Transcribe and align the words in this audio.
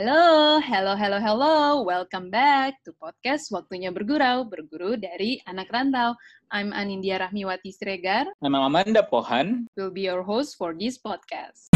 Halo, 0.00 0.64
hello, 0.64 0.96
hello, 0.96 1.20
hello. 1.20 1.56
Welcome 1.84 2.32
back 2.32 2.80
to 2.88 2.96
podcast 2.96 3.52
Waktunya 3.52 3.92
Bergurau, 3.92 4.48
berguru 4.48 4.96
dari 4.96 5.44
anak 5.44 5.68
rantau. 5.68 6.16
I'm 6.48 6.72
Anindya 6.72 7.20
Rahmiwati 7.20 7.68
Sregar. 7.68 8.24
I'm 8.40 8.56
Amanda 8.56 9.04
Pohan. 9.04 9.68
Will 9.76 9.92
be 9.92 10.08
your 10.08 10.24
host 10.24 10.56
for 10.56 10.72
this 10.72 10.96
podcast. 10.96 11.68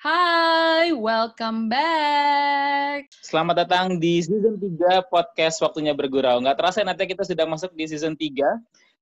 Hai, 0.00 0.96
welcome 0.96 1.68
back. 1.68 3.12
Selamat 3.20 3.68
datang 3.68 4.00
di 4.00 4.24
season 4.24 4.56
3 4.56 5.04
podcast 5.12 5.60
Waktunya 5.60 5.92
Bergurau. 5.92 6.40
Nggak 6.40 6.64
terasa 6.64 6.80
nanti 6.80 7.04
kita 7.04 7.28
sudah 7.28 7.44
masuk 7.44 7.76
di 7.76 7.84
season 7.84 8.16
3. 8.16 8.56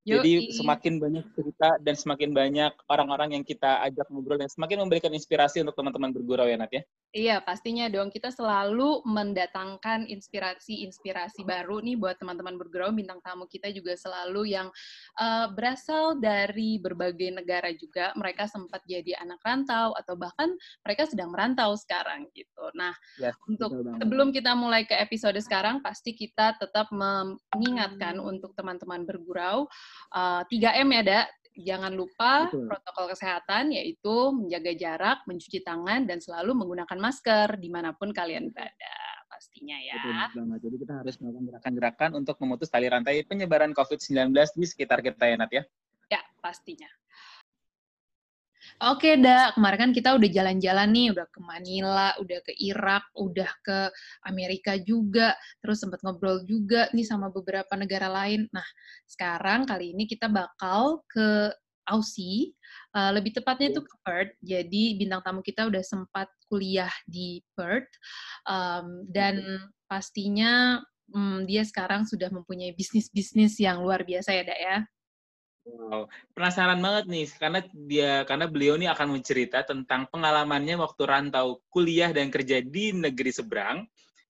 Jadi 0.06 0.54
semakin 0.54 1.02
banyak 1.02 1.26
cerita 1.34 1.68
dan 1.82 1.98
semakin 1.98 2.30
banyak 2.30 2.72
orang-orang 2.86 3.34
yang 3.34 3.42
kita 3.42 3.82
ajak 3.90 4.06
ngobrol 4.06 4.38
dan 4.38 4.46
semakin 4.46 4.86
memberikan 4.86 5.10
inspirasi 5.10 5.66
untuk 5.66 5.74
teman-teman 5.74 6.14
bergurau 6.14 6.46
ya 6.46 6.54
Nat 6.54 6.70
ya. 6.70 6.82
Iya, 7.10 7.36
pastinya 7.42 7.90
dong. 7.90 8.14
Kita 8.14 8.30
selalu 8.30 9.02
mendatangkan 9.02 10.06
inspirasi-inspirasi 10.06 11.42
baru 11.42 11.82
nih 11.82 11.98
buat 11.98 12.22
teman-teman 12.22 12.54
bergurau. 12.54 12.94
Bintang 12.94 13.18
tamu 13.18 13.50
kita 13.50 13.66
juga 13.74 13.98
selalu 13.98 14.54
yang 14.54 14.70
uh, 15.18 15.50
berasal 15.50 16.22
dari 16.22 16.78
berbagai 16.78 17.34
negara 17.34 17.74
juga. 17.74 18.14
Mereka 18.14 18.46
sempat 18.46 18.86
jadi 18.86 19.18
anak 19.18 19.42
rantau 19.42 19.90
atau 19.98 20.14
bahkan 20.14 20.54
mereka 20.86 21.10
sedang 21.10 21.34
merantau 21.34 21.74
sekarang 21.74 22.30
gitu. 22.30 22.62
Nah, 22.78 22.94
yes, 23.18 23.34
untuk 23.50 23.74
sebelum 23.74 24.30
kita 24.30 24.54
mulai 24.54 24.86
ke 24.86 24.94
episode 24.94 25.40
sekarang, 25.42 25.82
pasti 25.82 26.14
kita 26.14 26.54
tetap 26.62 26.94
mengingatkan 26.94 28.22
untuk 28.22 28.54
teman-teman 28.54 29.02
bergurau 29.02 29.66
uh, 30.14 30.42
eh, 30.46 30.72
3M 30.72 30.88
ya, 30.92 31.02
Dak. 31.02 31.26
Jangan 31.56 31.92
lupa 31.96 32.52
Betul. 32.52 32.68
protokol 32.68 33.06
kesehatan 33.16 33.72
yaitu 33.72 34.14
menjaga 34.36 34.76
jarak, 34.76 35.18
mencuci 35.24 35.64
tangan, 35.64 36.04
dan 36.04 36.20
selalu 36.20 36.52
menggunakan 36.52 37.00
masker 37.00 37.56
di 37.56 37.72
mana 37.72 37.96
pun 37.96 38.12
kalian 38.12 38.52
berada 38.52 38.96
pastinya 39.36 39.76
ya. 39.80 39.96
Betul 39.96 40.44
banget. 40.44 40.60
Jadi 40.68 40.76
kita 40.84 40.94
harus 41.00 41.14
melakukan 41.16 41.44
gerakan-gerakan 41.48 42.10
untuk 42.12 42.36
memutus 42.44 42.68
tali 42.68 42.92
rantai 42.92 43.24
penyebaran 43.24 43.72
COVID-19 43.72 44.36
di 44.52 44.66
sekitar 44.68 45.00
kita 45.00 45.32
ya, 45.32 45.36
Nat 45.40 45.52
ya? 45.52 45.64
Ya, 46.12 46.20
pastinya. 46.44 46.88
Oke, 48.76 49.16
dah. 49.16 49.56
Kemarin 49.56 49.88
kan 49.88 49.92
kita 49.96 50.12
udah 50.20 50.28
jalan-jalan 50.28 50.88
nih, 50.92 51.08
udah 51.16 51.24
ke 51.32 51.40
Manila, 51.40 52.12
udah 52.20 52.44
ke 52.44 52.52
Irak, 52.60 53.08
udah 53.16 53.48
ke 53.64 53.88
Amerika 54.28 54.76
juga, 54.76 55.32
terus 55.64 55.80
sempat 55.80 56.04
ngobrol 56.04 56.44
juga 56.44 56.84
nih 56.92 57.08
sama 57.08 57.32
beberapa 57.32 57.72
negara 57.72 58.12
lain. 58.12 58.44
Nah, 58.52 58.66
sekarang 59.08 59.64
kali 59.64 59.96
ini 59.96 60.04
kita 60.04 60.28
bakal 60.28 61.00
ke 61.08 61.48
Aussie, 61.88 62.52
uh, 62.92 63.16
lebih 63.16 63.32
tepatnya 63.40 63.72
itu 63.72 63.80
ke 63.80 63.96
Perth. 64.04 64.36
Jadi 64.44 65.00
bintang 65.00 65.24
tamu 65.24 65.40
kita 65.40 65.64
udah 65.72 65.80
sempat 65.80 66.28
kuliah 66.52 66.92
di 67.08 67.40
Perth, 67.56 67.88
um, 68.44 69.08
dan 69.08 69.40
pastinya 69.88 70.84
um, 71.16 71.48
dia 71.48 71.64
sekarang 71.64 72.04
sudah 72.04 72.28
mempunyai 72.28 72.76
bisnis-bisnis 72.76 73.56
yang 73.56 73.80
luar 73.80 74.04
biasa 74.04 74.36
ya, 74.36 74.44
Dak 74.44 74.60
ya. 74.60 74.78
Wow, 75.66 76.06
penasaran 76.30 76.78
banget 76.78 77.10
nih 77.10 77.26
karena 77.42 77.60
dia 77.74 78.12
karena 78.22 78.46
beliau 78.46 78.78
ini 78.78 78.86
akan 78.86 79.18
mencerita 79.18 79.66
tentang 79.66 80.06
pengalamannya 80.14 80.78
waktu 80.78 81.02
rantau 81.02 81.58
kuliah 81.74 82.14
dan 82.14 82.30
kerja 82.30 82.62
di 82.62 82.94
negeri 82.94 83.34
seberang 83.34 83.82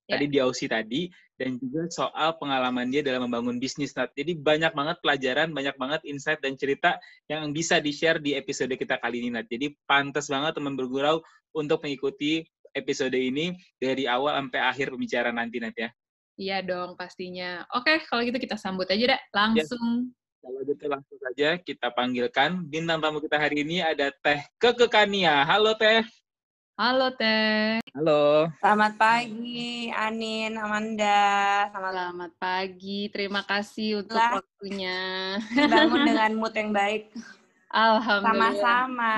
ya. 0.09 0.17
tadi 0.17 0.27
di 0.33 0.39
Aussie 0.41 0.71
tadi 0.71 1.13
dan 1.37 1.61
juga 1.61 1.85
soal 1.93 2.41
pengalaman 2.41 2.89
dia 2.89 3.05
dalam 3.05 3.29
membangun 3.29 3.61
bisnis. 3.61 3.93
Nah, 3.93 4.09
jadi 4.09 4.33
banyak 4.33 4.73
banget 4.73 4.97
pelajaran, 5.05 5.53
banyak 5.53 5.77
banget 5.77 6.01
insight 6.09 6.41
dan 6.41 6.57
cerita 6.57 6.97
yang 7.29 7.53
bisa 7.53 7.77
di-share 7.85 8.17
di 8.17 8.33
episode 8.33 8.73
kita 8.73 8.97
kali 8.97 9.21
ini. 9.21 9.37
Nat. 9.37 9.45
Jadi 9.45 9.77
pantas 9.85 10.33
banget 10.33 10.57
teman 10.57 10.73
bergurau 10.73 11.21
untuk 11.53 11.85
mengikuti 11.85 12.41
episode 12.73 13.13
ini 13.13 13.53
dari 13.77 14.09
awal 14.09 14.41
sampai 14.41 14.61
akhir 14.65 14.97
pembicaraan 14.97 15.37
nanti 15.37 15.61
Nat 15.61 15.77
ya. 15.77 15.93
Iya 16.41 16.59
dong 16.65 16.97
pastinya. 16.97 17.69
Oke, 17.77 18.01
kalau 18.09 18.25
gitu 18.25 18.41
kita 18.41 18.57
sambut 18.57 18.89
aja 18.89 19.17
deh 19.17 19.23
langsung. 19.37 20.09
Ya 20.09 20.26
kalau 20.47 20.63
gitu 20.63 20.87
langsung 20.87 21.19
saja 21.19 21.59
kita 21.59 21.91
panggilkan 21.91 22.63
bintang 22.71 23.03
tamu 23.03 23.19
kita 23.19 23.35
hari 23.35 23.67
ini 23.67 23.83
ada 23.83 24.15
Teh 24.15 24.47
Kekekania. 24.63 25.43
Halo 25.43 25.75
Teh. 25.75 26.07
Halo 26.79 27.11
Teh. 27.19 27.83
Halo. 27.91 28.47
Selamat 28.63 28.95
pagi 28.95 29.91
Anin, 29.91 30.55
Amanda. 30.55 31.67
Selamat, 31.75 31.93
Selamat 31.99 32.33
pagi. 32.39 33.11
Terima 33.11 33.43
kasih 33.43 34.07
untuk 34.07 34.15
lah. 34.15 34.39
waktunya. 34.39 35.01
Bangun 35.51 36.01
dengan 36.15 36.31
mood 36.39 36.55
yang 36.55 36.71
baik. 36.71 37.11
Alhamdulillah. 37.67 38.55
Sama-sama. 38.55 39.15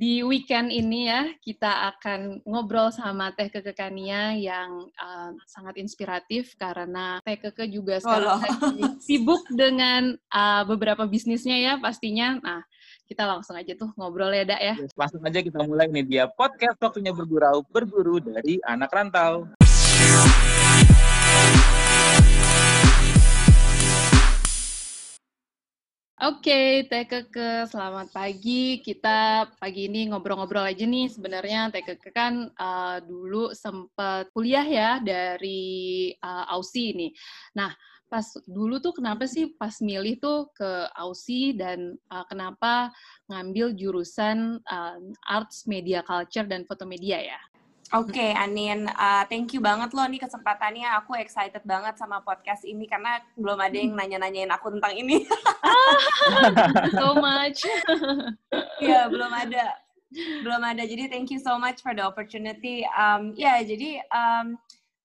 Di 0.00 0.24
weekend 0.24 0.72
ini 0.72 1.12
ya 1.12 1.28
kita 1.44 1.92
akan 1.92 2.40
ngobrol 2.48 2.88
sama 2.88 3.36
Teh 3.36 3.52
Keke 3.52 3.76
Kania 3.76 4.32
yang 4.32 4.88
uh, 4.96 5.36
sangat 5.44 5.76
inspiratif 5.76 6.56
karena 6.56 7.20
Teh 7.20 7.36
Keke 7.36 7.68
juga 7.68 8.00
sekarang 8.00 8.40
oh, 8.40 8.96
sibuk 9.04 9.44
dengan 9.52 10.16
uh, 10.32 10.64
beberapa 10.64 11.04
bisnisnya 11.04 11.60
ya 11.60 11.72
pastinya. 11.76 12.40
Nah, 12.40 12.64
kita 13.04 13.28
langsung 13.28 13.60
aja 13.60 13.76
tuh 13.76 13.92
ngobrol 14.00 14.32
ya, 14.32 14.48
Dak 14.48 14.60
ya. 14.64 14.74
Langsung 14.96 15.20
aja 15.20 15.44
kita 15.44 15.60
mulai 15.68 15.84
nih 15.92 16.04
dia 16.08 16.24
podcast 16.32 16.80
waktunya 16.80 17.12
bergurau 17.12 17.60
berguru 17.68 18.24
dari 18.24 18.56
anak 18.64 18.88
rantau. 18.88 19.52
Oke, 26.20 26.52
okay, 26.52 26.68
Teh 26.84 27.08
Keke, 27.08 27.64
selamat 27.64 28.12
pagi. 28.12 28.84
Kita 28.84 29.48
pagi 29.56 29.88
ini 29.88 30.12
ngobrol-ngobrol 30.12 30.68
aja 30.68 30.84
nih. 30.84 31.08
Sebenarnya 31.08 31.72
Teh 31.72 31.80
Keke 31.80 32.12
kan 32.12 32.44
uh, 32.60 33.00
dulu 33.00 33.56
sempat 33.56 34.28
kuliah 34.36 34.68
ya 34.68 34.90
dari 35.00 36.12
uh, 36.20 36.44
Aussie 36.52 36.92
ini. 36.92 37.08
Nah, 37.56 37.72
pas 38.12 38.36
dulu 38.44 38.84
tuh 38.84 39.00
kenapa 39.00 39.24
sih 39.24 39.56
pas 39.56 39.72
milih 39.80 40.20
tuh 40.20 40.52
ke 40.52 40.92
Aussie 40.92 41.56
dan 41.56 41.96
uh, 42.12 42.28
kenapa 42.28 42.92
ngambil 43.32 43.72
jurusan 43.72 44.60
uh, 44.68 45.00
Arts 45.24 45.64
Media 45.64 46.04
Culture 46.04 46.44
dan 46.44 46.68
Foto 46.68 46.84
Media 46.84 47.16
ya? 47.16 47.40
Oke, 47.90 48.14
okay, 48.14 48.30
Anin, 48.38 48.86
uh, 48.86 49.26
thank 49.26 49.50
you 49.50 49.58
banget 49.58 49.90
loh 49.90 50.06
nih 50.06 50.22
kesempatannya. 50.22 50.86
Aku 51.02 51.18
excited 51.18 51.58
banget 51.66 51.98
sama 51.98 52.22
podcast 52.22 52.62
ini 52.62 52.86
karena 52.86 53.18
belum 53.34 53.58
ada 53.58 53.74
yang 53.74 53.98
nanya-nanyain 53.98 54.46
aku 54.54 54.70
tentang 54.78 54.94
ini. 54.94 55.26
so 57.02 57.18
much. 57.18 57.66
Iya, 58.78 59.10
belum 59.10 59.34
ada. 59.34 59.74
Belum 60.46 60.62
ada. 60.62 60.86
Jadi 60.86 61.10
thank 61.10 61.34
you 61.34 61.42
so 61.42 61.58
much 61.58 61.82
for 61.82 61.90
the 61.90 62.06
opportunity. 62.06 62.86
Um, 62.94 63.34
ya, 63.34 63.58
yeah, 63.58 63.66
jadi 63.66 63.90
um, 64.14 64.54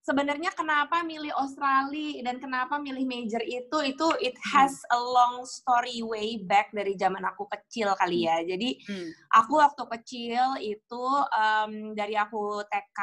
sebenarnya 0.05 0.53
kenapa 0.53 1.01
milih 1.01 1.33
Australia 1.33 2.21
dan 2.21 2.38
kenapa 2.38 2.77
milih 2.77 3.09
major 3.09 3.41
itu 3.41 3.77
itu 3.81 4.07
it 4.21 4.38
has 4.53 4.77
a 4.93 4.99
long 5.01 5.41
story 5.49 6.05
way 6.05 6.38
back 6.45 6.69
dari 6.69 6.93
zaman 6.93 7.25
aku 7.25 7.49
kecil 7.49 7.97
kali 7.97 8.29
ya. 8.29 8.45
Jadi 8.45 8.77
hmm. 8.85 9.09
aku 9.33 9.57
waktu 9.57 9.83
kecil 9.97 10.45
itu 10.61 11.05
um, 11.33 11.97
dari 11.97 12.13
aku 12.13 12.61
TK 12.69 12.99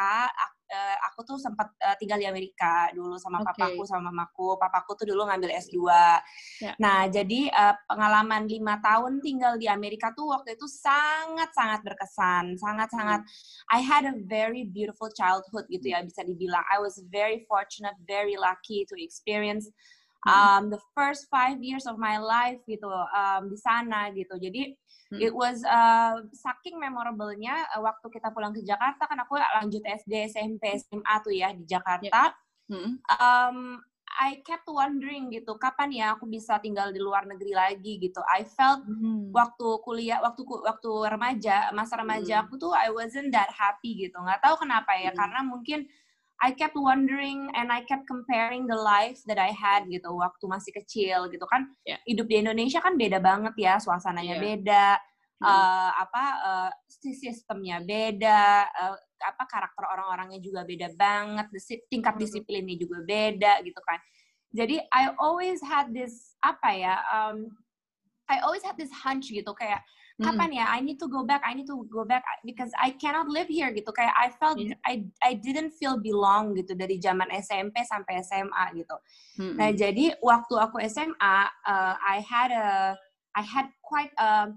uh, 0.72 0.96
aku 1.12 1.20
tuh 1.28 1.36
sempat 1.36 1.68
uh, 1.84 1.96
tinggal 2.00 2.16
di 2.16 2.24
Amerika 2.24 2.88
dulu 2.96 3.20
sama 3.20 3.44
okay. 3.44 3.52
papaku 3.52 3.82
sama 3.84 4.08
mamaku. 4.08 4.56
Papaku 4.56 4.96
tuh 4.96 5.06
dulu 5.12 5.28
ngambil 5.28 5.52
S2. 5.60 5.76
Yeah. 6.64 6.74
Nah, 6.80 7.06
jadi 7.12 7.52
uh, 7.52 7.76
pengalaman 7.86 8.48
lima 8.48 8.80
tahun 8.80 9.20
tinggal 9.20 9.60
di 9.60 9.68
Amerika 9.68 10.10
tuh 10.16 10.32
waktu 10.32 10.56
itu 10.56 10.64
sangat-sangat 10.66 11.84
berkesan. 11.84 12.56
Sangat-sangat 12.56 13.20
hmm. 13.22 13.74
I 13.76 13.80
had 13.84 14.08
a 14.08 14.16
very 14.24 14.64
beautiful 14.64 15.12
childhood 15.12 15.68
gitu 15.68 15.92
ya 15.92 16.00
bisa 16.00 16.24
dibilang. 16.24 16.64
I 16.72 16.80
was 16.80 16.96
very 17.12 17.44
fortunate, 17.44 17.94
very 18.08 18.40
lucky 18.40 18.88
to 18.88 18.94
experience 18.96 19.68
hmm. 19.68 20.01
Um, 20.26 20.70
the 20.70 20.80
first 20.94 21.26
five 21.30 21.58
years 21.62 21.86
of 21.86 21.98
my 21.98 22.18
life 22.18 22.62
gitu 22.66 22.88
um, 22.90 23.50
di 23.50 23.58
sana 23.58 24.10
gitu. 24.14 24.38
Jadi 24.38 24.78
Hmm. 25.12 25.20
It 25.20 25.32
was 25.36 25.60
uh, 25.68 26.24
saking 26.32 26.80
memorablenya 26.80 27.68
uh, 27.76 27.84
waktu 27.84 28.08
kita 28.08 28.32
pulang 28.32 28.56
ke 28.56 28.64
Jakarta 28.64 29.04
kan 29.04 29.20
aku 29.20 29.36
lanjut 29.36 29.84
SD, 29.84 30.32
SMP, 30.32 30.80
SMA 30.80 31.14
tuh 31.20 31.36
ya 31.36 31.52
di 31.52 31.68
Jakarta. 31.68 32.08
Yeah. 32.08 32.32
Hmm. 32.72 32.96
Um, 33.20 33.58
I 34.12 34.40
kept 34.44 34.68
wondering 34.68 35.32
gitu, 35.32 35.56
kapan 35.56 35.92
ya 35.92 36.06
aku 36.16 36.28
bisa 36.28 36.60
tinggal 36.60 36.92
di 36.92 37.00
luar 37.00 37.28
negeri 37.28 37.52
lagi 37.52 38.00
gitu. 38.00 38.24
I 38.24 38.44
felt 38.48 38.88
hmm. 38.88 39.32
waktu 39.36 39.68
kuliah, 39.84 40.24
waktu 40.24 40.48
waktu 40.48 40.90
remaja, 41.12 41.68
masa 41.76 42.00
remaja 42.00 42.40
hmm. 42.40 42.44
aku 42.48 42.56
tuh 42.56 42.72
I 42.72 42.88
wasn't 42.88 43.36
that 43.36 43.52
happy 43.52 44.08
gitu. 44.08 44.16
Nggak 44.16 44.40
tahu 44.40 44.64
kenapa 44.64 44.96
ya, 44.96 45.12
hmm. 45.12 45.18
karena 45.20 45.40
mungkin 45.44 45.80
I 46.42 46.50
kept 46.50 46.74
wondering 46.74 47.46
and 47.54 47.70
I 47.70 47.86
kept 47.86 48.10
comparing 48.10 48.66
the 48.66 48.74
lives 48.74 49.22
that 49.30 49.38
I 49.38 49.54
had 49.54 49.86
gitu 49.86 50.10
waktu 50.10 50.42
masih 50.50 50.74
kecil 50.74 51.30
gitu 51.30 51.46
kan 51.46 51.70
yeah. 51.86 52.02
hidup 52.02 52.26
di 52.26 52.42
Indonesia 52.42 52.82
kan 52.82 52.98
beda 52.98 53.22
banget 53.22 53.54
ya 53.54 53.78
suasananya 53.78 54.36
yeah. 54.36 54.42
beda 54.42 54.86
hmm. 55.38 55.46
uh, 55.46 55.90
apa 56.02 56.24
uh, 56.42 56.70
sistemnya 56.90 57.78
beda 57.86 58.66
uh, 58.74 58.98
apa 59.22 59.42
karakter 59.46 59.86
orang-orangnya 59.86 60.42
juga 60.42 60.66
beda 60.66 60.90
banget 60.98 61.46
tingkat 61.86 62.18
hmm. 62.18 62.22
disiplinnya 62.26 62.74
juga 62.74 62.98
beda 63.06 63.62
gitu 63.62 63.78
kan 63.86 64.02
jadi 64.50 64.82
I 64.90 65.14
always 65.22 65.62
had 65.62 65.94
this 65.94 66.34
apa 66.42 66.74
ya 66.74 66.98
um, 67.06 67.54
I 68.26 68.42
always 68.42 68.66
had 68.66 68.74
this 68.74 68.90
hunch 68.90 69.30
gitu 69.30 69.54
kayak 69.54 69.78
kapan 70.22 70.50
ya 70.54 70.64
I 70.70 70.80
need 70.80 71.02
to 71.02 71.10
go 71.10 71.26
back 71.26 71.42
I 71.42 71.52
need 71.58 71.66
to 71.66 71.82
go 71.90 72.06
back 72.06 72.22
because 72.46 72.70
I 72.78 72.94
cannot 72.94 73.26
live 73.26 73.50
here 73.50 73.74
gitu 73.74 73.90
kayak 73.90 74.14
I 74.14 74.30
felt 74.38 74.56
yeah. 74.56 74.78
I 74.86 75.06
I 75.20 75.34
didn't 75.36 75.74
feel 75.76 75.98
belong 75.98 76.54
gitu 76.54 76.78
dari 76.78 77.02
zaman 77.02 77.28
SMP 77.34 77.82
sampai 77.82 78.22
SMA 78.22 78.64
gitu 78.78 78.96
mm-hmm. 79.42 79.56
nah 79.58 79.70
jadi 79.74 80.16
waktu 80.22 80.54
aku 80.56 80.78
SMA 80.86 81.36
uh, 81.66 81.94
I 81.98 82.22
had 82.22 82.50
a 82.54 82.96
I 83.34 83.42
had 83.42 83.68
quite 83.82 84.12
a 84.20 84.52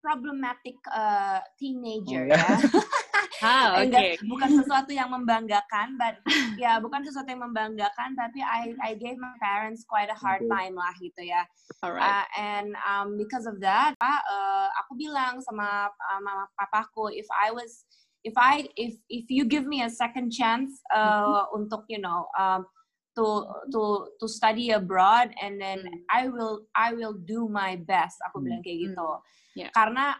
problematic 0.00 0.80
uh, 0.88 1.44
teenager 1.60 2.24
oh, 2.24 2.32
yeah. 2.32 2.56
ya 2.56 2.80
Ah. 3.40 3.80
Okay. 3.80 4.20
bukan 4.28 4.50
sesuatu 4.60 4.92
yang 4.92 5.10
membanggakan, 5.12 5.96
but 5.96 6.20
ya 6.62 6.76
bukan 6.78 7.00
sesuatu 7.04 7.28
yang 7.32 7.44
membanggakan, 7.44 8.12
tapi 8.16 8.44
I 8.44 8.76
I 8.84 8.96
gave 8.96 9.16
my 9.16 9.32
parents 9.40 9.84
quite 9.88 10.12
a 10.12 10.18
hard 10.18 10.44
time 10.46 10.76
lah 10.76 10.92
gitu 11.00 11.24
ya. 11.24 11.42
Alright. 11.80 12.04
Uh, 12.04 12.26
and 12.36 12.76
um, 12.84 13.16
because 13.16 13.48
of 13.48 13.56
that, 13.64 13.96
uh, 14.00 14.68
aku 14.84 15.00
bilang 15.00 15.40
sama 15.40 15.88
uh, 15.88 16.20
mama 16.20 16.44
papaku, 16.60 17.08
if 17.12 17.26
I 17.32 17.50
was 17.50 17.88
if 18.24 18.36
I 18.36 18.68
if 18.76 19.00
if 19.08 19.26
you 19.32 19.48
give 19.48 19.64
me 19.64 19.82
a 19.82 19.90
second 19.90 20.30
chance 20.30 20.80
uh, 20.92 21.24
mm-hmm. 21.24 21.64
untuk 21.64 21.88
you 21.88 22.00
know 22.00 22.28
um, 22.36 22.68
to 23.16 23.48
to 23.72 23.82
to 24.20 24.26
study 24.28 24.70
abroad 24.70 25.32
and 25.40 25.60
then 25.60 25.80
mm. 25.82 26.00
I 26.12 26.28
will 26.28 26.68
I 26.76 26.92
will 26.92 27.16
do 27.16 27.48
my 27.48 27.80
best 27.88 28.20
aku 28.28 28.44
bilang 28.44 28.62
kayak 28.62 28.92
gitu 28.92 29.08
mm. 29.08 29.20
yeah. 29.56 29.70
karena 29.72 30.14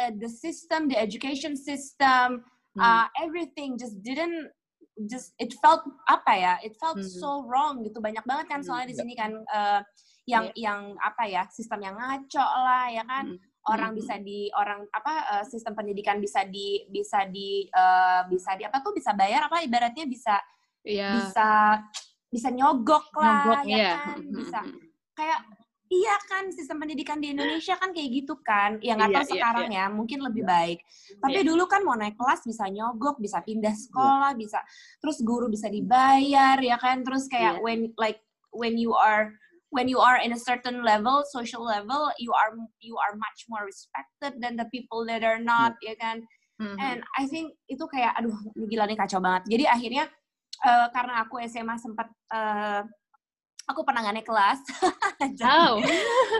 uh, 0.00 0.12
the 0.18 0.28
system, 0.28 0.88
the 0.88 0.98
education 0.98 1.56
system, 1.56 2.44
hmm. 2.74 2.80
uh, 2.80 3.06
everything 3.18 3.78
just 3.78 3.98
didn't 4.02 4.50
just 5.04 5.36
it 5.36 5.52
felt 5.60 5.84
apa 6.08 6.32
ya 6.32 6.54
it 6.64 6.72
felt 6.80 6.96
hmm. 6.96 7.04
so 7.04 7.44
wrong 7.44 7.84
gitu 7.84 8.00
banyak 8.00 8.24
banget 8.24 8.46
kan 8.48 8.64
hmm, 8.64 8.66
soalnya 8.66 8.88
di 8.88 8.96
iya. 8.96 9.00
sini 9.04 9.14
kan 9.14 9.32
uh, 9.44 9.80
yang 10.24 10.44
yeah. 10.56 10.72
yang 10.72 10.80
apa 11.04 11.22
ya 11.28 11.42
sistem 11.52 11.84
yang 11.84 11.96
ngaco 12.00 12.46
lah 12.64 12.88
ya 12.88 13.04
kan 13.04 13.36
hmm. 13.36 13.68
orang 13.68 13.92
hmm. 13.92 13.98
bisa 14.00 14.14
di 14.24 14.48
orang 14.56 14.88
apa 14.88 15.12
uh, 15.36 15.44
sistem 15.44 15.76
pendidikan 15.76 16.16
bisa 16.16 16.48
di 16.48 16.88
bisa 16.88 17.28
di 17.28 17.68
uh, 17.76 18.24
bisa 18.32 18.56
di 18.56 18.64
apa 18.64 18.80
tuh 18.80 18.96
bisa 18.96 19.12
bayar 19.12 19.52
apa 19.52 19.60
ibaratnya 19.60 20.08
bisa 20.08 20.40
yeah. 20.80 21.20
bisa 21.20 21.48
bisa 22.32 22.48
nyogok 22.50 23.06
lah 23.20 23.44
nyogok, 23.44 23.62
ya 23.68 23.76
yeah. 23.76 23.96
kan 24.00 24.18
bisa 24.32 24.60
kayak 25.12 25.40
Iya 25.86 26.16
kan, 26.26 26.50
sistem 26.50 26.82
pendidikan 26.82 27.22
di 27.22 27.30
Indonesia 27.30 27.78
kan 27.78 27.94
kayak 27.94 28.10
gitu 28.10 28.34
kan. 28.42 28.82
Ya 28.82 28.98
nggak 28.98 29.10
iya, 29.10 29.16
tahu 29.16 29.24
iya, 29.24 29.32
sekarang 29.38 29.68
iya. 29.70 29.84
ya, 29.86 29.94
mungkin 29.94 30.18
lebih 30.18 30.42
iya. 30.42 30.50
baik. 30.50 30.78
Tapi 31.22 31.38
iya. 31.38 31.46
dulu 31.46 31.64
kan 31.70 31.80
mau 31.86 31.94
naik 31.94 32.18
kelas 32.18 32.42
bisa 32.42 32.64
nyogok, 32.66 33.22
bisa 33.22 33.38
pindah 33.46 33.74
sekolah, 33.74 34.34
iya. 34.34 34.38
bisa 34.38 34.58
terus 34.98 35.22
guru 35.22 35.46
bisa 35.46 35.70
dibayar 35.70 36.58
ya 36.58 36.76
kan. 36.82 37.06
Terus 37.06 37.30
kayak 37.30 37.58
iya. 37.58 37.62
when 37.62 37.94
like 37.94 38.18
when 38.50 38.74
you 38.74 38.98
are 38.98 39.30
when 39.70 39.86
you 39.86 40.02
are 40.02 40.18
in 40.18 40.34
a 40.34 40.40
certain 40.40 40.82
level, 40.82 41.22
social 41.30 41.62
level, 41.62 42.10
you 42.18 42.34
are 42.34 42.50
you 42.82 42.98
are 42.98 43.14
much 43.14 43.46
more 43.46 43.62
respected 43.62 44.42
than 44.42 44.58
the 44.58 44.66
people 44.74 45.06
that 45.06 45.22
are 45.22 45.38
not, 45.38 45.78
iya. 45.82 45.94
ya 45.94 46.02
kan. 46.02 46.16
Mm-hmm. 46.56 46.78
And 46.82 46.98
I 47.14 47.30
think 47.30 47.54
itu 47.70 47.84
kayak 47.86 48.16
aduh 48.18 48.34
gila 48.58 48.90
nih 48.90 48.98
kacau 48.98 49.22
banget. 49.22 49.46
Jadi 49.54 49.64
akhirnya 49.70 50.04
uh, 50.64 50.88
karena 50.90 51.22
aku 51.22 51.38
SMA 51.44 51.76
sempat 51.76 52.08
uh, 52.32 52.82
aku 53.66 53.82
pernah 53.82 54.00
gak 54.06 54.14
naik 54.14 54.28
kelas. 54.30 54.60
oh. 55.42 55.82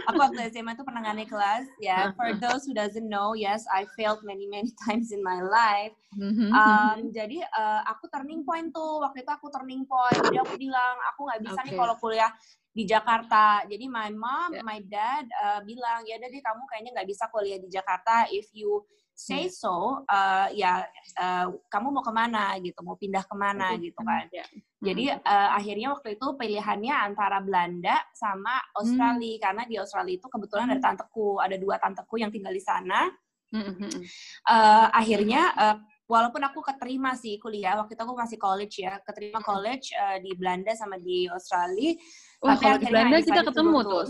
aku 0.06 0.18
waktu 0.18 0.46
SMA 0.54 0.78
tuh 0.78 0.86
pernah 0.86 1.02
naik 1.02 1.30
kelas. 1.30 1.66
Ya, 1.82 1.86
yeah, 1.86 2.02
for 2.14 2.30
those 2.38 2.62
who 2.64 2.72
doesn't 2.72 3.10
know, 3.10 3.34
yes, 3.34 3.66
I 3.74 3.84
failed 3.98 4.22
many 4.22 4.46
many 4.46 4.70
times 4.86 5.10
in 5.10 5.20
my 5.20 5.42
life. 5.42 5.94
Mm-hmm. 6.14 6.50
Um, 6.54 6.98
jadi 7.10 7.42
uh, 7.50 7.82
aku 7.90 8.06
turning 8.14 8.46
point 8.46 8.70
tuh 8.70 9.02
waktu 9.02 9.26
itu 9.26 9.30
aku 9.34 9.50
turning 9.50 9.82
point. 9.84 10.22
Jadi 10.22 10.38
aku 10.38 10.54
bilang 10.54 10.94
aku 11.10 11.26
nggak 11.26 11.42
bisa 11.42 11.60
okay. 11.60 11.66
nih 11.70 11.74
kalau 11.74 11.94
kuliah 11.98 12.30
di 12.70 12.84
Jakarta. 12.86 13.66
Jadi 13.66 13.84
my 13.90 14.10
mom, 14.14 14.54
yeah. 14.54 14.62
my 14.62 14.78
dad 14.86 15.26
uh, 15.42 15.60
bilang 15.66 16.06
ya 16.06 16.22
deh 16.22 16.30
kamu 16.30 16.62
kayaknya 16.70 16.90
nggak 16.94 17.08
bisa 17.10 17.26
kuliah 17.34 17.58
di 17.58 17.68
Jakarta 17.68 18.30
if 18.30 18.46
you 18.54 18.86
say 19.16 19.48
hmm. 19.48 19.56
so, 19.56 20.04
uh, 20.04 20.46
ya 20.52 20.84
uh, 21.16 21.48
kamu 21.72 21.88
mau 21.88 22.04
ke 22.04 22.12
mana 22.12 22.52
gitu, 22.60 22.84
mau 22.84 23.00
pindah 23.00 23.24
ke 23.24 23.32
mana 23.32 23.72
gitu 23.80 23.96
kan. 24.04 24.28
Yeah. 24.28 24.48
Jadi 24.84 25.04
uh, 25.16 25.50
akhirnya 25.56 25.96
waktu 25.96 26.20
itu 26.20 26.26
pilihannya 26.36 26.92
antara 26.92 27.40
Belanda 27.40 27.96
sama 28.12 28.60
Australia 28.76 29.40
hmm. 29.40 29.42
karena 29.42 29.62
di 29.64 29.76
Australia 29.80 30.14
itu 30.20 30.28
kebetulan 30.28 30.68
ada 30.68 30.92
tanteku, 30.92 31.40
ada 31.40 31.56
dua 31.56 31.80
tanteku 31.80 32.20
yang 32.20 32.28
tinggal 32.28 32.52
di 32.52 32.60
sana. 32.60 33.08
Uh, 33.56 34.86
akhirnya 34.92 35.48
uh, 35.56 35.76
walaupun 36.04 36.42
aku 36.44 36.60
keterima 36.60 37.16
sih 37.16 37.40
kuliah 37.40 37.78
waktu 37.78 37.96
itu 37.96 38.02
aku 38.04 38.14
masih 38.14 38.36
college 38.36 38.84
ya, 38.84 39.00
keterima 39.00 39.40
college 39.40 39.96
uh, 39.96 40.20
di 40.20 40.36
Belanda 40.36 40.76
sama 40.76 41.00
di 41.00 41.24
Australia. 41.24 41.96
Oh, 42.44 42.52
tapi 42.52 42.60
kalau 42.60 42.78
di 42.78 42.86
Belanda 42.92 43.16
kita 43.24 43.42
ketemu 43.48 43.78
tuh, 43.80 44.02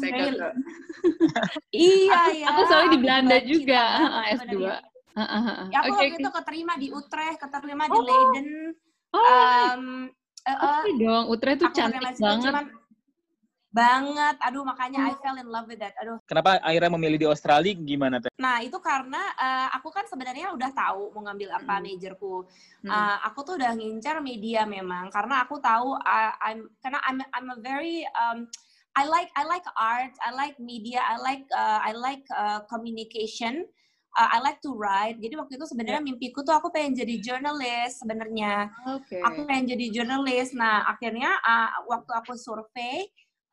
iya, 1.71 2.21
iya. 2.35 2.47
Aku 2.51 2.61
selalu 2.67 2.87
di 2.91 2.99
Belanda 2.99 3.37
juga, 3.47 3.83
S2. 4.35 4.57
Uh, 5.17 5.25
uh, 5.25 5.57
Ya, 5.73 5.81
aku 5.81 5.97
okay, 5.97 6.13
waktu 6.13 6.21
itu 6.21 6.31
keterima 6.31 6.73
di 6.77 6.89
Utrecht, 6.93 7.39
keterima 7.41 7.89
oh. 7.89 7.93
di 7.97 7.99
Leiden. 8.05 8.47
Oh. 9.17 9.25
Um, 9.25 9.85
uh, 10.45 10.53
uh, 10.53 10.83
dong, 10.85 11.25
Utrecht 11.33 11.59
tuh 11.65 11.73
cantik 11.73 12.05
banget. 12.21 12.53
Cuman, 12.53 12.67
banget. 13.77 14.37
Aduh, 14.41 14.65
makanya 14.65 15.13
I 15.13 15.15
fell 15.21 15.37
in 15.37 15.49
love 15.53 15.69
with 15.69 15.81
that. 15.85 15.93
Aduh. 16.01 16.17
Kenapa 16.25 16.57
akhirnya 16.65 16.89
memilih 16.97 17.19
di 17.21 17.29
Australia 17.29 17.77
gimana 17.77 18.17
teh? 18.17 18.33
Nah, 18.41 18.65
itu 18.65 18.81
karena 18.81 19.21
uh, 19.37 19.69
aku 19.77 19.93
kan 19.93 20.09
sebenarnya 20.09 20.53
udah 20.57 20.73
tahu 20.73 21.13
mau 21.13 21.29
ngambil 21.29 21.61
apa 21.61 21.77
hmm. 21.77 21.85
majorku. 21.85 22.49
Hmm. 22.85 22.89
Uh, 22.89 23.17
aku 23.29 23.45
tuh 23.45 23.55
udah 23.61 23.77
ngincar 23.77 24.25
media 24.25 24.65
memang 24.65 25.13
karena 25.13 25.45
aku 25.45 25.61
tahu 25.61 25.93
uh, 26.01 26.33
I'm 26.41 26.73
karena 26.81 27.05
I'm 27.05 27.21
I'm 27.37 27.49
a 27.53 27.59
very 27.61 28.09
um, 28.17 28.49
I 28.97 29.05
like 29.05 29.29
I 29.37 29.45
like 29.45 29.69
art, 29.77 30.17
I 30.25 30.33
like 30.33 30.57
media, 30.57 31.05
I 31.05 31.21
like 31.21 31.45
uh, 31.53 31.85
I 31.85 31.93
like 31.93 32.25
uh, 32.33 32.65
communication 32.65 33.69
uh, 34.17 34.29
I 34.33 34.41
like 34.41 34.65
to 34.65 34.73
write. 34.73 35.21
Jadi 35.21 35.37
waktu 35.37 35.61
itu 35.61 35.69
sebenarnya 35.69 36.01
yeah. 36.01 36.09
mimpiku 36.09 36.41
tuh 36.41 36.57
aku 36.57 36.73
pengen 36.73 36.97
jadi 36.97 37.15
jurnalis 37.21 38.01
sebenarnya. 38.01 38.73
Okay. 39.05 39.21
Aku 39.21 39.45
pengen 39.45 39.77
jadi 39.77 39.87
jurnalis. 39.93 40.57
Nah, 40.57 40.89
akhirnya 40.89 41.37
uh, 41.45 41.85
waktu 41.87 42.11
aku 42.17 42.33
survei 42.35 43.07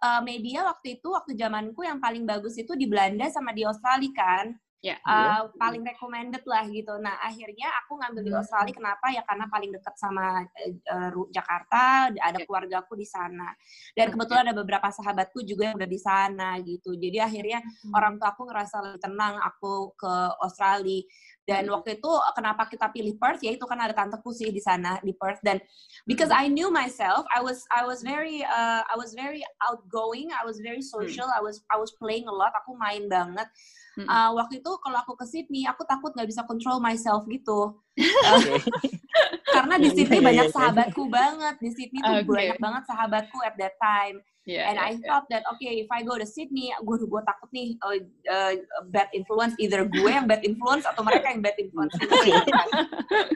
uh, 0.03 0.23
media 0.23 0.63
waktu 0.67 0.99
itu 0.99 1.07
waktu 1.11 1.35
zamanku 1.35 1.83
yang 1.83 1.99
paling 1.99 2.23
bagus 2.23 2.55
itu 2.55 2.73
di 2.73 2.87
Belanda 2.87 3.27
sama 3.27 3.51
di 3.51 3.67
Australia 3.67 4.11
kan 4.15 4.45
yeah. 4.83 4.99
Ya, 5.03 5.07
uh, 5.07 5.15
yeah. 5.15 5.39
paling 5.55 5.81
recommended 5.81 6.43
lah 6.43 6.67
gitu. 6.67 6.93
Nah 6.99 7.15
akhirnya 7.23 7.71
aku 7.83 7.97
ngambil 8.03 8.21
di 8.21 8.31
hmm. 8.35 8.39
Australia 8.43 8.73
kenapa 8.75 9.05
ya 9.15 9.23
karena 9.23 9.45
paling 9.47 9.71
dekat 9.71 9.95
sama 9.95 10.43
uh, 10.43 11.09
Jakarta, 11.31 12.11
ada 12.11 12.35
yeah. 12.35 12.43
keluargaku 12.43 12.99
di 12.99 13.07
sana 13.07 13.55
dan 13.95 14.11
kebetulan 14.11 14.43
ada 14.51 14.55
beberapa 14.59 14.91
sahabatku 14.91 15.39
juga 15.47 15.71
yang 15.71 15.79
udah 15.79 15.89
di 15.89 15.99
sana 16.03 16.59
gitu. 16.61 16.99
Jadi 16.99 17.17
akhirnya 17.23 17.63
hmm. 17.63 17.95
orang 17.95 18.19
tua 18.19 18.35
aku 18.35 18.43
ngerasa 18.43 18.75
lebih 18.83 19.01
tenang 19.01 19.39
aku 19.39 19.95
ke 19.95 20.13
Australia 20.43 21.01
dan 21.43 21.67
hmm. 21.67 21.75
waktu 21.75 21.99
itu 21.99 22.11
kenapa 22.35 22.63
kita 22.71 22.87
pilih 22.91 23.19
Perth 23.19 23.43
ya 23.43 23.51
itu 23.51 23.65
kan 23.67 23.79
ada 23.79 23.91
tanteku 23.91 24.31
sih 24.31 24.47
di 24.51 24.63
sana 24.63 24.99
di 25.03 25.11
Perth 25.11 25.43
dan 25.43 25.59
because 26.07 26.31
hmm. 26.31 26.39
I 26.39 26.45
knew 26.47 26.71
myself 26.71 27.27
I 27.31 27.43
was 27.43 27.67
I 27.67 27.83
was 27.83 27.99
very 27.99 28.43
uh, 28.47 28.81
I 28.87 28.95
was 28.95 29.11
very 29.11 29.43
outgoing 29.59 30.31
I 30.31 30.47
was 30.47 30.63
very 30.63 30.79
social 30.79 31.27
hmm. 31.27 31.37
I 31.39 31.41
was 31.43 31.59
I 31.67 31.75
was 31.75 31.91
playing 31.99 32.31
a 32.31 32.35
lot 32.35 32.55
aku 32.55 32.79
main 32.79 33.11
banget 33.11 33.47
uh, 34.01 34.31
waktu 34.33 34.59
itu 34.59 34.71
kalau 34.81 34.97
aku 35.01 35.13
ke 35.13 35.25
Sydney 35.29 35.69
aku 35.69 35.85
takut 35.85 36.11
nggak 36.17 36.29
bisa 36.29 36.41
control 36.49 36.81
myself 36.81 37.23
gitu. 37.29 37.77
Karena 39.53 39.77
di 39.77 39.89
Sydney 39.93 40.21
banyak 40.21 40.49
sahabatku 40.49 41.05
banget. 41.07 41.61
Di 41.61 41.69
Sydney 41.69 42.01
tuh 42.01 42.25
okay. 42.25 42.25
banyak 42.25 42.57
banget 42.57 42.83
sahabatku 42.89 43.37
at 43.45 43.53
that 43.61 43.77
time. 43.77 44.21
Yeah, 44.43 44.67
and 44.67 44.75
yeah, 44.75 44.83
I 44.83 44.91
yeah. 44.91 45.07
thought 45.07 45.25
that 45.31 45.47
okay, 45.55 45.79
if 45.79 45.87
I 45.87 46.03
go 46.03 46.19
to 46.19 46.27
Sydney, 46.27 46.75
gue 46.75 46.97
gue 46.99 47.21
takut 47.23 47.47
nih 47.55 47.79
uh, 47.79 47.95
uh, 48.27 48.53
bad 48.91 49.07
influence, 49.15 49.55
either 49.55 49.87
gue 49.87 50.11
yang 50.11 50.27
bad 50.27 50.43
influence 50.43 50.83
atau 50.83 50.99
mereka 50.99 51.31
yang 51.31 51.39
bad 51.39 51.55
influence. 51.55 51.95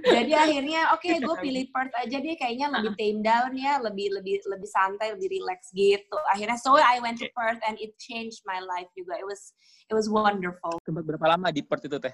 Jadi 0.04 0.36
akhirnya 0.36 0.92
oke, 0.92 1.00
okay, 1.00 1.24
gue 1.24 1.36
pilih 1.40 1.72
Perth 1.72 1.96
aja 1.96 2.20
deh, 2.20 2.36
kayaknya 2.36 2.68
lebih 2.76 2.92
tame 3.00 3.24
down 3.24 3.56
ya, 3.56 3.80
lebih 3.80 4.20
lebih 4.20 4.44
lebih 4.52 4.68
santai, 4.68 5.16
lebih 5.16 5.32
relax 5.40 5.72
gitu. 5.72 6.18
Akhirnya 6.28 6.60
so 6.60 6.76
I 6.76 7.00
went 7.00 7.24
to 7.24 7.32
Perth 7.32 7.64
and 7.64 7.80
it 7.80 7.96
changed 8.04 8.44
my 8.44 8.60
life 8.60 8.92
juga. 8.92 9.16
It 9.16 9.24
was 9.24 9.56
it 9.88 9.96
was 9.96 10.12
wonderful. 10.12 10.78
Berapa 10.84 11.36
lama 11.36 11.48
di 11.50 11.64
Perth 11.64 11.88
itu 11.88 11.98
teh? 11.98 12.14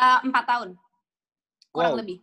Uh, 0.00 0.18
empat 0.24 0.44
tahun, 0.48 0.68
kurang 1.74 1.92
wow, 1.94 2.00
lebih. 2.00 2.18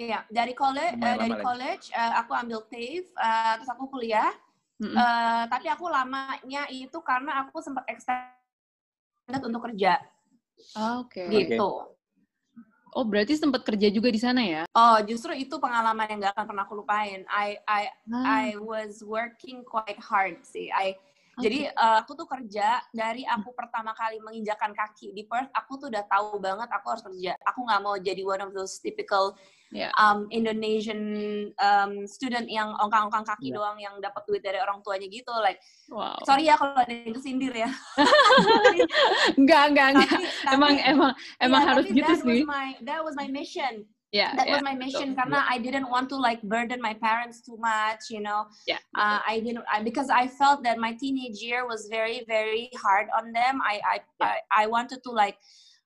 Iya, 0.00 0.24
dari 0.32 0.56
college, 0.56 0.96
uh, 0.96 1.16
dari 1.20 1.36
college 1.44 1.84
uh, 1.92 2.24
aku 2.24 2.32
ambil 2.32 2.64
TAFE, 2.72 3.12
uh, 3.20 3.52
terus 3.60 3.68
aku 3.68 3.84
kuliah 3.92 4.32
Mm-hmm. 4.80 4.96
Uh, 4.96 5.44
tapi 5.52 5.68
aku 5.68 5.92
lamanya 5.92 6.64
itu 6.72 6.96
karena 7.04 7.44
aku 7.44 7.60
sempat 7.60 7.84
extended 7.84 9.44
untuk 9.44 9.68
kerja. 9.68 10.00
Oke. 10.96 11.28
Okay. 11.28 11.52
Gitu. 11.52 11.70
Oh, 12.90 13.06
berarti 13.06 13.38
sempat 13.38 13.62
kerja 13.62 13.86
juga 13.92 14.08
di 14.10 14.18
sana 14.18 14.40
ya? 14.42 14.62
Oh, 14.74 14.98
justru 15.04 15.36
itu 15.36 15.60
pengalaman 15.62 16.10
yang 16.10 16.18
gak 16.26 16.34
akan 16.34 16.46
pernah 16.48 16.64
aku 16.66 16.74
lupain. 16.80 17.22
I 17.28 17.60
I 17.68 17.82
ah. 18.10 18.24
I 18.24 18.44
was 18.58 19.04
working 19.04 19.62
quite 19.62 20.00
hard 20.00 20.42
sih. 20.42 20.72
I 20.72 20.96
Jadi 21.40 21.60
uh, 21.72 21.96
aku 22.04 22.12
tuh 22.14 22.28
kerja 22.28 22.78
dari 22.92 23.24
aku 23.24 23.56
pertama 23.56 23.96
kali 23.96 24.20
menginjakan 24.20 24.76
kaki 24.76 25.16
di 25.16 25.24
Perth, 25.24 25.50
aku 25.56 25.80
tuh 25.80 25.88
udah 25.88 26.04
tahu 26.06 26.38
banget 26.38 26.68
aku 26.68 26.86
harus 26.92 27.04
kerja. 27.04 27.32
Aku 27.48 27.64
nggak 27.66 27.80
mau 27.80 27.96
jadi 27.96 28.22
one 28.22 28.42
of 28.44 28.52
those 28.52 28.78
typical 28.78 29.34
yeah. 29.72 29.90
um, 29.96 30.28
Indonesian 30.30 31.00
um, 31.56 32.04
student 32.04 32.46
yang 32.46 32.74
ongkang-ongkang 32.78 33.24
kaki 33.24 33.50
yeah. 33.50 33.56
doang 33.56 33.78
yang 33.80 33.94
dapat 33.98 34.22
duit 34.28 34.42
dari 34.44 34.60
orang 34.60 34.84
tuanya 34.84 35.08
gitu. 35.08 35.32
Like, 35.40 35.58
wow. 35.88 36.18
sorry 36.26 36.46
ya 36.46 36.54
kalau 36.60 36.76
ada 36.76 36.92
yang 36.92 37.14
kesindir 37.16 37.54
ya. 37.54 37.70
enggak, 39.40 39.64
enggak, 39.72 39.88
enggak. 39.96 40.10
Tapi, 40.44 40.54
emang, 40.54 40.72
tapi, 40.76 40.90
emang, 40.90 41.12
emang 41.40 41.60
yeah, 41.62 41.68
harus 41.72 41.84
gitu 41.88 42.12
sih. 42.20 42.42
Was 42.44 42.50
my, 42.50 42.68
that 42.84 43.00
was 43.00 43.14
my 43.16 43.28
mission 43.30 43.88
yeah 44.12 44.34
that 44.34 44.46
yeah, 44.46 44.58
was 44.58 44.62
my 44.62 44.74
mission 44.74 45.14
betul. 45.14 45.22
karena 45.22 45.38
yeah. 45.46 45.54
I 45.54 45.56
didn't 45.58 45.88
want 45.88 46.10
to 46.10 46.18
like 46.18 46.42
burden 46.42 46.82
my 46.82 46.94
parents 46.94 47.40
too 47.40 47.58
much 47.58 48.10
you 48.10 48.20
know 48.20 48.46
yeah 48.66 48.82
uh, 48.98 49.22
I 49.22 49.38
didn't 49.40 49.62
I, 49.70 49.82
because 49.82 50.10
I 50.10 50.26
felt 50.26 50.62
that 50.66 50.78
my 50.78 50.92
teenage 50.98 51.38
year 51.38 51.66
was 51.66 51.86
very 51.86 52.26
very 52.26 52.70
hard 52.74 53.06
on 53.14 53.30
them 53.30 53.62
I 53.62 53.78
I 53.82 53.96
yeah. 54.20 54.34
I, 54.50 54.64
I 54.64 54.64
wanted 54.66 55.02
to 55.06 55.10
like 55.14 55.38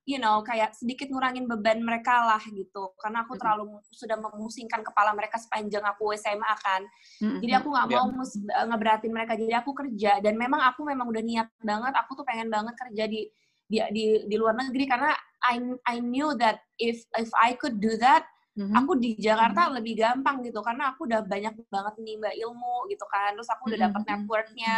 you 0.04 0.20
know 0.20 0.44
kayak 0.44 0.76
sedikit 0.76 1.08
ngurangin 1.08 1.48
beban 1.48 1.80
mereka 1.80 2.12
lah 2.28 2.42
gitu 2.52 2.92
karena 3.00 3.24
aku 3.24 3.40
terlalu 3.40 3.80
sudah 3.88 4.20
memusingkan 4.20 4.84
kepala 4.84 5.16
mereka 5.16 5.40
sepanjang 5.40 5.80
aku 5.80 6.12
SMA 6.20 6.54
kan 6.60 6.84
mm-hmm. 7.24 7.40
jadi 7.40 7.52
aku 7.60 7.68
nggak 7.72 7.88
mau 7.88 8.06
yeah. 8.12 8.64
ngeberatin 8.68 9.12
mereka 9.12 9.32
jadi 9.32 9.64
aku 9.64 9.72
kerja 9.72 10.20
dan 10.20 10.36
memang 10.36 10.60
aku 10.60 10.84
memang 10.84 11.08
udah 11.08 11.24
niat 11.24 11.48
banget 11.64 11.92
aku 11.96 12.20
tuh 12.20 12.24
pengen 12.28 12.52
banget 12.52 12.76
kerja 12.76 13.04
di 13.08 13.24
di 13.68 13.78
di, 13.92 14.04
di 14.28 14.36
luar 14.36 14.54
negeri. 14.56 14.84
Karena 14.86 15.12
I 15.44 15.60
I 15.84 15.96
knew 16.00 16.32
that 16.40 16.64
if 16.80 17.04
if 17.20 17.30
I 17.36 17.56
could 17.56 17.80
do 17.80 17.96
that 18.00 18.24
mm-hmm. 18.58 18.74
aku 18.74 18.92
di 18.98 19.18
Jakarta 19.18 19.66
mm-hmm. 19.66 19.76
lebih 19.80 19.94
gampang 19.98 20.36
gitu. 20.46 20.60
Karena 20.62 20.94
aku 20.94 21.06
udah 21.06 21.20
banyak 21.26 21.54
banget 21.68 21.94
nimba 22.00 22.30
ilmu 22.32 22.88
gitu 22.90 23.04
kan. 23.10 23.34
Terus 23.36 23.50
aku 23.50 23.62
udah 23.70 23.78
dapat 23.90 24.00
mm-hmm. 24.02 24.20
networknya. 24.24 24.76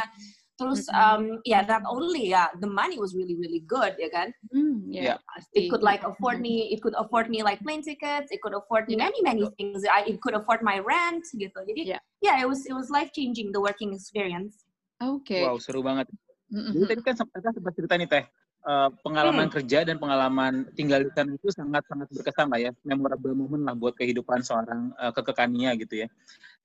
Terus 0.56 0.88
um 0.88 1.44
yeah 1.44 1.60
not 1.68 1.84
only 1.84 2.32
yeah 2.32 2.48
the 2.64 2.70
money 2.70 2.96
was 2.96 3.12
really 3.12 3.36
really 3.36 3.60
good 3.68 3.92
ya 4.00 4.08
kan? 4.08 4.32
Mm, 4.56 4.88
yeah, 4.88 5.20
yeah. 5.20 5.44
it 5.52 5.68
could 5.68 5.84
like 5.84 6.00
afford 6.00 6.40
me 6.40 6.72
it 6.72 6.80
could 6.80 6.96
afford 6.96 7.28
me 7.28 7.44
like 7.44 7.60
plane 7.60 7.84
tickets. 7.84 8.32
It 8.32 8.40
could 8.40 8.56
afford 8.56 8.88
me 8.88 8.96
many 8.96 9.20
many 9.20 9.44
things. 9.60 9.84
I, 9.84 10.08
it 10.08 10.24
could 10.24 10.32
afford 10.32 10.64
my 10.64 10.80
rent 10.80 11.28
gitu. 11.36 11.60
Jadi 11.60 11.92
yeah, 11.92 12.00
yeah 12.24 12.40
it 12.40 12.48
was 12.48 12.64
it 12.64 12.72
was 12.72 12.88
life 12.88 13.12
changing 13.12 13.52
the 13.52 13.60
working 13.60 13.92
experience. 13.92 14.64
Oke 14.96 15.28
okay. 15.28 15.42
wow 15.44 15.60
seru 15.60 15.84
banget. 15.84 16.08
Mm-hmm. 16.46 16.72
jadi 16.78 16.84
tadi 16.86 17.02
kan 17.02 17.14
sempat 17.18 17.74
cerita 17.74 17.98
nih 17.98 18.06
teh 18.06 18.24
uh, 18.66 18.90
pengalaman 19.00 19.46
hmm. 19.48 19.54
kerja 19.54 19.86
dan 19.86 19.96
pengalaman 19.96 20.66
tinggal 20.74 21.00
di 21.06 21.10
sana 21.14 21.30
itu 21.32 21.48
sangat-sangat 21.54 22.10
berkesan 22.10 22.50
lah 22.50 22.60
ya, 22.60 22.70
memorable 22.82 23.32
moment 23.32 23.62
lah 23.62 23.74
buat 23.78 23.94
kehidupan 23.94 24.42
seorang 24.42 24.92
uh, 24.98 25.14
kekekania 25.14 25.78
gitu 25.78 26.04
ya. 26.04 26.08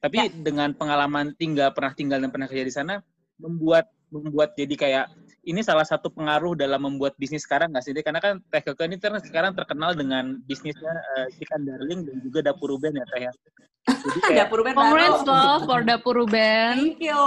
Tapi 0.01 0.17
ya. 0.17 0.25
dengan 0.33 0.73
pengalaman 0.73 1.37
tinggal 1.37 1.69
pernah 1.71 1.93
tinggal 1.93 2.17
dan 2.19 2.33
pernah 2.33 2.49
kerja 2.49 2.65
di 2.65 2.73
sana 2.73 2.93
membuat 3.37 3.87
membuat 4.11 4.53
jadi 4.59 4.75
kayak 4.75 5.05
ini 5.41 5.65
salah 5.65 5.87
satu 5.87 6.13
pengaruh 6.13 6.53
dalam 6.53 6.85
membuat 6.85 7.17
bisnis 7.17 7.47
sekarang 7.47 7.73
nggak 7.73 7.81
sih? 7.81 7.95
Karena 7.97 8.21
kan 8.21 8.37
Teh 8.53 8.61
Keke 8.61 8.85
ini 8.85 9.01
sekarang 9.01 9.57
terkenal 9.57 9.97
dengan 9.97 10.37
bisnisnya 10.45 10.93
uh, 11.17 11.27
Chicken 11.33 11.65
Darling 11.65 12.05
dan 12.05 12.17
juga 12.21 12.39
Dapur 12.45 12.77
Ruben 12.77 12.93
ya 12.93 13.05
Teh 13.09 13.21
ya. 13.25 13.33
Jadi 13.81 14.19
kayak, 14.21 14.45
Dapur 14.45 14.61
Ruben 14.61 14.77
Congrats 14.77 15.21
loh 15.25 15.57
for 15.65 15.81
Dapur 15.81 16.13
Ruben. 16.21 16.73
Thank 16.77 17.01
you. 17.01 17.23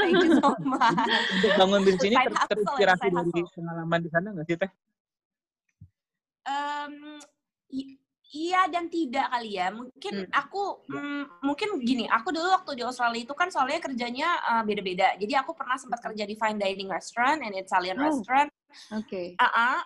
Thank 0.00 0.16
you 0.16 0.40
so 0.40 0.50
much. 0.72 1.04
Untuk 1.36 1.52
bangun 1.60 1.80
bisnis 1.84 2.08
ini 2.08 2.16
ter 2.16 2.32
terinspirasi 2.48 3.06
dari 3.12 3.42
pengalaman 3.52 4.00
di 4.00 4.08
sana 4.08 4.26
nggak 4.32 4.46
sih 4.48 4.56
Teh? 4.56 4.70
Um, 6.42 7.20
iya 8.32 8.64
dan 8.72 8.88
tidak 8.88 9.28
kali 9.28 9.60
ya. 9.60 9.68
Mungkin 9.68 10.26
hmm. 10.26 10.32
aku 10.32 10.82
mm, 10.88 11.44
mungkin 11.44 11.68
gini, 11.84 12.08
aku 12.08 12.32
dulu 12.32 12.48
waktu 12.48 12.80
di 12.80 12.82
Australia 12.82 13.22
itu 13.22 13.36
kan 13.36 13.52
soalnya 13.52 13.78
kerjanya 13.78 14.28
uh, 14.40 14.62
beda-beda. 14.64 15.14
Jadi 15.20 15.36
aku 15.36 15.52
pernah 15.52 15.76
sempat 15.76 16.00
kerja 16.00 16.24
di 16.24 16.34
fine 16.34 16.58
dining 16.58 16.88
restaurant 16.88 17.44
and 17.44 17.54
Italian 17.54 18.00
oh. 18.00 18.08
restaurant. 18.08 18.48
Oke. 18.96 19.06
Okay. 19.06 19.26
Uh 19.36 19.44
-uh, 19.44 19.78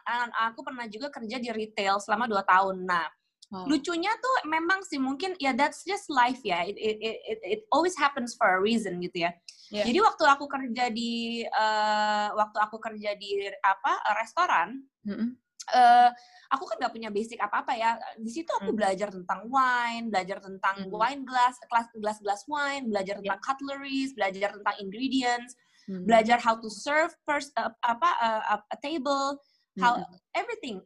aku 0.47 0.63
pernah 0.63 0.87
juga 0.87 1.11
kerja 1.11 1.37
di 1.43 1.51
retail 1.51 1.99
selama 1.99 2.31
dua 2.31 2.47
tahun. 2.47 2.87
Nah, 2.87 3.07
oh. 3.51 3.67
lucunya 3.67 4.15
tuh 4.15 4.47
memang 4.47 4.87
sih 4.87 5.03
mungkin 5.03 5.35
ya 5.43 5.51
that's 5.51 5.83
just 5.83 6.07
life 6.07 6.39
ya. 6.47 6.63
It, 6.63 6.79
it, 6.79 6.97
it, 7.03 7.39
it 7.43 7.61
always 7.75 7.99
happens 7.99 8.39
for 8.39 8.47
a 8.47 8.63
reason 8.63 9.03
gitu 9.03 9.27
ya. 9.27 9.35
Yeah. 9.75 9.83
Jadi 9.83 9.99
waktu 9.99 10.25
aku 10.31 10.47
kerja 10.47 10.95
di 10.95 11.43
uh, 11.43 12.31
waktu 12.39 12.59
aku 12.63 12.79
kerja 12.79 13.19
di 13.19 13.51
apa 13.67 13.99
restoran, 14.23 14.87
mm 15.03 15.11
-hmm. 15.11 15.29
Uh, 15.73 16.11
aku 16.53 16.65
kan 16.69 16.77
nggak 16.79 16.95
punya 16.95 17.11
basic 17.11 17.39
apa-apa 17.43 17.73
ya. 17.75 17.99
Di 18.19 18.31
situ 18.31 18.51
aku 18.51 18.71
hmm. 18.71 18.79
belajar 18.79 19.09
tentang 19.11 19.41
wine, 19.51 20.07
belajar 20.13 20.39
tentang 20.39 20.77
hmm. 20.87 20.93
wine 20.93 21.23
glass, 21.27 21.59
kelas 21.67 21.87
gelas-gelas 21.97 22.43
wine, 22.47 22.91
belajar 22.91 23.19
tentang 23.19 23.41
yeah. 23.41 23.47
cutleries, 23.47 24.11
belajar 24.15 24.49
tentang 24.55 24.77
ingredients, 24.79 25.53
hmm. 25.91 26.05
belajar 26.07 26.39
how 26.39 26.55
to 26.55 26.71
serve 26.71 27.11
first 27.27 27.51
uh, 27.59 27.73
apa 27.83 28.11
uh, 28.23 28.61
a 28.63 28.79
table, 28.79 29.41
how 29.83 29.99
hmm. 29.99 30.07
everything, 30.39 30.79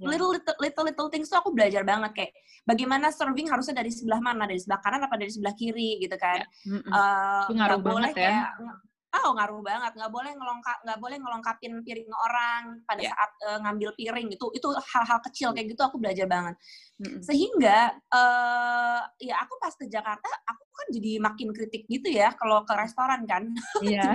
little 0.00 0.32
little 0.32 0.56
little 0.58 0.84
little 0.86 1.08
things 1.12 1.28
tuh 1.28 1.38
aku 1.38 1.52
belajar 1.52 1.84
banget 1.84 2.12
kayak 2.16 2.32
bagaimana 2.64 3.12
serving 3.12 3.50
harusnya 3.50 3.84
dari 3.84 3.92
sebelah 3.92 4.20
mana, 4.22 4.48
dari 4.48 4.58
sebelah 4.58 4.80
kanan 4.80 5.04
apa 5.04 5.16
dari 5.20 5.30
sebelah 5.30 5.54
kiri 5.54 6.00
gitu 6.00 6.16
kan. 6.16 6.40
Yeah. 6.64 6.80
Hmm. 6.80 6.90
Uh, 6.90 7.42
nggak 7.52 7.82
boleh 7.84 8.10
ya. 8.12 8.16
kayak 8.16 8.48
Oh, 9.12 9.36
ngaruh 9.36 9.60
banget. 9.60 9.92
Nggak 9.92 10.08
boleh 10.08 10.32
ngelongkap, 10.32 10.78
nggak 10.88 10.98
boleh 11.04 11.16
ngelongkapin 11.20 11.72
piring 11.84 12.12
orang 12.16 12.62
pada 12.88 13.02
yeah. 13.04 13.12
saat 13.12 13.30
uh, 13.44 13.58
ngambil 13.60 13.90
piring 13.92 14.28
itu. 14.32 14.46
Itu 14.56 14.72
hal-hal 14.72 15.20
kecil 15.28 15.52
kayak 15.52 15.68
gitu 15.76 15.82
aku 15.84 16.00
belajar 16.00 16.24
banget. 16.24 16.56
Mm-hmm. 17.02 17.20
Sehingga 17.20 17.78
uh, 18.08 19.00
ya 19.20 19.36
aku 19.44 19.58
pas 19.60 19.74
ke 19.76 19.84
Jakarta, 19.92 20.28
aku 20.48 20.64
kan 20.72 20.86
jadi 20.96 21.12
makin 21.20 21.52
kritik 21.52 21.84
gitu 21.92 22.08
ya 22.08 22.32
kalau 22.40 22.64
ke 22.64 22.72
restoran 22.72 23.28
kan. 23.28 23.44
Yeah. 23.82 24.14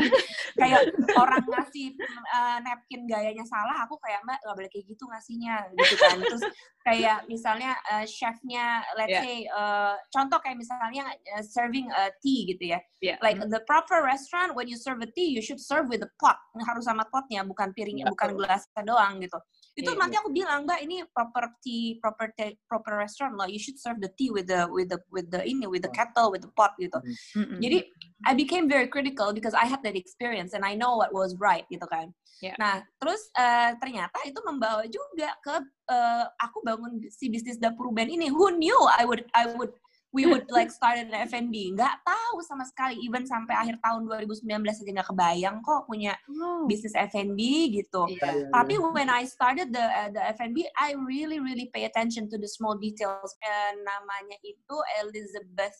kayak 0.57 0.89
orang 1.19 1.43
ngasih 1.43 1.93
uh, 2.33 2.57
napkin 2.63 3.03
gayanya 3.05 3.43
salah, 3.45 3.83
aku 3.83 3.99
kayak 4.01 4.23
mbak 4.25 4.39
nggak 4.41 4.55
boleh 4.57 4.71
kayak 4.73 4.85
gitu 4.89 5.03
ngasihnya 5.05 5.69
gitu 5.75 5.95
kan. 6.01 6.17
Terus 6.23 6.43
kayak 6.87 7.17
misalnya 7.27 7.75
uh, 7.91 8.07
chefnya, 8.07 8.81
let's 8.95 9.11
yeah. 9.11 9.21
say 9.21 9.37
uh, 9.51 9.99
contoh 10.09 10.39
kayak 10.39 10.57
misalnya 10.57 11.13
uh, 11.35 11.43
serving 11.43 11.91
uh, 11.93 12.09
tea 12.23 12.47
gitu 12.55 12.73
ya. 12.73 12.79
Yeah. 13.03 13.19
Like 13.21 13.37
the 13.43 13.61
proper 13.67 14.01
restaurant 14.01 14.55
when 14.55 14.71
you 14.71 14.79
serve 14.87 15.03
a 15.03 15.09
tea, 15.11 15.35
you 15.35 15.43
should 15.43 15.59
serve 15.59 15.91
with 15.91 15.99
a 15.99 16.11
pot. 16.15 16.39
Harus 16.63 16.87
sama 16.87 17.03
potnya, 17.11 17.43
bukan 17.43 17.75
piringnya, 17.75 18.07
bukan 18.07 18.39
gelasnya 18.39 18.81
doang 18.87 19.19
gitu. 19.19 19.35
Itu 19.75 19.91
yeah, 19.91 19.99
nanti 19.99 20.15
yeah. 20.15 20.23
aku 20.23 20.29
bilang 20.31 20.63
mbak 20.63 20.79
ini 20.87 21.03
proper 21.11 21.51
tea, 21.59 21.99
proper 21.99 22.31
tea, 22.39 22.55
proper 22.71 22.95
restaurant 22.95 23.35
loh. 23.35 23.45
You 23.45 23.59
should 23.59 23.75
serve 23.75 23.99
the 23.99 24.09
tea 24.15 24.31
with 24.31 24.47
the 24.47 24.71
with 24.71 24.87
the 24.87 25.03
with 25.11 25.27
the 25.27 25.43
ini 25.43 25.67
with 25.67 25.83
the 25.83 25.91
kettle 25.91 26.31
with 26.31 26.47
the 26.47 26.51
pot 26.55 26.73
gitu. 26.79 26.95
Mm-hmm. 27.35 27.59
Jadi 27.59 27.77
I 28.23 28.33
became 28.33 28.65
very 28.71 28.87
critical 28.87 29.35
because 29.35 29.53
I 29.53 29.67
had 29.67 29.83
that 29.83 29.99
experience 29.99 30.55
and 30.55 30.63
I 30.63 30.73
know 30.73 30.95
what 30.95 31.11
was 31.11 31.35
right 31.37 31.67
gitu 31.67 31.83
kan. 31.91 32.15
Yeah. 32.39 32.55
Nah 32.55 32.81
terus 33.03 33.21
uh, 33.35 33.75
ternyata 33.83 34.17
itu 34.23 34.39
membawa 34.47 34.87
juga 34.87 35.35
ke 35.43 35.55
uh, 35.91 36.25
aku 36.39 36.63
bangun 36.63 37.03
si 37.11 37.27
bisnis 37.27 37.59
dapur 37.59 37.91
Ben 37.91 38.09
ini. 38.09 38.31
Who 38.31 38.55
knew 38.55 38.77
I 38.95 39.05
would 39.05 39.27
I 39.35 39.51
would 39.51 39.75
we 40.15 40.23
would 40.23 40.47
like 40.47 40.71
start 40.71 40.95
an 40.97 41.11
F&B. 41.11 41.75
Nggak 41.75 41.99
tahu 42.07 42.39
sama 42.43 42.63
sekali. 42.63 42.99
Even 43.03 43.27
sampai 43.27 43.53
akhir 43.53 43.79
tahun 43.83 44.07
2019 44.07 44.47
aja 44.63 44.91
nggak 44.95 45.09
kebayang 45.11 45.57
kok 45.59 45.83
punya 45.85 46.15
oh. 46.31 46.63
bisnis 46.65 46.95
F&B 46.95 47.39
gitu. 47.75 48.07
Yeah. 48.07 48.47
Iya, 48.47 48.51
Tapi 48.55 48.75
iya. 48.79 48.87
when 48.95 49.09
I 49.11 49.27
started 49.27 49.75
the 49.75 49.83
uh, 49.83 50.09
the 50.11 50.23
F&B, 50.39 50.63
I 50.79 50.95
really 50.95 51.43
really 51.43 51.67
pay 51.75 51.83
attention 51.85 52.31
to 52.31 52.39
the 52.39 52.47
small 52.47 52.79
details. 52.79 53.35
Uh, 53.43 53.73
namanya 53.83 54.37
itu 54.43 54.75
Elizabeth. 55.03 55.75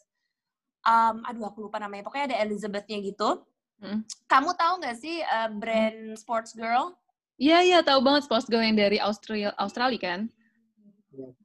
Um, 0.87 1.23
aduh 1.27 1.47
aku 1.47 1.67
lupa 1.67 1.79
namanya. 1.79 2.03
Pokoknya 2.03 2.35
ada 2.35 2.37
Elizabethnya 2.43 2.99
gitu. 2.99 3.43
Hmm. 3.77 4.03
Kamu 4.27 4.57
tahu 4.57 4.83
nggak 4.83 4.97
sih 4.97 5.23
uh, 5.23 5.49
brand 5.53 6.17
Sports 6.19 6.51
Girl? 6.57 6.97
Iya, 7.37 7.61
iya, 7.61 7.79
tahu 7.85 8.01
banget 8.01 8.25
Sports 8.25 8.49
Girl 8.49 8.65
yang 8.65 8.73
dari 8.73 8.97
Australia, 8.97 9.53
Australia 9.61 10.01
kan? 10.01 10.21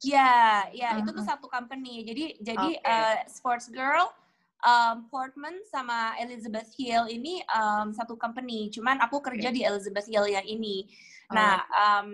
Ya, 0.04 0.68
ya 0.70 0.88
uh-huh. 0.92 1.00
itu 1.00 1.10
tuh 1.16 1.24
satu 1.24 1.46
company. 1.48 2.04
Jadi 2.04 2.24
jadi 2.40 2.70
okay. 2.78 2.86
uh, 2.86 3.16
Sports 3.28 3.72
Girl, 3.72 4.12
um, 4.62 5.06
Portman 5.08 5.60
sama 5.68 6.14
Elizabeth 6.18 6.70
Hill 6.76 7.10
ini 7.10 7.42
um, 7.50 7.90
satu 7.90 8.14
company. 8.14 8.70
Cuman 8.70 9.00
aku 9.02 9.20
kerja 9.20 9.50
okay. 9.50 9.56
di 9.56 9.62
Elizabeth 9.66 10.06
Hill 10.06 10.30
yang 10.30 10.46
ini. 10.46 10.86
Nah, 11.32 11.64
um, 11.72 12.12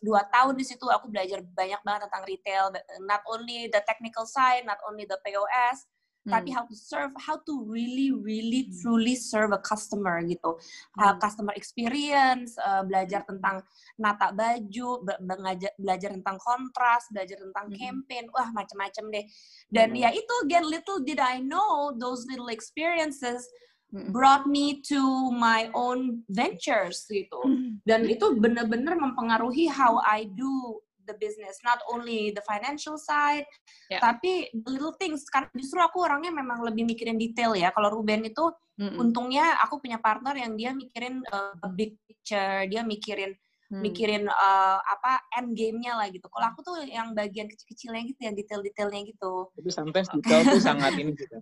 dua 0.00 0.24
tahun 0.32 0.56
di 0.56 0.64
situ 0.64 0.88
aku 0.88 1.12
belajar 1.12 1.44
banyak 1.44 1.80
banget 1.84 2.08
tentang 2.08 2.24
retail. 2.24 2.64
Not 3.04 3.20
only 3.28 3.68
the 3.68 3.84
technical 3.84 4.24
side, 4.24 4.64
not 4.64 4.80
only 4.88 5.04
the 5.04 5.20
POS, 5.20 5.84
hmm. 6.26 6.34
tapi 6.34 6.50
how 6.50 6.66
to 6.66 6.74
serve, 6.74 7.14
how 7.22 7.38
to 7.46 7.62
really, 7.70 8.10
really, 8.10 8.66
hmm. 8.66 8.74
truly 8.82 9.14
serve 9.14 9.54
a 9.54 9.62
customer 9.62 10.18
gitu, 10.26 10.58
hmm. 10.58 10.98
uh, 10.98 11.14
customer 11.22 11.54
experience, 11.54 12.58
uh, 12.58 12.82
belajar 12.82 13.22
tentang 13.24 13.62
nata 13.96 14.34
baju, 14.34 15.06
belajar, 15.22 15.70
belajar 15.78 16.10
tentang 16.18 16.36
kontras, 16.42 17.06
belajar 17.14 17.38
tentang 17.38 17.66
hmm. 17.70 17.78
campaign, 17.78 18.24
wah 18.34 18.50
macam-macam 18.50 19.04
deh. 19.14 19.24
Dan 19.70 19.94
hmm. 19.94 20.02
ya 20.02 20.10
itu 20.10 20.34
again 20.42 20.66
little 20.66 20.98
did 21.06 21.22
I 21.22 21.38
know 21.38 21.94
those 21.94 22.26
little 22.26 22.50
experiences 22.50 23.46
hmm. 23.94 24.10
brought 24.10 24.50
me 24.50 24.82
to 24.90 25.00
my 25.30 25.70
own 25.72 26.26
ventures 26.26 27.06
gitu. 27.06 27.38
Dan 27.86 28.10
itu 28.10 28.34
benar-benar 28.34 28.98
mempengaruhi 28.98 29.70
how 29.70 30.02
I 30.02 30.26
do 30.26 30.82
the 31.06 31.16
business, 31.22 31.62
not 31.62 31.80
only 31.88 32.34
the 32.34 32.44
financial 32.44 32.98
side, 33.00 33.46
yeah. 33.88 34.02
tapi 34.02 34.50
the 34.52 34.70
little 34.74 34.94
things. 34.98 35.24
Karena 35.30 35.48
justru 35.56 35.78
aku 35.80 36.02
orangnya 36.04 36.34
memang 36.34 36.60
lebih 36.66 36.84
mikirin 36.84 37.16
detail 37.16 37.54
ya. 37.54 37.70
Kalau 37.70 37.88
Ruben 38.02 38.26
itu 38.26 38.50
Mm-hmm. 38.76 39.00
Untungnya 39.00 39.56
aku 39.64 39.80
punya 39.80 39.96
partner 39.96 40.36
yang 40.36 40.52
dia 40.52 40.76
mikirin 40.76 41.24
uh, 41.32 41.56
big 41.72 41.96
picture, 42.04 42.68
dia 42.68 42.84
mikirin 42.84 43.32
hmm. 43.72 43.80
mikirin 43.80 44.24
uh, 44.28 44.78
apa 44.84 45.24
end 45.40 45.56
game-nya 45.56 45.96
lah 45.96 46.12
gitu. 46.12 46.28
Kalau 46.28 46.46
aku 46.52 46.60
tuh 46.60 46.76
yang 46.84 47.16
bagian 47.16 47.48
kecil-kecilnya 47.48 48.02
gitu, 48.04 48.20
yang 48.20 48.36
detail-detailnya 48.36 49.00
gitu. 49.08 49.48
Tapi 49.56 49.70
sometimes 49.72 50.08
detail 50.12 50.44
tuh 50.44 50.60
sangat 50.60 50.92
ini 51.00 51.16
gitu. 51.16 51.40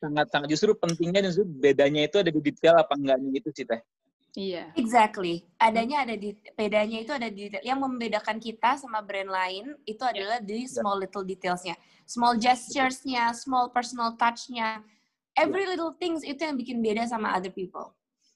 Sangat 0.00 0.26
sangat 0.32 0.48
justru 0.52 0.72
pentingnya 0.76 1.28
justru 1.28 1.44
bedanya 1.44 2.08
itu 2.08 2.20
ada 2.20 2.32
di 2.32 2.40
detail 2.40 2.76
apa 2.80 2.92
enggaknya 2.96 3.28
gitu 3.36 3.48
sih 3.52 3.64
teh. 3.68 3.80
Iya. 4.36 4.68
Exactly. 4.76 5.48
Adanya 5.56 6.04
ada 6.04 6.12
di 6.12 6.36
bedanya 6.52 7.00
itu 7.00 7.08
ada 7.08 7.32
di 7.32 7.48
yang 7.64 7.80
membedakan 7.80 8.36
kita 8.36 8.76
sama 8.76 9.00
brand 9.00 9.32
lain 9.32 9.72
itu 9.88 10.04
iya. 10.04 10.12
adalah 10.12 10.38
yeah. 10.44 10.48
di 10.48 10.58
small 10.68 11.00
little 11.00 11.24
detailsnya, 11.24 11.72
small 12.04 12.36
gestures-nya, 12.36 13.32
small 13.32 13.72
personal 13.72 14.12
touch-nya 14.20 14.84
every 15.36 15.68
little 15.68 15.92
things 16.00 16.24
itu 16.24 16.40
yang 16.40 16.56
bikin 16.56 16.80
beda 16.80 17.04
sama 17.06 17.36
other 17.36 17.52
people. 17.52 17.92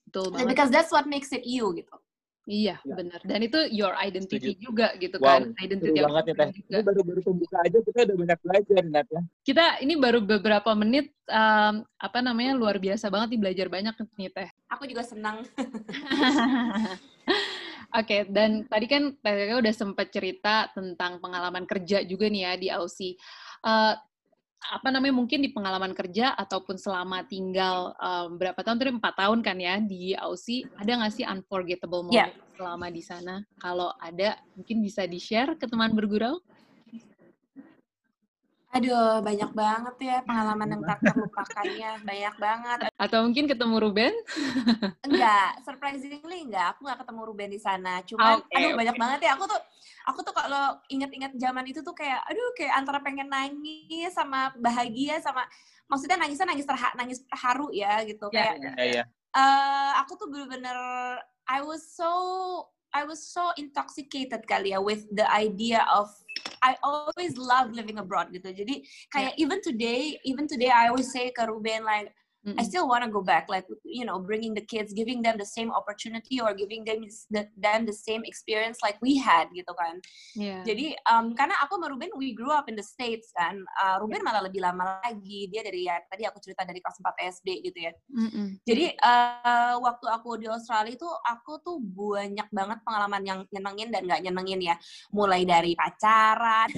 Betul 0.06 0.30
banget. 0.30 0.46
Because 0.52 0.70
that's 0.70 0.92
what 0.92 1.08
makes 1.08 1.32
it 1.32 1.42
you 1.48 1.72
gitu. 1.74 1.96
Iya, 2.50 2.82
ya. 2.82 2.94
benar. 2.96 3.20
Dan 3.22 3.46
itu 3.46 3.68
your 3.70 3.94
identity 4.00 4.56
Setuju. 4.56 4.64
juga 4.64 4.86
gitu 4.98 5.16
wow. 5.20 5.38
kan. 5.38 5.54
Identity 5.60 6.00
banget 6.02 6.24
ya, 6.24 6.34
Teh. 6.34 6.50
Ini 6.66 6.82
baru-baru 6.82 7.20
pembuka 7.22 7.56
aja 7.62 7.78
kita 7.78 7.98
udah 8.10 8.16
banyak 8.16 8.38
belajar, 8.42 8.82
Nat 8.90 9.06
ya. 9.06 9.22
Kita 9.44 9.64
ini 9.84 9.94
baru 9.94 10.18
beberapa 10.24 10.70
menit 10.74 11.14
um, 11.30 11.84
apa 12.00 12.18
namanya 12.24 12.56
luar 12.56 12.80
biasa 12.80 13.06
banget 13.06 13.36
nih 13.36 13.40
belajar 13.40 13.66
banyak 13.70 13.94
nih, 14.18 14.30
Teh. 14.34 14.50
Aku 14.70 14.86
juga 14.86 15.02
senang. 15.02 15.42
Oke, 17.90 18.06
okay, 18.06 18.20
dan 18.30 18.70
tadi 18.70 18.86
kan 18.86 19.18
Teh 19.18 19.50
udah 19.58 19.74
sempat 19.74 20.14
cerita 20.14 20.70
tentang 20.70 21.18
pengalaman 21.18 21.66
kerja 21.66 22.06
juga 22.06 22.30
nih 22.30 22.42
ya 22.46 22.52
di 22.54 22.68
Aussie. 22.70 23.18
Uh, 23.66 23.98
apa 24.60 24.92
namanya 24.92 25.16
mungkin 25.16 25.40
di 25.40 25.50
pengalaman 25.50 25.96
kerja 25.96 26.36
ataupun 26.36 26.76
selama 26.76 27.24
tinggal 27.24 27.96
um, 27.96 28.36
berapa 28.36 28.60
tahun 28.60 28.76
tadi 28.76 28.92
empat 28.92 29.14
tahun 29.16 29.40
kan 29.40 29.56
ya 29.56 29.80
di 29.80 30.12
Aussie 30.12 30.68
ada 30.76 31.00
nggak 31.00 31.12
sih 31.16 31.24
unforgettable 31.24 32.04
moment 32.04 32.28
yeah. 32.28 32.52
selama 32.60 32.92
di 32.92 33.00
sana 33.00 33.40
kalau 33.56 33.88
ada 33.96 34.36
mungkin 34.52 34.84
bisa 34.84 35.08
di 35.08 35.16
share 35.16 35.56
ke 35.56 35.64
teman 35.64 35.96
bergurau 35.96 36.44
Aduh, 38.70 39.18
banyak 39.18 39.50
banget 39.50 39.96
ya 39.98 40.16
pengalaman 40.22 40.78
yang 40.78 40.82
tak 40.86 41.02
terlupakannya. 41.02 41.90
Banyak 42.06 42.34
banget. 42.38 42.78
Atau 42.94 43.26
mungkin 43.26 43.50
ketemu 43.50 43.76
Ruben? 43.82 44.14
enggak, 45.06 45.58
surprisingly 45.66 46.46
enggak. 46.46 46.78
Aku 46.78 46.86
nggak 46.86 47.02
ketemu 47.02 47.20
Ruben 47.26 47.50
di 47.50 47.58
sana. 47.58 47.98
Cuman, 48.06 48.38
okay, 48.38 48.54
aduh 48.62 48.70
okay. 48.70 48.78
banyak 48.78 48.96
banget 48.96 49.20
ya. 49.26 49.30
Aku 49.34 49.44
tuh, 49.50 49.60
aku 50.06 50.18
tuh 50.22 50.34
kalau 50.38 50.78
inget-inget 50.86 51.34
zaman 51.34 51.66
itu 51.66 51.82
tuh 51.82 51.94
kayak, 51.98 52.22
aduh 52.30 52.54
kayak 52.54 52.78
antara 52.78 53.02
pengen 53.02 53.26
nangis 53.26 54.14
sama 54.14 54.54
bahagia 54.54 55.18
sama, 55.18 55.42
maksudnya 55.90 56.22
nangisnya 56.22 56.46
nangis 56.46 56.66
terha 56.70 56.88
nangis 56.94 57.18
haru 57.34 57.74
ya 57.74 58.06
gitu. 58.06 58.30
Yeah, 58.30 58.54
kayak, 58.54 58.78
yeah, 58.78 59.02
yeah. 59.02 59.06
Uh, 59.34 59.98
aku 59.98 60.14
tuh 60.14 60.30
bener-bener, 60.30 60.78
I 61.50 61.58
was 61.66 61.82
so 61.90 62.10
I 62.90 63.06
was 63.06 63.22
so 63.22 63.54
intoxicated 63.54 64.46
kali 64.50 64.74
ya 64.74 64.82
with 64.82 65.06
the 65.14 65.26
idea 65.30 65.86
of 65.94 66.10
I 66.60 66.76
always 66.84 67.40
love 67.40 67.72
living 67.72 67.96
abroad 67.96 68.28
gitu. 68.30 68.52
Jadi 68.52 68.84
kayak 69.08 69.32
yeah. 69.34 69.42
even 69.42 69.58
today, 69.64 70.20
even 70.28 70.44
today 70.44 70.68
I 70.68 70.92
always 70.92 71.08
say 71.08 71.32
ke 71.32 71.42
Ruben 71.48 71.84
like 71.88 72.12
Mm-hmm. 72.40 72.56
I 72.56 72.64
still 72.64 72.88
want 72.88 73.04
to 73.04 73.12
go 73.12 73.20
back, 73.20 73.52
like 73.52 73.68
you 73.84 74.08
know, 74.08 74.16
bringing 74.16 74.56
the 74.56 74.64
kids, 74.64 74.96
giving 74.96 75.20
them 75.20 75.36
the 75.36 75.44
same 75.44 75.68
opportunity 75.68 76.40
or 76.40 76.56
giving 76.56 76.88
them 76.88 77.04
the, 77.28 77.44
them 77.52 77.84
the 77.84 77.92
same 77.92 78.24
experience 78.24 78.80
like 78.80 78.96
we 79.04 79.20
had, 79.20 79.52
gitu 79.52 79.68
kan. 79.76 80.00
Yeah. 80.32 80.64
Jadi 80.64 80.96
um, 81.04 81.36
karena 81.36 81.60
aku 81.60 81.76
sama 81.76 81.92
Ruben 81.92 82.16
we 82.16 82.32
grew 82.32 82.48
up 82.48 82.72
in 82.72 82.80
the 82.80 82.86
states 82.86 83.28
kan. 83.36 83.60
Uh, 83.76 84.00
Ruben 84.00 84.24
yeah. 84.24 84.26
malah 84.32 84.42
lebih 84.48 84.64
lama 84.64 85.04
lagi. 85.04 85.52
Dia 85.52 85.60
dari 85.60 85.84
ya 85.84 86.00
tadi 86.08 86.24
aku 86.24 86.40
cerita 86.40 86.64
dari 86.64 86.80
kelas 86.80 86.96
4 87.04 87.36
SD 87.40 87.48
gitu 87.60 87.78
ya. 87.84 87.92
Mm-hmm. 88.08 88.46
Jadi 88.64 88.86
uh, 89.04 89.74
waktu 89.84 90.06
aku 90.08 90.40
di 90.40 90.48
Australia 90.48 90.96
itu 90.96 91.08
aku 91.28 91.60
tuh 91.60 91.76
banyak 91.76 92.48
banget 92.48 92.78
pengalaman 92.88 93.22
yang 93.28 93.40
nyenengin 93.52 93.92
dan 93.92 94.08
nggak 94.08 94.22
nyenengin 94.24 94.60
ya. 94.64 94.76
Mulai 95.12 95.44
dari 95.44 95.76
pacaran. 95.76 96.72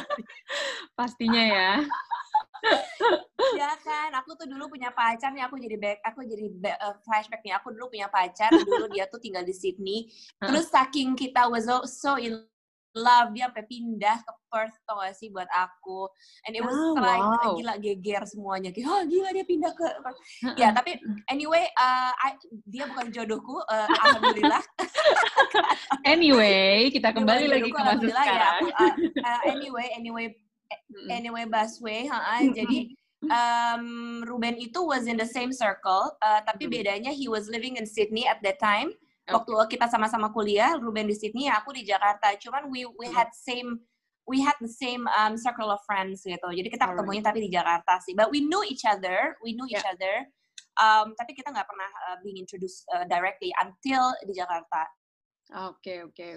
Pastinya 0.98 1.42
ya. 1.46 1.70
ya 3.60 3.72
kan? 3.82 4.10
Aku 4.22 4.38
tuh 4.38 4.46
dulu 4.46 4.70
punya 4.72 4.94
pacar 4.94 5.34
nih 5.34 5.44
aku 5.44 5.58
jadi 5.58 5.76
back 5.76 5.98
aku 6.06 6.24
jadi 6.24 6.46
back, 6.58 6.78
uh, 6.80 6.94
flashback 7.04 7.42
nih. 7.42 7.54
Aku 7.58 7.74
dulu 7.74 7.92
punya 7.92 8.08
pacar 8.08 8.50
dulu 8.52 8.86
dia 8.92 9.06
tuh 9.10 9.18
tinggal 9.18 9.42
di 9.42 9.54
Sydney. 9.54 10.10
Terus 10.38 10.70
saking 10.70 11.14
kita 11.18 11.48
was 11.50 11.66
so, 11.66 11.82
so 11.86 12.10
in 12.18 12.42
love 12.92 13.32
dia 13.32 13.48
sampai 13.48 13.64
pindah 13.64 14.20
ke 14.20 14.32
Perth 14.52 14.76
tau 14.84 15.00
gak 15.00 15.16
sih 15.16 15.32
buat 15.32 15.48
aku. 15.48 16.08
And 16.44 16.52
it 16.52 16.60
was 16.60 16.76
oh, 16.76 16.92
like 17.00 17.24
wow. 17.24 17.56
gila 17.56 17.74
geger 17.80 18.22
semuanya. 18.28 18.68
Kayak 18.68 18.88
oh 18.92 19.02
gila 19.08 19.28
dia 19.32 19.44
pindah 19.48 19.72
ke 19.72 19.86
ya 20.60 20.68
tapi 20.76 21.00
anyway 21.32 21.64
uh, 21.80 22.12
I, 22.12 22.36
dia 22.68 22.84
bukan 22.92 23.08
jodohku 23.08 23.60
uh, 23.68 23.88
alhamdulillah. 23.88 24.62
Anyway 26.02 26.90
kita 26.90 27.14
kembali 27.14 27.46
lagi 27.46 27.70
ke 27.70 27.78
masa 27.78 28.02
ya, 28.02 28.10
sekarang 28.10 28.34
ya, 28.34 28.48
aku, 28.58 28.66
uh, 28.74 28.92
uh, 29.22 29.40
anyway 29.54 29.86
anyway 29.94 30.26
anyway 31.10 31.44
busway 31.46 32.08
ha 32.08 32.40
jadi 32.40 32.92
um, 33.30 33.86
Ruben 34.26 34.58
itu 34.58 34.82
was 34.82 35.06
in 35.06 35.14
the 35.18 35.28
same 35.28 35.54
circle 35.54 36.10
uh, 36.22 36.40
tapi 36.42 36.66
bedanya 36.66 37.14
he 37.14 37.30
was 37.30 37.46
living 37.46 37.78
in 37.78 37.86
Sydney 37.86 38.26
at 38.26 38.42
that 38.42 38.58
time. 38.58 38.90
Waktu 39.22 39.54
kita 39.78 39.86
sama-sama 39.86 40.34
kuliah 40.34 40.74
Ruben 40.74 41.06
di 41.06 41.14
Sydney 41.14 41.46
aku 41.46 41.70
di 41.70 41.86
Jakarta. 41.86 42.34
Cuman 42.42 42.66
we 42.68 42.82
we 42.98 43.06
had 43.06 43.30
same 43.30 43.78
we 44.26 44.42
had 44.42 44.58
the 44.58 44.70
same 44.70 45.06
um, 45.14 45.38
circle 45.38 45.70
of 45.70 45.78
friends 45.86 46.26
gitu. 46.26 46.48
Jadi 46.50 46.68
kita 46.68 46.90
ketemunya 46.90 47.22
tapi 47.22 47.46
di 47.46 47.50
Jakarta 47.50 48.02
sih. 48.02 48.18
But 48.18 48.34
we 48.34 48.42
knew 48.42 48.66
each 48.66 48.82
other 48.82 49.38
we 49.40 49.54
knew 49.54 49.66
each 49.70 49.78
yeah. 49.78 49.94
other 49.94 50.14
um, 50.82 51.14
tapi 51.14 51.38
kita 51.38 51.54
nggak 51.54 51.68
pernah 51.70 51.90
uh, 52.10 52.16
being 52.26 52.38
introduced 52.38 52.82
uh, 52.90 53.06
directly 53.06 53.54
until 53.62 54.10
di 54.26 54.34
Jakarta. 54.34 54.90
Oke, 55.70 55.78
okay, 55.78 55.98
oke. 56.02 56.14
Okay. 56.16 56.32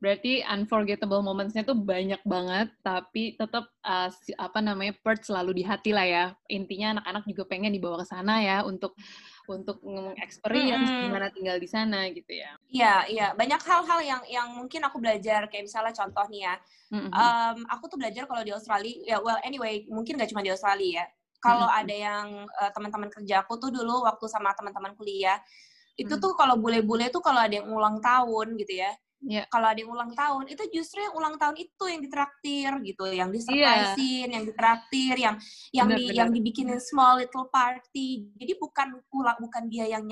Berarti 0.00 0.40
unforgettable 0.40 1.20
moments-nya 1.20 1.60
tuh 1.60 1.76
banyak 1.76 2.24
banget, 2.24 2.72
tapi 2.80 3.36
tetap 3.36 3.68
uh, 3.84 4.08
si, 4.08 4.32
apa 4.40 4.64
namanya 4.64 4.96
Perth 5.04 5.28
selalu 5.28 5.60
di 5.60 5.62
hati 5.62 5.92
lah 5.92 6.08
ya. 6.08 6.24
Intinya 6.48 6.96
anak-anak 6.96 7.28
juga 7.28 7.44
pengen 7.44 7.68
dibawa 7.76 8.00
ke 8.00 8.08
sana 8.08 8.40
ya 8.40 8.64
untuk 8.64 8.96
untuk 9.44 9.84
experience 10.16 10.88
mm 10.88 10.94
-hmm. 10.96 11.04
gimana 11.04 11.28
tinggal 11.36 11.56
di 11.60 11.68
sana 11.68 12.08
gitu 12.16 12.32
ya. 12.32 12.56
Iya, 12.72 12.94
iya. 13.12 13.26
Banyak 13.36 13.60
hal-hal 13.60 14.00
yang 14.00 14.22
yang 14.24 14.48
mungkin 14.56 14.80
aku 14.88 14.96
belajar 14.96 15.52
kayak 15.52 15.68
misalnya 15.68 15.92
contoh 15.92 16.24
nih 16.32 16.48
ya. 16.48 16.54
Mm 16.96 17.00
-hmm. 17.04 17.10
um, 17.12 17.56
aku 17.68 17.84
tuh 17.92 17.98
belajar 18.00 18.24
kalau 18.24 18.40
di 18.40 18.56
Australia, 18.56 18.96
ya 19.04 19.16
well 19.20 19.36
anyway, 19.44 19.84
mungkin 19.92 20.16
gak 20.16 20.32
cuma 20.32 20.40
di 20.40 20.48
Australia 20.48 21.04
ya. 21.04 21.06
Kalau 21.44 21.68
mm 21.68 21.76
-hmm. 21.76 21.80
ada 21.84 21.94
yang 21.94 22.26
uh, 22.48 22.70
teman-teman 22.72 23.12
kerja 23.12 23.44
aku 23.44 23.60
tuh 23.60 23.68
dulu 23.68 24.08
waktu 24.08 24.24
sama 24.32 24.56
teman-teman 24.56 24.96
kuliah, 24.96 25.36
itu 26.00 26.16
tuh 26.16 26.32
kalau 26.32 26.56
bule-bule 26.56 27.12
tuh 27.12 27.20
kalau 27.20 27.44
ada 27.44 27.60
yang 27.60 27.68
ulang 27.68 28.00
tahun 28.00 28.56
gitu 28.56 28.80
ya 28.80 28.88
Yeah. 29.20 29.44
Kalau 29.52 29.68
ada 29.68 29.76
yang 29.76 29.92
ulang 29.92 30.12
tahun, 30.16 30.48
itu 30.48 30.64
justru 30.72 31.04
yang 31.04 31.12
ulang 31.12 31.36
tahun 31.36 31.56
itu 31.60 31.84
yang 31.84 32.00
ditraktir 32.00 32.70
gitu, 32.80 33.04
yang 33.12 33.28
disurprisein, 33.28 34.26
yeah. 34.32 34.32
yang 34.32 34.44
ditraktir, 34.48 35.14
yang 35.20 35.36
yang 35.76 35.88
bener, 35.92 35.98
di 36.00 36.04
bener. 36.08 36.18
yang 36.24 36.28
dibikinin 36.32 36.80
small 36.80 37.20
little 37.20 37.52
party. 37.52 38.32
Jadi 38.40 38.52
bukan 38.56 38.96
ulang 39.12 39.36
bukan 39.36 39.68
dia 39.68 39.92
yang 39.92 40.08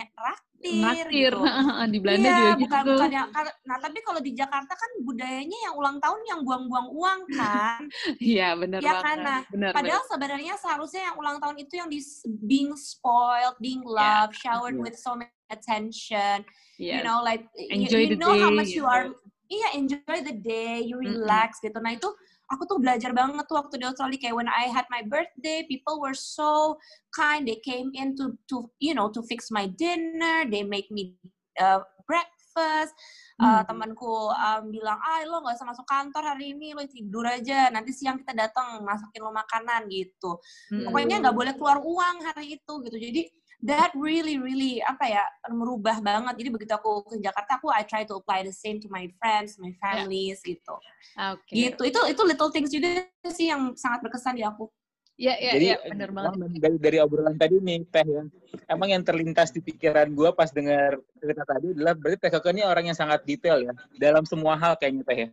traktir. 0.58 1.32
Gitu. 1.32 1.42
di 1.94 1.98
Belanda 2.02 2.28
yeah, 2.28 2.36
juga 2.38 2.50
gitu. 2.50 2.64
Bukan, 2.66 2.84
bukan 2.94 3.10
yang, 3.14 3.28
nah 3.66 3.78
tapi 3.78 3.98
kalau 4.02 4.20
di 4.22 4.32
Jakarta 4.34 4.72
kan 4.74 4.90
budayanya 5.06 5.58
yang 5.70 5.74
ulang 5.78 5.96
tahun 6.02 6.20
yang 6.26 6.40
buang-buang 6.42 6.88
uang 6.92 7.20
kan. 7.34 7.82
Iya 8.18 8.58
benar 8.58 8.80
ya, 8.82 8.98
kan? 9.00 9.16
Nah, 9.22 9.40
bener, 9.48 9.70
padahal 9.72 10.02
bener. 10.02 10.10
sebenarnya 10.10 10.54
seharusnya 10.58 11.02
yang 11.12 11.16
ulang 11.16 11.36
tahun 11.38 11.56
itu 11.62 11.74
yang 11.78 11.88
di 11.88 12.00
being 12.46 12.74
spoiled, 12.74 13.56
being 13.62 13.82
iya. 13.86 13.94
loved, 13.94 14.34
yeah. 14.34 14.42
showered 14.42 14.76
yeah. 14.76 14.84
with 14.84 14.96
so 14.98 15.14
many 15.14 15.30
attention 15.48 16.44
yes. 16.78 16.98
you 16.98 17.04
know 17.04 17.20
like 17.22 17.44
enjoy 17.70 18.06
you, 18.06 18.14
you 18.14 18.16
know 18.16 18.32
day, 18.32 18.40
how 18.40 18.50
much 18.50 18.72
you 18.72 18.86
are 18.86 19.10
iya 19.50 19.58
yeah, 19.60 19.70
enjoy 19.76 20.18
the 20.22 20.36
day 20.38 20.80
you 20.80 20.96
relax 20.96 21.58
mm-hmm. 21.58 21.68
gitu 21.68 21.78
nah 21.82 21.92
itu 21.92 22.08
aku 22.48 22.62
tuh 22.64 22.78
belajar 22.80 23.12
banget 23.12 23.44
tuh 23.44 23.60
waktu 23.60 23.76
di 23.76 23.84
Australia 23.84 24.18
kayak 24.18 24.36
when 24.36 24.48
I 24.48 24.72
had 24.72 24.88
my 24.88 25.04
birthday 25.04 25.64
people 25.68 26.00
were 26.00 26.16
so 26.16 26.80
kind 27.12 27.44
they 27.44 27.60
came 27.60 27.92
in 27.92 28.16
to 28.16 28.36
to 28.48 28.72
you 28.80 28.96
know 28.96 29.12
to 29.12 29.20
fix 29.28 29.52
my 29.52 29.68
dinner 29.68 30.48
they 30.48 30.64
make 30.64 30.88
me 30.88 31.16
uh, 31.60 31.84
breakfast. 32.08 32.96
Uh, 33.38 33.62
temanku 33.70 34.34
um, 34.34 34.66
bilang 34.66 34.98
ah 34.98 35.22
lo 35.22 35.38
nggak 35.38 35.54
usah 35.54 35.70
masuk 35.70 35.86
kantor 35.86 36.26
hari 36.26 36.58
ini 36.58 36.74
lo 36.74 36.82
tidur 36.90 37.22
aja 37.22 37.70
nanti 37.70 37.94
siang 37.94 38.18
kita 38.18 38.34
datang 38.34 38.82
masakin 38.82 39.22
lo 39.22 39.30
makanan 39.30 39.86
gitu. 39.86 40.42
Hmm. 40.66 40.90
pokoknya 40.90 41.22
nggak 41.22 41.36
boleh 41.38 41.54
keluar 41.54 41.78
uang 41.78 42.16
hari 42.26 42.58
itu 42.58 42.72
gitu. 42.82 42.96
Jadi 42.98 43.22
that 43.58 43.90
really 43.98 44.38
really 44.38 44.78
apa 44.86 45.04
ya 45.10 45.24
merubah 45.50 45.98
banget 45.98 46.38
jadi 46.38 46.48
begitu 46.54 46.72
aku 46.78 47.02
ke 47.10 47.18
Jakarta 47.18 47.58
aku 47.58 47.74
I 47.74 47.82
try 47.82 48.06
to 48.06 48.22
apply 48.22 48.46
the 48.46 48.54
same 48.54 48.78
to 48.78 48.88
my 48.90 49.10
friends 49.18 49.58
my 49.58 49.74
families 49.82 50.38
yeah. 50.46 50.50
gitu 50.54 50.74
okay. 51.18 51.54
gitu 51.66 51.82
itu 51.90 52.00
itu 52.14 52.22
little 52.22 52.54
things 52.54 52.70
juga 52.70 53.02
sih 53.26 53.50
yang 53.50 53.74
sangat 53.74 54.06
berkesan 54.06 54.38
di 54.38 54.46
aku 54.46 54.70
Ya, 55.18 55.34
ya, 55.34 55.50
Jadi, 55.58 55.66
ya, 55.74 55.82
benar 55.82 56.14
banget. 56.14 56.62
Dari, 56.62 56.78
dari 56.78 56.98
obrolan 57.02 57.34
tadi 57.34 57.58
nih, 57.58 57.82
Teh 57.90 58.06
ya. 58.06 58.22
Emang 58.70 58.94
yang 58.94 59.02
terlintas 59.02 59.50
di 59.50 59.58
pikiran 59.58 60.14
gue 60.14 60.30
pas 60.30 60.46
dengar 60.54 60.94
cerita 61.18 61.42
tadi 61.42 61.74
adalah 61.74 61.98
berarti 61.98 62.22
Teh 62.22 62.30
Koko 62.38 62.54
ini 62.54 62.62
orang 62.62 62.86
yang 62.86 62.94
sangat 62.94 63.26
detail 63.26 63.58
ya. 63.66 63.74
Dalam 63.98 64.22
semua 64.30 64.54
hal 64.54 64.78
kayaknya 64.78 65.02
Teh 65.02 65.18
ya. 65.26 65.28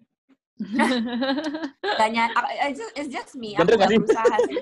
Tanya, 2.02 2.34
it's 2.66 2.82
just, 2.82 2.94
it's 2.98 3.14
just 3.14 3.38
me. 3.38 3.54
Bener 3.62 3.78
aku 3.78 3.86
gak 3.86 3.94
berusaha 3.94 4.36
sih. 4.50 4.58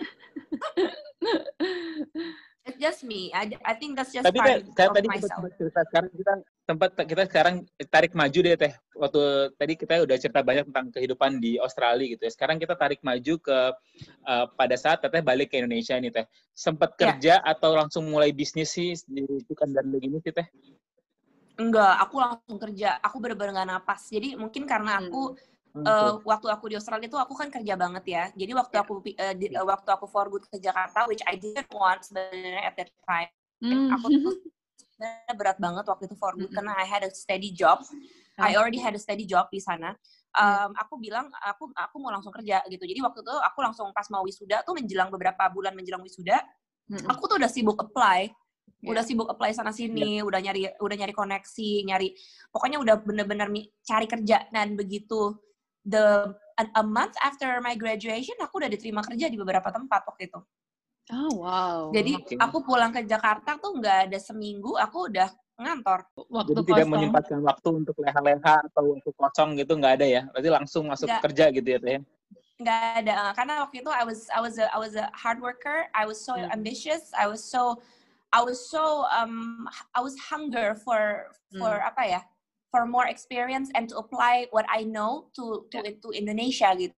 It's 2.64 2.80
just 2.80 3.04
me. 3.04 3.28
I, 3.36 3.52
I 3.68 3.76
think 3.76 4.00
that's 4.00 4.16
just 4.16 4.24
Tapi 4.24 4.40
part 4.40 4.64
teh, 4.72 4.88
of 4.88 4.96
tadi 4.96 5.08
myself. 5.12 5.36
sempat 5.36 5.52
cerita 5.60 5.80
sekarang 5.84 6.12
kita 6.16 6.34
tempat 6.64 6.90
kita 7.04 7.24
sekarang 7.28 7.56
tarik 7.92 8.14
maju 8.16 8.40
deh 8.40 8.56
teh. 8.56 8.74
Waktu 8.96 9.22
tadi 9.60 9.74
kita 9.76 9.94
udah 10.00 10.16
cerita 10.16 10.40
banyak 10.40 10.72
tentang 10.72 10.88
kehidupan 10.96 11.44
di 11.44 11.60
Australia 11.60 12.08
gitu 12.16 12.24
ya. 12.24 12.32
Sekarang 12.32 12.64
kita 12.64 12.80
tarik 12.80 13.04
maju 13.04 13.34
ke 13.36 13.58
uh, 14.24 14.46
pada 14.56 14.76
saat 14.80 15.04
teteh 15.04 15.20
balik 15.20 15.52
ke 15.52 15.60
Indonesia 15.60 16.00
nih 16.00 16.24
teh. 16.24 16.26
Sempat 16.56 16.96
Ya. 16.96 17.20
kerja 17.20 17.34
atau 17.44 17.76
langsung 17.76 18.08
mulai 18.08 18.32
bisnis 18.32 18.72
sih 18.72 18.96
di 19.12 19.28
kan 19.60 19.68
dan 19.68 19.92
begini 19.92 20.24
sih 20.24 20.32
teh? 20.32 20.48
Enggak, 21.60 22.00
aku 22.00 22.16
langsung 22.18 22.58
kerja. 22.58 22.98
Aku 23.04 23.20
bener-bener 23.22 23.54
gak 23.54 23.70
napas. 23.70 24.10
Jadi 24.10 24.34
mungkin 24.40 24.64
karena 24.66 25.04
aku 25.04 25.36
Hmm, 25.36 25.53
eh, 25.74 26.14
waktu 26.22 26.48
aku 26.54 26.66
di 26.70 26.76
Australia 26.78 27.10
itu 27.10 27.18
aku 27.18 27.34
kan 27.34 27.50
kerja 27.50 27.74
banget 27.74 28.04
ya. 28.06 28.24
Jadi 28.38 28.52
waktu 28.54 28.76
aku 28.78 28.94
pi- 29.02 29.18
eh, 29.18 29.34
di- 29.34 29.50
eh, 29.50 29.66
waktu 29.66 29.90
aku 29.90 30.06
for 30.06 30.30
good 30.30 30.46
ke 30.46 30.62
Jakarta, 30.62 31.10
which 31.10 31.26
I 31.26 31.34
didn't 31.36 31.70
want 31.74 32.06
sebenarnya 32.06 32.62
at 32.70 32.78
that 32.78 32.94
time. 33.10 33.30
Hmm. 33.58 33.90
Aku 33.98 34.06
tuh 34.14 34.34
sebenarnya 34.94 35.34
berat 35.34 35.58
banget 35.58 35.86
waktu 35.90 36.04
itu 36.06 36.16
for 36.16 36.38
good 36.38 36.54
Mm-mm. 36.54 36.58
karena 36.62 36.78
I 36.78 36.86
had 36.86 37.02
a 37.02 37.10
steady 37.10 37.50
job. 37.50 37.82
I 38.38 38.58
already 38.58 38.82
had 38.82 38.98
a 38.98 39.02
steady 39.02 39.30
job 39.30 39.46
di 39.54 39.62
sana. 39.62 39.94
Um, 40.34 40.74
aku 40.74 40.98
bilang 40.98 41.30
aku 41.38 41.70
aku 41.74 41.96
mau 42.02 42.10
langsung 42.10 42.34
kerja 42.34 42.66
gitu. 42.66 42.82
Jadi 42.82 43.00
waktu 43.06 43.22
itu 43.22 43.34
aku 43.34 43.60
langsung 43.62 43.94
pas 43.94 44.10
mau 44.10 44.26
wisuda 44.26 44.66
tuh 44.66 44.74
menjelang 44.74 45.14
beberapa 45.14 45.46
bulan 45.54 45.78
menjelang 45.78 46.02
wisuda, 46.02 46.42
Mm-mm. 46.90 47.06
aku 47.14 47.30
tuh 47.30 47.38
udah 47.42 47.50
sibuk 47.50 47.78
apply 47.82 48.30
Ya. 48.84 48.92
udah 49.00 49.04
sibuk 49.08 49.32
apply 49.32 49.56
sana 49.56 49.72
sini 49.72 50.20
udah 50.20 50.44
nyari 50.44 50.68
udah 50.76 50.96
nyari 51.00 51.16
koneksi 51.16 51.88
nyari 51.88 52.20
pokoknya 52.52 52.84
udah 52.84 53.00
bener-bener 53.00 53.48
cari 53.80 54.12
kerja 54.12 54.44
dan 54.52 54.76
begitu 54.76 55.40
the 55.88 56.32
a, 56.60 56.64
a 56.80 56.84
month 56.84 57.16
after 57.24 57.60
my 57.60 57.76
graduation 57.76 58.36
aku 58.40 58.60
udah 58.64 58.72
diterima 58.72 59.04
kerja 59.04 59.28
di 59.28 59.38
beberapa 59.40 59.70
tempat 59.70 60.04
waktu 60.08 60.32
itu 60.32 60.40
Oh 61.12 61.36
wow. 61.44 61.92
jadi 61.92 62.16
oke. 62.16 62.36
aku 62.40 62.58
pulang 62.64 62.96
ke 62.96 63.04
Jakarta 63.04 63.60
tuh 63.60 63.76
nggak 63.76 64.08
ada 64.10 64.20
seminggu 64.20 64.80
aku 64.80 65.12
udah 65.12 65.28
ngantor 65.60 66.08
waktu 66.32 66.50
Jadi 66.56 66.62
tidak 66.72 66.86
kosong. 66.88 66.92
menyempatkan 66.96 67.40
waktu 67.44 67.70
untuk 67.70 67.96
leha-leha 68.02 68.56
atau 68.72 68.84
waktu 68.98 69.10
kosong 69.14 69.50
gitu 69.60 69.74
nggak 69.78 69.94
ada 70.02 70.08
ya? 70.08 70.22
Berarti 70.34 70.50
langsung 70.50 70.84
masuk 70.90 71.06
Nggak. 71.12 71.22
kerja 71.30 71.46
gitu 71.54 71.68
ya 71.68 71.80
teh? 71.84 71.92
ya? 71.94 72.02
nggak 72.64 72.80
ada 73.04 73.14
eh, 73.14 73.32
karena 73.36 73.54
waktu 73.66 73.76
itu 73.84 73.92
I 73.92 74.04
was 74.08 74.20
I 74.32 74.40
was 74.40 74.56
a, 74.62 74.66
I 74.72 74.80
was 74.80 74.94
a 74.96 75.10
hard 75.12 75.42
worker 75.44 75.90
I 75.92 76.06
was 76.08 76.22
so 76.22 76.38
Hmm. 76.38 76.48
ambitious 76.54 77.12
I 77.18 77.28
was 77.28 77.44
so 77.44 77.82
I 78.32 78.42
was 78.46 78.62
so 78.62 79.04
um 79.12 79.68
I 79.94 80.00
was 80.00 80.16
hunger 80.32 80.78
for 80.80 81.34
for 81.60 81.82
Hmm. 81.82 81.90
apa 81.92 82.02
ya 82.08 82.22
for 82.74 82.90
more 82.90 83.06
experience 83.06 83.70
and 83.78 83.86
to 83.86 84.02
apply 84.02 84.50
what 84.50 84.66
I 84.66 84.82
know 84.82 85.30
to 85.38 85.70
to 85.70 85.78
to 86.02 86.08
Indonesia 86.10 86.74
gitu 86.74 86.98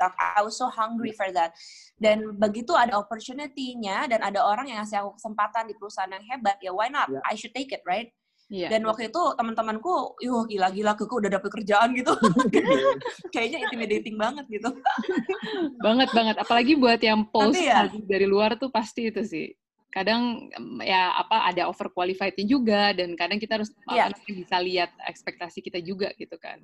I 0.00 0.40
was 0.40 0.56
so 0.56 0.70
hungry 0.70 1.10
for 1.12 1.28
that 1.34 1.50
dan 1.98 2.38
begitu 2.38 2.72
ada 2.72 2.96
opportunity-nya 2.96 4.06
dan 4.06 4.22
ada 4.22 4.40
orang 4.40 4.70
yang 4.70 4.80
ngasih 4.80 5.02
aku 5.02 5.18
kesempatan 5.18 5.66
di 5.66 5.74
perusahaan 5.74 6.08
yang 6.08 6.24
hebat 6.24 6.56
ya 6.62 6.70
why 6.70 6.86
not 6.86 7.10
Ya. 7.10 7.18
I 7.26 7.34
should 7.34 7.52
take 7.52 7.74
it 7.74 7.82
right 7.82 8.14
Iya. 8.50 8.66
dan 8.66 8.82
waktu 8.82 9.14
itu 9.14 9.22
teman-temanku, 9.38 10.18
yuh 10.26 10.42
gila-gila 10.42 10.98
keke 10.98 11.14
udah 11.22 11.38
dapet 11.38 11.54
kerjaan 11.54 11.94
gitu. 11.94 12.10
Kayaknya 13.30 13.62
intimidating 13.62 14.18
banget 14.18 14.42
gitu. 14.50 14.74
banget 15.78 16.10
banget 16.10 16.34
apalagi 16.34 16.74
buat 16.74 16.98
yang 16.98 17.30
post 17.30 17.54
Tapi 17.54 17.70
ya- 17.70 17.86
dari 18.10 18.26
luar 18.26 18.58
tuh 18.58 18.66
pasti 18.74 19.06
itu 19.06 19.22
sih 19.22 19.54
kadang 19.90 20.46
em, 20.54 20.86
ya 20.86 21.18
apa 21.18 21.50
ada 21.50 21.66
overqualified 21.66 22.38
juga 22.46 22.94
dan 22.94 23.18
kadang 23.18 23.42
kita 23.42 23.58
harus 23.58 23.74
Iya. 23.90 24.06
apa 24.08 24.22
bisa 24.30 24.56
lihat 24.62 24.90
ekspektasi 25.04 25.58
kita 25.60 25.82
juga 25.82 26.14
gitu 26.14 26.38
kan 26.38 26.62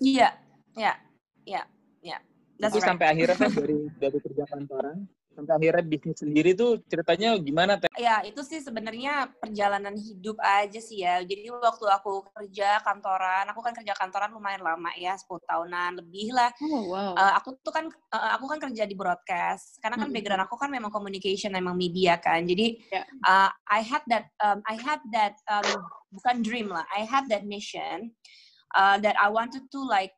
Iya, 0.00 0.34
ya, 0.74 0.98
ya, 1.46 1.62
ya. 2.02 2.18
That's 2.58 2.74
Itu 2.74 2.82
right. 2.82 2.88
sampai 2.90 3.06
akhirnya 3.14 3.36
teh 3.38 3.52
dari 3.62 3.78
dari 3.94 4.18
kerja 4.18 4.44
kantoran 4.50 5.06
sampai 5.34 5.54
akhirnya 5.58 5.84
bisnis 5.84 6.18
sendiri 6.22 6.54
tuh 6.54 6.78
ceritanya 6.86 7.34
gimana 7.42 7.76
teh? 7.76 7.90
Ya, 7.98 8.22
itu 8.22 8.40
sih 8.46 8.62
sebenarnya 8.62 9.34
perjalanan 9.42 9.98
hidup 9.98 10.38
aja 10.38 10.78
sih 10.78 11.02
ya. 11.02 11.20
Jadi 11.26 11.50
waktu 11.50 11.86
aku 11.90 12.26
kerja 12.34 12.78
kantoran, 12.86 13.50
aku 13.50 13.60
kan 13.60 13.74
kerja 13.74 13.94
kantoran 13.98 14.30
lumayan 14.32 14.62
lama 14.62 14.94
ya, 14.94 15.18
10 15.18 15.42
tahunan 15.44 16.00
lebih 16.00 16.30
lah. 16.34 16.50
oh 16.62 16.94
wow 16.94 17.12
Eh, 17.14 17.32
aku 17.38 17.54
tuh 17.62 17.70
kan 17.70 17.86
eh, 17.88 18.30
aku 18.34 18.44
kan 18.50 18.58
kerja 18.58 18.84
di 18.84 18.94
broadcast 18.98 19.78
karena 19.78 19.96
kan 19.96 20.10
background 20.10 20.42
aku 20.44 20.58
kan 20.58 20.66
memang 20.66 20.90
communication 20.90 21.54
memang 21.54 21.78
media 21.78 22.18
kan 22.18 22.42
jadi 22.42 22.74
uh, 23.26 23.50
I 23.70 23.80
had 23.86 24.02
that 24.10 24.34
um, 24.42 24.60
I 24.66 24.74
had 24.74 24.98
that 25.14 25.38
um, 25.46 25.66
bukan 26.10 26.42
dream 26.42 26.68
lah 26.74 26.82
I 26.90 27.06
had 27.06 27.30
that 27.30 27.46
mission 27.46 28.12
uh, 28.74 28.98
that 28.98 29.14
I 29.14 29.30
wanted 29.30 29.70
to 29.70 29.80
like 29.82 30.12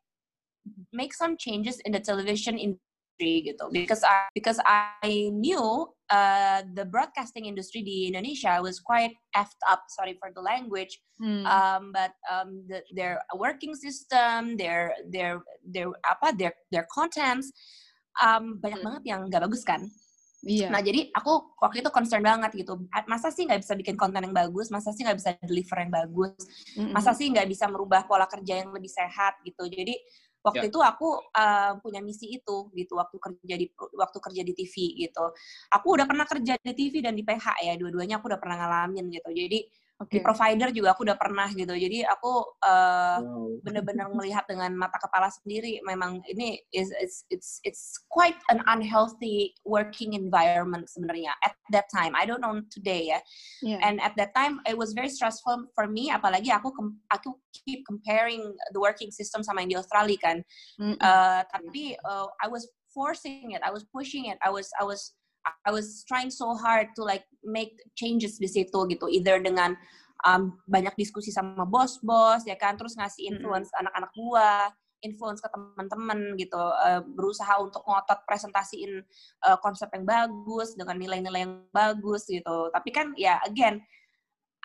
make 0.91 1.13
some 1.13 1.37
changes 1.37 1.79
in 1.85 1.93
the 1.95 2.01
television 2.01 2.57
industry 2.57 2.85
gitu 3.17 3.65
because 3.73 4.05
I 4.05 4.29
because 4.37 4.61
I 4.61 5.33
knew 5.33 5.89
uh, 6.13 6.61
the 6.77 6.85
broadcasting 6.85 7.49
industry 7.49 7.81
di 7.81 8.05
Indonesia 8.05 8.61
was 8.61 8.77
quite 8.77 9.17
effed 9.33 9.57
up 9.65 9.89
sorry 9.89 10.13
for 10.21 10.29
the 10.29 10.41
language 10.41 11.01
Hmm. 11.17 11.49
um, 11.49 11.89
but 11.97 12.13
um, 12.29 12.61
the, 12.69 12.85
their 12.93 13.17
working 13.33 13.73
system, 13.73 14.53
their 14.53 14.93
their 15.09 15.41
their 15.65 15.89
apa 16.05 16.29
their 16.37 16.53
their 16.69 16.85
contents 16.93 17.49
um, 18.21 18.61
banyak 18.61 18.77
Hmm. 18.77 18.85
banget 18.85 19.03
yang 19.09 19.19
nggak 19.25 19.41
bagus 19.49 19.65
kan. 19.65 19.81
iya 20.45 20.69
Nah 20.69 20.77
jadi 20.77 21.09
aku 21.17 21.57
waktu 21.57 21.81
itu 21.81 21.89
concern 21.89 22.21
banget 22.21 22.53
gitu. 22.53 22.85
Masa 23.09 23.33
sih 23.33 23.49
nggak 23.49 23.65
bisa 23.65 23.73
bikin 23.73 23.97
konten 23.97 24.21
yang 24.29 24.35
bagus? 24.37 24.69
Masa 24.69 24.93
sih 24.93 25.01
nggak 25.01 25.17
bisa 25.17 25.33
deliver 25.41 25.77
yang 25.81 25.89
bagus? 25.89 26.37
Mm-mm. 26.77 26.93
Masa 26.93 27.17
sih 27.17 27.33
nggak 27.33 27.49
bisa 27.49 27.65
merubah 27.65 28.05
pola 28.05 28.29
kerja 28.29 28.61
yang 28.61 28.69
lebih 28.69 28.93
sehat 28.93 29.41
gitu? 29.41 29.65
Jadi 29.65 29.97
waktu 30.47 30.65
Ya. 30.67 30.71
itu 30.71 30.79
aku 30.79 31.07
uh, 31.35 31.75
punya 31.83 31.99
misi 31.99 32.39
itu 32.39 32.71
gitu 32.71 32.95
waktu 32.95 33.17
kerja 33.19 33.55
di 33.59 33.67
waktu 33.75 34.17
kerja 34.23 34.41
di 34.47 34.53
TV 34.55 34.75
gitu. 35.03 35.25
Aku 35.75 35.87
udah 35.99 36.07
pernah 36.07 36.23
kerja 36.23 36.55
di 36.55 36.71
TV 36.71 37.03
dan 37.03 37.13
di 37.13 37.27
PH 37.27 37.59
ya 37.67 37.73
dua-duanya 37.75 38.23
aku 38.23 38.31
udah 38.31 38.39
pernah 38.39 38.55
ngalamin 38.63 39.11
gitu. 39.11 39.29
Jadi 39.35 39.59
oke 39.97 40.13
di 40.13 40.19
provider 40.21 40.69
juga 40.69 40.93
aku 40.93 41.01
udah 41.05 41.17
pernah 41.17 41.49
gitu. 41.53 41.73
Jadi 41.73 42.05
aku 42.05 42.57
uh, 42.65 43.17
Wow. 43.17 43.57
benar-benar 43.65 44.13
melihat 44.13 44.45
dengan 44.45 44.69
mata 44.77 45.01
kepala 45.01 45.25
sendiri 45.33 45.81
memang 45.81 46.21
ini 46.29 46.61
is 46.69 46.93
it's 47.01 47.25
it's 47.33 47.57
it's 47.65 47.83
quite 48.13 48.37
an 48.53 48.61
unhealthy 48.69 49.57
working 49.65 50.13
environment 50.13 50.85
sebenarnya 50.85 51.33
at 51.41 51.57
that 51.73 51.89
time 51.89 52.13
I 52.13 52.29
don't 52.29 52.43
know 52.43 52.61
today 52.69 53.09
ya 53.09 53.19
Iya. 53.65 53.77
and 53.81 53.97
at 54.05 54.13
that 54.21 54.37
time 54.37 54.61
it 54.69 54.77
was 54.77 54.93
very 54.93 55.09
stressful 55.09 55.65
for 55.73 55.89
me 55.89 56.13
apalagi 56.13 56.53
aku 56.53 56.69
aku 57.09 57.33
keep 57.65 57.81
comparing 57.89 58.53
the 58.77 58.79
working 58.79 59.09
system 59.09 59.41
sama 59.41 59.65
yang 59.65 59.73
di 59.73 59.77
Australia 59.81 60.19
kan 60.21 60.37
Mm-mm. 60.77 60.95
Uh, 61.01 61.41
tapi 61.49 61.97
uh, 62.05 62.29
I 62.37 62.45
was 62.45 62.69
forcing 62.93 63.53
it, 63.53 63.61
I 63.65 63.69
was 63.73 63.85
pushing 63.89 64.29
it, 64.29 64.37
I 64.41 64.49
was 64.53 64.69
I 64.77 64.85
was 64.85 65.13
I 65.65 65.71
was 65.71 66.03
trying 66.07 66.31
so 66.31 66.55
hard 66.55 66.91
to 66.95 67.01
like 67.03 67.25
make 67.43 67.75
changes 67.95 68.37
di 68.37 68.47
situ 68.47 68.87
gitu, 68.89 69.05
either 69.11 69.39
dengan 69.39 69.75
um, 70.25 70.57
banyak 70.67 70.93
diskusi 70.97 71.29
sama 71.29 71.63
bos-bos 71.67 72.43
ya 72.47 72.55
kan, 72.55 72.75
terus 72.75 72.95
ngasih 72.97 73.29
influence 73.29 73.71
anak-anak 73.77 74.11
gua, 74.15 74.71
influence 75.05 75.39
ke 75.43 75.49
teman-teman 75.51 76.35
gitu, 76.39 76.57
uh, 76.59 77.01
berusaha 77.03 77.61
untuk 77.61 77.85
ngotot 77.85 78.19
presentasiin 78.25 79.03
uh, 79.45 79.57
konsep 79.61 79.87
yang 79.93 80.05
bagus 80.05 80.73
dengan 80.73 80.97
nilai-nilai 80.97 81.45
yang 81.45 81.65
bagus 81.71 82.25
gitu. 82.27 82.71
Tapi 82.73 82.89
kan 82.91 83.13
ya 83.19 83.37
again 83.45 83.81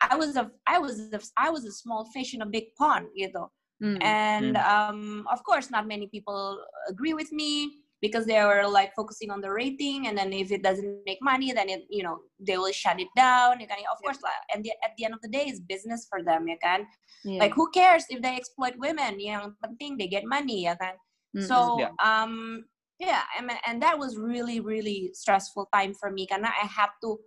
I 0.03 0.19
was 0.19 0.35
a 0.35 0.51
I 0.67 0.83
was 0.83 0.99
a, 1.15 1.21
I 1.39 1.49
was 1.53 1.63
a 1.63 1.75
small 1.75 2.11
fish 2.11 2.35
in 2.35 2.43
a 2.43 2.49
big 2.49 2.75
pond 2.75 3.13
gitu. 3.15 3.47
Hmm. 3.83 3.99
and 3.99 4.55
um, 4.63 5.27
of 5.27 5.43
course 5.43 5.67
not 5.67 5.91
many 5.91 6.07
people 6.07 6.63
agree 6.87 7.19
with 7.19 7.35
me 7.35 7.82
because 8.03 8.27
they 8.27 8.43
were 8.43 8.67
like 8.67 8.91
focusing 8.99 9.31
on 9.31 9.41
the 9.41 9.49
rating 9.49 10.11
and 10.11 10.19
then 10.19 10.35
if 10.35 10.51
it 10.51 10.61
doesn't 10.67 11.07
make 11.07 11.23
money 11.23 11.55
then 11.55 11.71
it 11.71 11.87
you 11.89 12.03
know 12.03 12.19
they 12.43 12.59
will 12.59 12.75
shut 12.75 12.99
it 12.99 13.07
down 13.17 13.63
ya 13.63 13.67
kan 13.71 13.79
of 13.89 13.97
course 14.03 14.19
lah 14.21 14.35
and 14.51 14.67
the, 14.67 14.75
at 14.83 14.91
the 14.99 15.07
end 15.07 15.15
of 15.15 15.23
the 15.23 15.31
day 15.31 15.47
it's 15.47 15.63
business 15.63 16.05
for 16.11 16.21
them 16.21 16.45
ya 16.51 16.59
can 16.59 16.83
Iya. 17.23 17.39
like 17.47 17.55
who 17.55 17.71
cares 17.71 18.03
if 18.11 18.19
they 18.19 18.35
exploit 18.35 18.75
women 18.83 19.23
yang 19.23 19.55
penting 19.63 19.95
they 19.95 20.11
get 20.11 20.27
money 20.27 20.67
ya 20.67 20.75
kan 20.75 20.99
Mm-mm. 21.31 21.47
so 21.47 21.79
Yeah. 21.79 21.95
um 22.03 22.67
yeah 22.99 23.23
and, 23.39 23.55
and 23.63 23.79
that 23.79 23.95
was 23.95 24.19
really 24.19 24.59
really 24.59 25.15
stressful 25.15 25.71
time 25.71 25.95
for 25.95 26.11
me 26.11 26.27
karena 26.27 26.51
I 26.51 26.67
had 26.67 26.91
to 27.07 27.23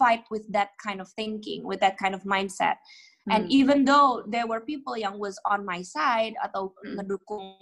fight 0.00 0.24
with 0.32 0.48
that 0.56 0.72
kind 0.80 1.04
of 1.04 1.12
thinking 1.12 1.68
with 1.68 1.84
that 1.84 2.00
kind 2.00 2.16
of 2.16 2.24
mindset 2.24 2.80
And 3.32 3.48
Hmm. 3.48 3.56
even 3.56 3.78
though 3.88 4.20
there 4.28 4.44
were 4.44 4.60
people 4.68 5.00
yang 5.00 5.16
was 5.16 5.40
on 5.48 5.64
my 5.64 5.80
side 5.80 6.36
atau 6.44 6.76
Mm. 6.84 7.00
ngedukung 7.00 7.56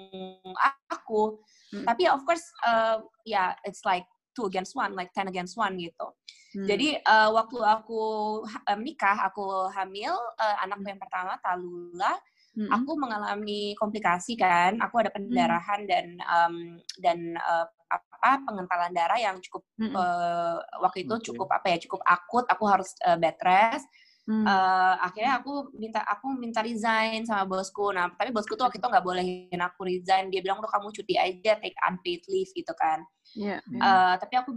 aku, 1.12 1.36
Mm. 1.72 1.88
tapi 1.88 2.04
of 2.04 2.20
course, 2.28 2.44
uh, 2.68 3.00
yeah, 3.24 3.56
it's 3.64 3.80
like 3.84 4.04
two 4.36 4.44
against 4.44 4.76
one, 4.76 4.92
like 4.92 5.08
ten 5.16 5.28
against 5.28 5.56
one 5.56 5.76
gitu. 5.80 6.04
Hmm. 6.52 6.68
Jadi 6.68 7.00
uh, 7.00 7.32
waktu 7.32 7.64
aku 7.64 8.00
uh, 8.44 8.76
menikah, 8.76 9.16
aku 9.24 9.72
hamil 9.72 10.12
uh, 10.36 10.56
anakku 10.60 10.84
yang 10.84 11.00
pertama 11.00 11.40
Talula, 11.40 12.12
Mm-mm. 12.52 12.68
aku 12.68 12.92
mengalami 13.00 13.72
komplikasi 13.80 14.36
kan, 14.36 14.76
aku 14.84 15.00
ada 15.00 15.08
pendarahan 15.16 15.88
dan 15.88 16.20
um, 16.28 16.76
dan 17.00 17.40
uh, 17.40 17.64
apa 17.92 18.44
pengentalan 18.44 18.92
darah 18.92 19.16
yang 19.16 19.40
cukup 19.40 19.64
Mm-mm. 19.80 19.96
uh, 19.96 20.60
waktu 20.84 21.08
itu 21.08 21.32
cukup 21.32 21.48
apa 21.56 21.72
ya 21.72 21.80
cukup 21.88 22.04
akut, 22.04 22.44
aku 22.52 22.64
harus 22.68 22.92
uh, 23.08 23.16
bed 23.16 23.40
rest 23.40 23.88
Hmm. 24.22 24.46
Eh, 24.46 24.94
akhirnya 25.02 25.42
aku 25.42 25.74
minta 25.74 25.98
aku 26.06 26.30
minta 26.38 26.62
resign 26.62 27.26
sama 27.26 27.42
bosku. 27.42 27.90
Nah 27.90 28.06
tapi 28.14 28.30
bosku 28.30 28.54
tuh 28.54 28.70
waktu 28.70 28.78
itu 28.78 28.86
nggak 28.86 29.02
bolehin 29.02 29.58
aku 29.58 29.82
resign. 29.82 30.30
Dia 30.30 30.38
bilang 30.38 30.62
udah 30.62 30.70
kamu 30.70 30.94
cuti 30.94 31.18
aja 31.18 31.58
take 31.58 31.74
unpaid 31.82 32.22
leave 32.30 32.50
gitu 32.54 32.70
kan. 32.78 33.02
Iya, 33.34 33.58
iya. 33.58 33.82
Eh, 33.82 34.14
tapi 34.22 34.34
aku 34.38 34.50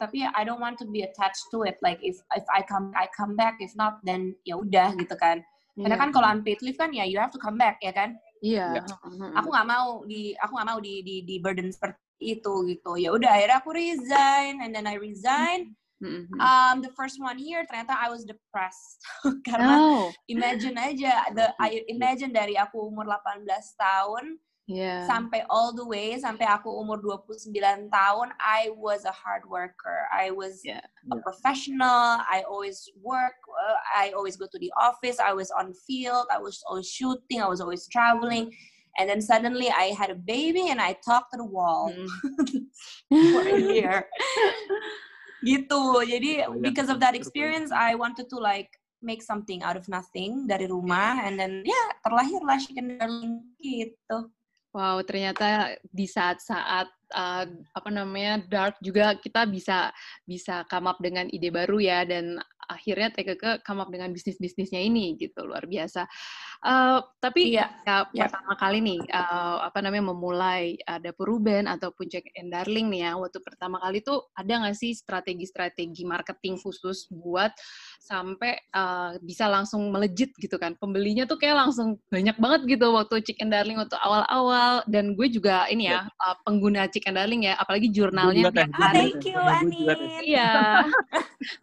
tapi 0.00 0.24
I 0.24 0.42
don't 0.42 0.58
want 0.58 0.80
to 0.80 0.88
be 0.88 1.06
attached 1.06 1.52
to 1.54 1.62
it. 1.62 1.78
Like 1.84 2.02
if 2.02 2.18
if 2.34 2.42
I 2.50 2.66
come 2.66 2.90
I 2.98 3.06
come 3.14 3.38
back. 3.38 3.62
If 3.62 3.78
not 3.78 4.02
then 4.02 4.34
ya 4.42 4.58
udah 4.58 4.98
gitu 4.98 5.14
kan. 5.14 5.38
Karena 5.78 5.94
yeah. 5.94 6.02
kan 6.02 6.10
kalau 6.10 6.26
unpaid 6.26 6.58
leave 6.66 6.76
kan 6.80 6.90
ya 6.90 7.06
you 7.06 7.22
have 7.22 7.30
to 7.30 7.38
come 7.38 7.54
back 7.54 7.78
ya 7.78 7.94
kan? 7.94 8.18
Iya. 8.42 8.82
Yeah. 8.82 9.38
aku 9.38 9.48
nggak 9.54 9.68
mau 9.70 10.02
di 10.02 10.34
aku 10.34 10.52
nggak 10.58 10.68
mau 10.68 10.78
di 10.82 11.06
di 11.06 11.22
di 11.22 11.38
burden 11.38 11.70
seperti 11.70 12.34
itu 12.42 12.66
gitu. 12.66 12.98
Ya 12.98 13.14
udah 13.14 13.38
akhirnya 13.38 13.62
aku 13.62 13.70
resign 13.70 14.66
and 14.66 14.74
then 14.74 14.90
I 14.90 14.98
resign 14.98 15.78
Mm-hmm. 16.00 16.40
Um, 16.40 16.80
the 16.80 16.88
first 16.96 17.20
one 17.20 17.36
year 17.36 17.68
ternyata 17.68 17.92
I 17.92 18.08
was 18.08 18.24
depressed 18.24 19.04
karena 19.48 19.76
oh. 19.76 20.08
imagine 20.32 20.80
aja 20.80 21.28
the 21.36 21.52
I 21.60 21.84
imagine 21.92 22.32
dari 22.32 22.56
aku 22.56 22.88
umur 22.88 23.04
18 23.04 23.44
tahun 23.76 24.40
yeah. 24.64 25.04
sampai 25.04 25.44
all 25.52 25.76
the 25.76 25.84
way 25.84 26.16
sampai 26.16 26.48
aku 26.48 26.72
umur 26.72 27.04
29 27.04 27.52
tahun 27.92 28.32
I 28.40 28.72
was 28.72 29.04
a 29.04 29.12
hard 29.12 29.44
worker 29.44 30.08
I 30.08 30.32
was 30.32 30.64
yeah. 30.64 30.80
a 31.12 31.20
professional 31.20 32.24
I 32.24 32.48
always 32.48 32.88
work 33.02 33.36
uh, 33.50 33.76
I 33.92 34.16
always 34.16 34.40
go 34.40 34.48
to 34.48 34.58
the 34.62 34.72
office 34.80 35.20
I 35.20 35.36
was 35.36 35.52
on 35.52 35.76
field 35.84 36.32
I 36.32 36.40
was 36.40 36.64
always 36.64 36.88
shooting 36.88 37.42
I 37.42 37.50
was 37.50 37.60
always 37.60 37.84
traveling 37.92 38.54
and 38.96 39.04
then 39.04 39.20
suddenly 39.20 39.68
I 39.68 39.92
had 39.92 40.10
a 40.10 40.16
baby 40.16 40.72
and 40.72 40.80
I 40.80 40.96
talked 41.04 41.34
to 41.34 41.38
the 41.38 41.44
wall 41.44 41.92
mm. 41.92 42.08
for 43.36 43.42
a 43.44 43.58
year 43.58 44.06
gitu 45.44 46.04
jadi 46.04 46.48
oh, 46.48 46.56
iya. 46.56 46.62
because 46.62 46.88
of 46.92 47.00
that 47.00 47.16
experience 47.16 47.72
I 47.72 47.96
wanted 47.96 48.28
to 48.28 48.38
like 48.38 48.70
make 49.00 49.24
something 49.24 49.64
out 49.64 49.80
of 49.80 49.88
nothing 49.88 50.44
dari 50.44 50.68
rumah 50.68 51.24
and 51.24 51.40
then 51.40 51.64
ya 51.64 51.72
yeah, 51.72 51.88
terlahirlah 52.04 52.56
chicken 52.60 53.00
darling 53.00 53.40
gitu 53.56 54.28
Wow, 54.70 55.02
ternyata 55.02 55.74
di 55.90 56.06
saat-saat 56.06 56.86
uh, 57.10 57.46
apa 57.74 57.90
namanya 57.90 58.38
dark 58.46 58.78
juga 58.78 59.18
kita 59.18 59.42
bisa 59.50 59.90
bisa 60.22 60.62
come 60.70 60.86
up 60.86 61.02
dengan 61.02 61.26
ide 61.26 61.50
baru 61.50 61.82
ya 61.82 62.06
dan 62.06 62.38
akhirnya 62.70 63.10
TKK 63.10 63.66
come 63.66 63.82
up 63.82 63.90
dengan 63.90 64.14
bisnis-bisnisnya 64.14 64.78
ini 64.78 65.18
gitu 65.18 65.42
luar 65.42 65.66
biasa. 65.66 66.06
Uh, 66.60 67.00
tapi 67.24 67.56
iya, 67.56 67.72
ya, 67.88 68.04
ya 68.12 68.28
pertama 68.28 68.52
kali 68.52 68.84
nih 68.84 69.00
uh, 69.16 69.64
apa 69.64 69.80
namanya 69.80 70.12
memulai 70.12 70.76
ada 70.84 71.08
perubahan 71.08 71.64
ataupun 71.64 72.04
check 72.04 72.28
and 72.36 72.52
darling 72.52 72.92
nih 72.92 73.08
ya 73.08 73.16
waktu 73.16 73.40
pertama 73.40 73.80
kali 73.80 74.04
tuh 74.04 74.28
ada 74.36 74.60
nggak 74.60 74.76
sih 74.76 74.92
strategi-strategi 74.92 76.04
marketing 76.04 76.60
khusus 76.60 77.08
buat 77.08 77.48
sampai 77.96 78.60
uh, 78.76 79.16
bisa 79.24 79.48
langsung 79.48 79.88
melejit 79.88 80.36
gitu 80.36 80.60
kan 80.60 80.76
pembelinya 80.76 81.24
tuh 81.24 81.40
kayak 81.40 81.64
langsung 81.64 81.96
banyak 82.12 82.36
banget 82.36 82.60
gitu 82.76 82.92
waktu 82.92 83.24
check 83.24 83.40
and 83.40 83.56
darling 83.56 83.80
waktu 83.80 83.96
awal-awal 83.96 84.84
dan 84.84 85.16
gue 85.16 85.32
juga 85.32 85.64
ini 85.72 85.88
ya, 85.88 86.04
ya. 86.04 86.12
Uh, 86.20 86.36
pengguna 86.44 86.92
check 86.92 87.08
and 87.08 87.16
darling 87.16 87.48
ya 87.48 87.56
apalagi 87.56 87.88
jurnalnya 87.88 88.52
tiap 88.52 88.76
hari. 88.76 89.16
Thank 89.16 89.32
you 89.32 89.40
Ani. 89.40 89.84
Iya. 90.28 90.84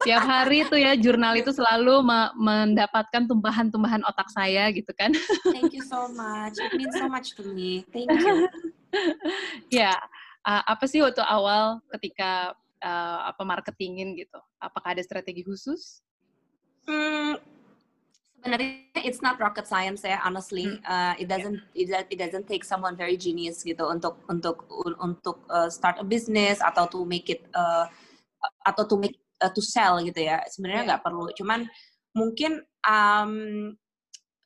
tiap 0.01 0.25
hari 0.25 0.65
tuh 0.65 0.81
ya 0.81 0.97
jurnal 0.97 1.37
itu 1.37 1.53
selalu 1.53 2.01
mendapatkan 2.33 3.29
tumpahan-tumpahan 3.29 4.01
otak 4.09 4.33
saya 4.33 4.73
gitu 4.73 4.86
kan. 4.95 5.11
Thank 5.55 5.73
you 5.73 5.83
so 5.83 6.07
much. 6.11 6.59
It 6.59 6.71
means 6.75 6.95
so 6.95 7.07
much 7.07 7.35
to 7.35 7.43
me. 7.43 7.83
Thank 7.91 8.11
you. 8.11 8.47
ya, 9.83 9.95
uh, 10.47 10.63
apa 10.63 10.85
sih 10.87 11.03
waktu 11.03 11.23
awal 11.23 11.83
ketika 11.97 12.55
uh, 12.83 13.19
apa 13.31 13.41
marketingin 13.43 14.15
gitu? 14.15 14.39
Apakah 14.61 14.95
ada 14.95 15.03
strategi 15.03 15.43
khusus? 15.43 15.99
Hmm, 16.87 17.35
sebenarnya 18.47 19.03
it's 19.03 19.19
not 19.19 19.35
rocket 19.43 19.67
science 19.67 20.07
ya 20.07 20.23
honestly 20.23 20.79
uh, 20.87 21.11
it 21.19 21.27
doesn't 21.27 21.59
it, 21.75 21.91
it 21.91 22.15
doesn't 22.15 22.47
take 22.47 22.63
someone 22.63 22.95
very 22.95 23.19
genius 23.19 23.59
gitu 23.59 23.83
untuk 23.91 24.23
untuk 24.31 24.63
untuk 25.03 25.43
uh, 25.51 25.67
start 25.67 25.99
a 25.99 26.05
business 26.07 26.63
atau 26.63 26.87
to 26.87 27.03
make 27.03 27.27
it 27.27 27.43
uh, 27.51 27.83
atau 28.63 28.87
to 28.87 28.95
make 28.95 29.19
uh, 29.43 29.51
to 29.51 29.59
sell 29.59 29.99
gitu 29.99 30.23
ya 30.23 30.39
sebenarnya 30.47 30.95
nggak 30.95 31.01
yeah. 31.03 31.07
perlu 31.11 31.25
cuman 31.35 31.59
mungkin 32.15 32.63
um, 32.87 33.33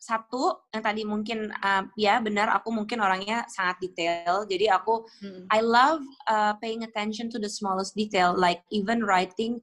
satu 0.02 0.58
yang 0.74 0.82
tadi 0.82 1.06
mungkin 1.06 1.54
uh, 1.62 1.86
ya 1.94 2.18
benar 2.18 2.50
aku 2.50 2.74
mungkin 2.74 3.06
orangnya 3.06 3.46
sangat 3.54 3.78
detail. 3.86 4.50
Jadi 4.50 4.66
aku 4.66 5.06
hmm. 5.22 5.46
I 5.54 5.62
love 5.62 6.02
uh, 6.26 6.58
paying 6.58 6.82
attention 6.82 7.30
to 7.30 7.38
the 7.38 7.48
smallest 7.48 7.94
detail 7.94 8.34
like 8.34 8.66
even 8.74 9.06
writing 9.06 9.62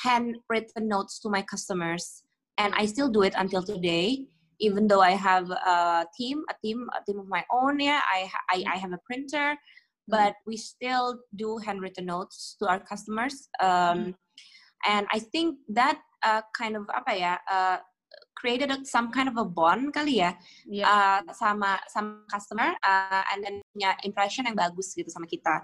handwritten 0.00 0.88
notes 0.88 1.20
to 1.20 1.28
my 1.28 1.44
customers. 1.44 2.24
And 2.56 2.72
I 2.72 2.88
still 2.88 3.12
do 3.12 3.20
it 3.20 3.36
until 3.36 3.60
today 3.60 4.24
even 4.60 4.88
though 4.88 5.00
I 5.00 5.12
have 5.12 5.48
a 5.50 6.04
team 6.16 6.44
a 6.48 6.54
team 6.64 6.88
a 6.92 7.00
team 7.04 7.18
of 7.20 7.28
my 7.28 7.44
own 7.48 7.80
yeah 7.80 8.00
I 8.04 8.28
I, 8.52 8.64
I 8.72 8.76
have 8.76 8.92
a 8.92 9.00
printer 9.08 9.56
but 10.08 10.36
we 10.46 10.56
still 10.56 11.16
do 11.36 11.56
handwritten 11.58 12.06
notes 12.06 12.56
to 12.60 12.68
our 12.68 12.78
customers 12.78 13.48
um, 13.60 14.14
and 14.84 15.06
I 15.12 15.18
think 15.18 15.56
that 15.72 16.00
uh, 16.22 16.42
kind 16.56 16.76
of 16.76 16.84
apa 16.92 17.12
ya 17.16 17.32
uh, 17.48 17.80
created 18.40 18.72
some 18.88 19.12
kind 19.12 19.28
of 19.28 19.36
a 19.36 19.44
bond 19.44 19.92
kali 19.92 20.24
ya 20.24 20.32
yeah. 20.64 20.88
uh, 20.88 21.20
sama 21.36 21.76
sama 21.92 22.24
customer 22.32 22.72
uh, 22.80 23.22
and 23.36 23.44
then 23.44 23.60
punya 23.76 23.92
impression 24.08 24.48
yang 24.48 24.56
bagus 24.56 24.96
gitu 24.96 25.12
sama 25.12 25.28
kita. 25.28 25.60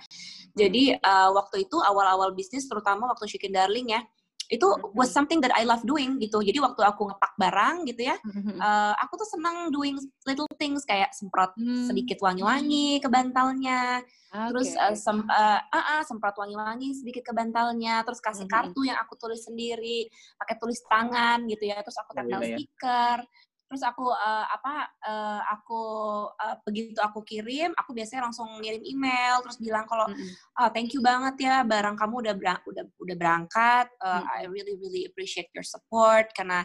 Jadi 0.52 0.92
uh, 1.00 1.32
waktu 1.32 1.64
itu 1.64 1.80
awal-awal 1.80 2.36
bisnis 2.36 2.68
terutama 2.68 3.08
waktu 3.08 3.24
Chicken 3.32 3.56
Darling 3.56 3.96
ya 3.96 4.04
itu 4.46 4.66
was 4.94 5.11
something 5.11 5.42
that 5.42 5.50
I 5.54 5.66
love 5.66 5.82
doing 5.82 6.22
gitu. 6.22 6.38
Jadi 6.38 6.62
waktu 6.62 6.82
aku 6.87 7.11
ngepak 7.11 7.32
barang 7.35 7.76
gitu 7.90 8.06
ya, 8.06 8.16
uh, 8.62 8.94
aku 9.02 9.18
tuh 9.18 9.28
senang 9.35 9.74
doing 9.74 9.98
little 10.22 10.46
things 10.54 10.87
kayak 10.87 11.11
semprot 11.14 11.50
hmm. 11.59 11.90
sedikit 11.90 12.22
wangi-wangi 12.22 13.02
ke 13.02 13.09
bantalnya, 13.11 14.00
okay. 14.30 14.48
terus 14.54 14.70
uh, 14.78 14.94
sem 14.94 15.18
uh, 15.26 15.61
uh, 15.61 15.87
uh, 15.98 16.02
semprot 16.06 16.37
wangi-wangi 16.38 16.94
sedikit 16.94 17.26
ke 17.26 17.32
bantalnya, 17.35 18.06
terus 18.06 18.22
kasih 18.22 18.46
kartu 18.46 18.87
yang 18.87 18.98
aku 19.02 19.18
tulis 19.18 19.42
sendiri, 19.42 20.06
pakai 20.38 20.56
tulis 20.62 20.78
tangan 20.87 21.42
gitu 21.50 21.66
ya, 21.66 21.82
terus 21.82 21.98
aku 21.98 22.14
oh, 22.14 22.16
tempel 22.22 22.40
oh, 22.40 22.46
iya, 22.46 22.56
stiker 22.56 23.18
terus 23.66 23.83
aku 23.83 24.07
uh, 24.14 24.46
apa 24.46 24.74
uh, 25.02 25.40
aku 25.59 25.83
uh, 26.31 26.57
begitu 26.62 26.98
aku 27.02 27.26
kirim 27.26 27.74
aku 27.74 27.90
biasanya 27.90 28.31
langsung 28.31 28.46
ngirim 28.62 28.83
email 28.87 29.42
terus 29.42 29.59
bilang 29.59 29.83
kalau 29.90 30.07
mm-hmm. 30.07 30.62
oh, 30.62 30.70
thank 30.70 30.94
you 30.94 31.02
banget 31.02 31.35
ya 31.42 31.66
barang 31.66 31.98
kamu 31.98 32.14
udah 32.22 32.35
berang, 32.38 32.61
udah 32.62 32.85
udah 33.02 33.16
berangkat 33.18 33.87
uh, 34.07 34.22
mm-hmm. 34.22 34.38
I 34.38 34.40
really 34.46 34.74
really 34.79 35.02
appreciate 35.11 35.50
your 35.50 35.66
support 35.66 36.31
karena 36.38 36.62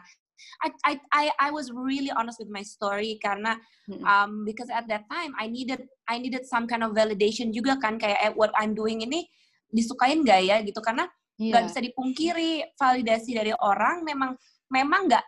I 0.61 0.69
I 0.85 0.93
I 1.09 1.25
I 1.37 1.49
was 1.49 1.73
really 1.73 2.13
honest 2.13 2.37
with 2.37 2.53
my 2.53 2.61
story 2.61 3.17
karena 3.17 3.57
mm-hmm. 3.89 4.05
um 4.05 4.45
because 4.45 4.69
at 4.69 4.85
that 4.93 5.09
time 5.09 5.33
I 5.41 5.49
needed 5.49 5.81
I 6.05 6.21
needed 6.21 6.45
some 6.45 6.69
kind 6.69 6.85
of 6.85 6.93
validation 6.93 7.49
juga 7.49 7.81
kan 7.81 7.97
kayak 7.97 8.19
eh, 8.21 8.33
what 8.37 8.53
I'm 8.53 8.77
doing 8.77 9.01
ini 9.01 9.25
disukain 9.73 10.21
gak 10.21 10.41
ya 10.45 10.61
gitu 10.61 10.83
karena 10.85 11.09
nggak 11.41 11.61
yeah. 11.65 11.69
bisa 11.73 11.79
dipungkiri 11.81 12.51
validasi 12.77 13.33
dari 13.33 13.53
orang 13.57 14.05
memang 14.05 14.37
memang 14.69 15.09
nggak 15.09 15.25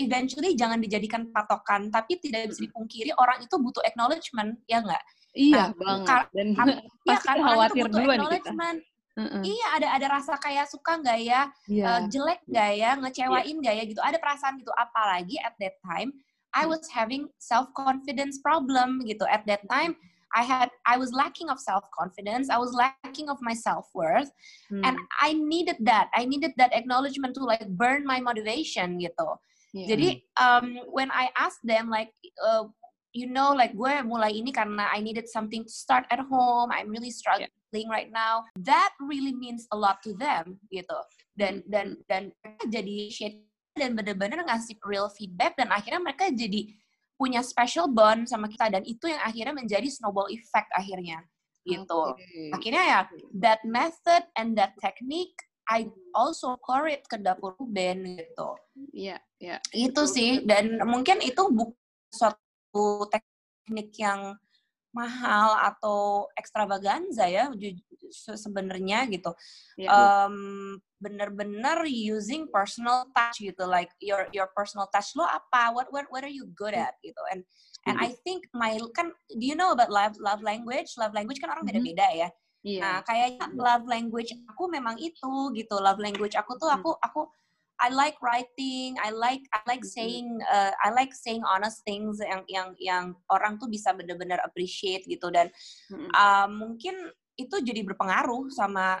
eventually 0.00 0.56
jangan 0.56 0.80
dijadikan 0.80 1.28
patokan 1.28 1.92
tapi 1.92 2.16
tidak 2.16 2.48
bisa 2.48 2.64
dipungkiri 2.64 3.12
orang 3.20 3.44
itu 3.44 3.54
butuh 3.60 3.84
acknowledgement 3.84 4.56
ya 4.64 4.80
nggak 4.80 5.02
iya 5.36 5.68
nah, 5.68 5.68
banget 5.76 6.24
dan 6.32 6.48
ya 7.08 7.16
kan 7.20 7.36
khawatir 7.36 7.84
kita. 9.16 9.40
Iya, 9.40 9.66
ada 9.80 9.88
ada 9.96 10.06
rasa 10.20 10.36
kayak 10.36 10.68
suka 10.68 11.00
nggak 11.00 11.20
ya, 11.24 11.48
yeah. 11.72 11.88
uh, 11.88 12.00
jelek 12.12 12.36
nggak 12.52 12.70
ya, 12.76 12.90
ngecewain 13.00 13.48
iya. 13.48 13.60
nggak 13.64 13.74
yeah. 13.80 13.86
ya 13.88 13.90
gitu. 13.96 14.00
Ada 14.04 14.20
perasaan 14.20 14.60
gitu. 14.60 14.68
Apalagi 14.76 15.40
at 15.40 15.56
that 15.56 15.80
time, 15.80 16.12
I 16.52 16.68
was 16.68 16.84
having 16.92 17.32
self 17.40 17.72
confidence 17.72 18.44
problem 18.44 19.00
gitu. 19.08 19.24
At 19.24 19.48
that 19.48 19.64
time, 19.72 19.96
I 20.36 20.44
had 20.44 20.68
I 20.84 21.00
was 21.00 21.16
lacking 21.16 21.48
of 21.48 21.56
self 21.56 21.88
confidence. 21.96 22.52
I 22.52 22.60
was 22.60 22.76
lacking 22.76 23.32
of 23.32 23.40
my 23.40 23.56
self 23.56 23.88
worth, 23.96 24.28
hmm. 24.68 24.84
and 24.84 25.00
I 25.16 25.32
needed 25.32 25.80
that. 25.88 26.12
I 26.12 26.28
needed 26.28 26.52
that 26.60 26.76
acknowledgement 26.76 27.32
to 27.40 27.42
like 27.48 27.64
burn 27.72 28.04
my 28.04 28.20
motivation 28.20 29.00
gitu. 29.00 29.40
Yeah. 29.76 29.88
Jadi 29.92 30.08
um, 30.40 30.80
when 30.88 31.12
I 31.12 31.28
asked 31.36 31.60
them 31.60 31.92
like 31.92 32.08
uh, 32.40 32.64
you 33.12 33.28
know 33.28 33.52
like 33.52 33.76
gue 33.76 33.92
mulai 34.08 34.32
ini 34.32 34.48
karena 34.48 34.88
I 34.88 35.04
needed 35.04 35.28
something 35.28 35.68
to 35.68 35.72
start 35.72 36.08
at 36.08 36.24
home. 36.24 36.72
I'm 36.72 36.88
really 36.88 37.12
struggling 37.12 37.52
yeah. 37.76 37.92
right 37.92 38.08
now. 38.08 38.48
That 38.64 38.96
really 39.04 39.36
means 39.36 39.68
a 39.68 39.76
lot 39.76 40.00
to 40.08 40.16
them 40.16 40.56
gitu. 40.72 40.96
Dan 41.36 41.60
dan 41.68 42.00
dan 42.08 42.32
jadi 42.72 43.12
share 43.12 43.36
dan 43.76 43.92
benar-benar 43.92 44.48
ngasih 44.48 44.80
real 44.88 45.12
feedback 45.12 45.52
dan 45.60 45.68
akhirnya 45.68 46.00
mereka 46.00 46.32
jadi 46.32 46.72
punya 47.20 47.44
special 47.44 47.92
bond 47.92 48.24
sama 48.24 48.48
kita 48.48 48.72
dan 48.72 48.80
itu 48.88 49.12
yang 49.12 49.20
akhirnya 49.20 49.52
menjadi 49.52 49.88
snowball 49.92 50.32
effect 50.32 50.72
akhirnya 50.72 51.20
gitu. 51.68 52.16
Okay. 52.16 52.48
Akhirnya 52.56 52.84
ya 52.88 53.00
that 53.36 53.60
method 53.68 54.24
and 54.40 54.56
that 54.56 54.72
technique 54.80 55.36
I 55.66 55.90
also 56.14 56.54
it 56.86 57.02
ke 57.10 57.18
dapur 57.18 57.58
band 57.58 58.06
gitu. 58.06 58.54
Iya, 58.94 59.18
yeah, 59.18 59.20
iya. 59.42 59.56
Yeah, 59.58 59.60
itu 59.90 60.00
betul, 60.06 60.14
sih 60.14 60.30
dan 60.46 60.78
mungkin 60.86 61.18
itu 61.18 61.42
bukan 61.50 61.74
suatu 62.14 63.10
teknik 63.10 63.90
yang 63.98 64.38
mahal 64.94 65.60
atau 65.60 66.24
ekstravaganza 66.38 67.28
ya 67.28 67.52
sebenarnya 68.14 69.04
gitu. 69.10 69.34
Yeah, 69.76 69.92
um, 69.92 70.78
bener-bener 71.02 71.84
using 71.84 72.48
personal 72.48 73.10
touch 73.12 73.42
gitu. 73.42 73.66
Like 73.66 73.92
your 74.00 74.30
your 74.32 74.48
personal 74.54 74.88
touch 74.88 75.12
lo 75.18 75.26
apa? 75.26 75.74
What 75.74 75.90
what 75.90 76.08
what 76.08 76.22
are 76.22 76.32
you 76.32 76.48
good 76.54 76.72
at? 76.72 76.96
Gitu. 77.02 77.20
And 77.28 77.42
and 77.84 77.98
I 77.98 78.14
think 78.24 78.46
my 78.54 78.78
kan 78.94 79.12
do 79.28 79.44
you 79.44 79.58
know 79.58 79.74
about 79.74 79.90
love 79.92 80.16
love 80.22 80.40
language? 80.40 80.94
Love 80.96 81.12
language 81.12 81.42
kan 81.42 81.52
orang 81.52 81.66
mm-hmm. 81.66 81.82
beda-beda 81.82 82.08
ya 82.14 82.30
Yeah. 82.66 82.82
Nah, 82.82 82.98
kayaknya 83.06 83.46
love 83.54 83.86
language 83.86 84.34
aku 84.50 84.66
memang 84.66 84.98
itu 84.98 85.54
gitu. 85.54 85.78
Love 85.78 86.02
language 86.02 86.34
aku 86.34 86.58
tuh 86.58 86.66
aku 86.66 86.98
aku 86.98 87.30
I 87.76 87.92
like 87.92 88.18
writing, 88.24 88.96
I 88.98 89.12
like 89.12 89.44
I 89.52 89.60
like 89.68 89.84
saying 89.86 90.40
uh, 90.48 90.72
I 90.80 90.90
like 90.90 91.12
saying 91.14 91.44
honest 91.46 91.84
things 91.86 92.18
yang 92.18 92.42
yang 92.50 92.68
yang 92.82 93.04
orang 93.30 93.60
tuh 93.62 93.70
bisa 93.70 93.94
benar-benar 93.94 94.42
appreciate 94.42 95.06
gitu. 95.06 95.30
Dan 95.30 95.52
uh, 96.10 96.50
mungkin 96.50 97.06
itu 97.38 97.56
jadi 97.62 97.86
berpengaruh 97.86 98.50
sama 98.50 98.98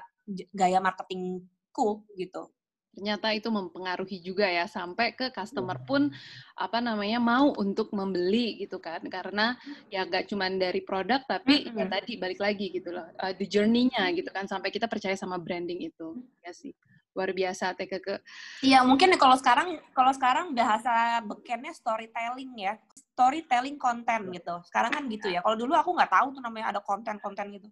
gaya 0.54 0.78
marketingku 0.78 2.04
gitu 2.14 2.52
ternyata 2.96 3.28
itu 3.36 3.52
mempengaruhi 3.52 4.24
juga 4.24 4.48
ya 4.48 4.64
sampai 4.64 5.12
ke 5.12 5.28
customer 5.28 5.76
pun 5.84 6.08
apa 6.56 6.80
namanya 6.80 7.20
mau 7.20 7.52
untuk 7.60 7.92
membeli 7.92 8.56
gitu 8.56 8.80
kan. 8.80 9.04
Karena 9.04 9.52
ya 9.92 10.08
gak 10.08 10.32
cuma 10.32 10.48
dari 10.48 10.80
produk 10.80 11.20
tapi 11.28 11.68
mm 11.68 11.76
-hmm. 11.76 11.78
ya 11.78 11.84
tadi 11.92 12.12
balik 12.16 12.40
lagi 12.40 12.72
gitu 12.72 12.96
loh 12.96 13.04
uh, 13.20 13.36
the 13.36 13.44
journey-nya 13.44 14.08
gitu 14.16 14.32
kan 14.32 14.48
sampai 14.48 14.72
kita 14.72 14.88
percaya 14.88 15.12
sama 15.12 15.36
branding 15.36 15.84
itu. 15.84 16.16
Ya 16.40 16.56
sih 16.56 16.72
luar 17.12 17.32
biasa 17.32 17.72
teh 17.72 17.88
ke 17.88 18.20
iya 18.60 18.84
mungkin 18.84 19.08
kalau 19.16 19.32
sekarang 19.40 19.80
kalau 19.96 20.12
sekarang 20.12 20.52
bahasa 20.52 21.24
bekennya 21.24 21.72
storytelling 21.72 22.52
ya 22.60 22.76
storytelling 23.12 23.76
konten 23.76 24.32
gitu. 24.32 24.56
Sekarang 24.68 24.92
kan 24.92 25.04
gitu 25.08 25.32
ya. 25.32 25.40
Kalau 25.44 25.56
dulu 25.56 25.72
aku 25.76 25.92
nggak 25.96 26.12
tahu 26.12 26.26
tuh 26.36 26.42
namanya 26.44 26.76
ada 26.76 26.80
konten-konten 26.84 27.48
gitu 27.56 27.68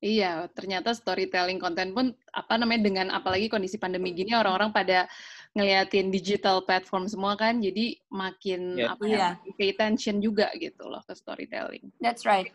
Iya, 0.00 0.48
ternyata 0.56 0.96
storytelling 0.96 1.60
konten 1.60 1.92
pun 1.92 2.16
apa 2.32 2.56
namanya 2.56 2.88
dengan 2.88 3.06
apalagi 3.12 3.52
kondisi 3.52 3.76
pandemi 3.76 4.16
gini 4.16 4.32
orang-orang 4.32 4.72
pada 4.72 5.04
ngeliatin 5.52 6.08
digital 6.08 6.64
platform 6.64 7.04
semua 7.04 7.36
kan, 7.36 7.60
jadi 7.60 8.00
makin 8.08 8.80
yeah. 8.80 8.96
apa 8.96 9.04
ya, 9.04 9.18
yeah. 9.36 9.54
pay 9.60 9.76
attention 9.76 10.24
juga 10.24 10.48
gitu 10.56 10.88
loh 10.88 11.04
ke 11.04 11.12
storytelling. 11.12 11.92
That's 12.00 12.24
right. 12.24 12.48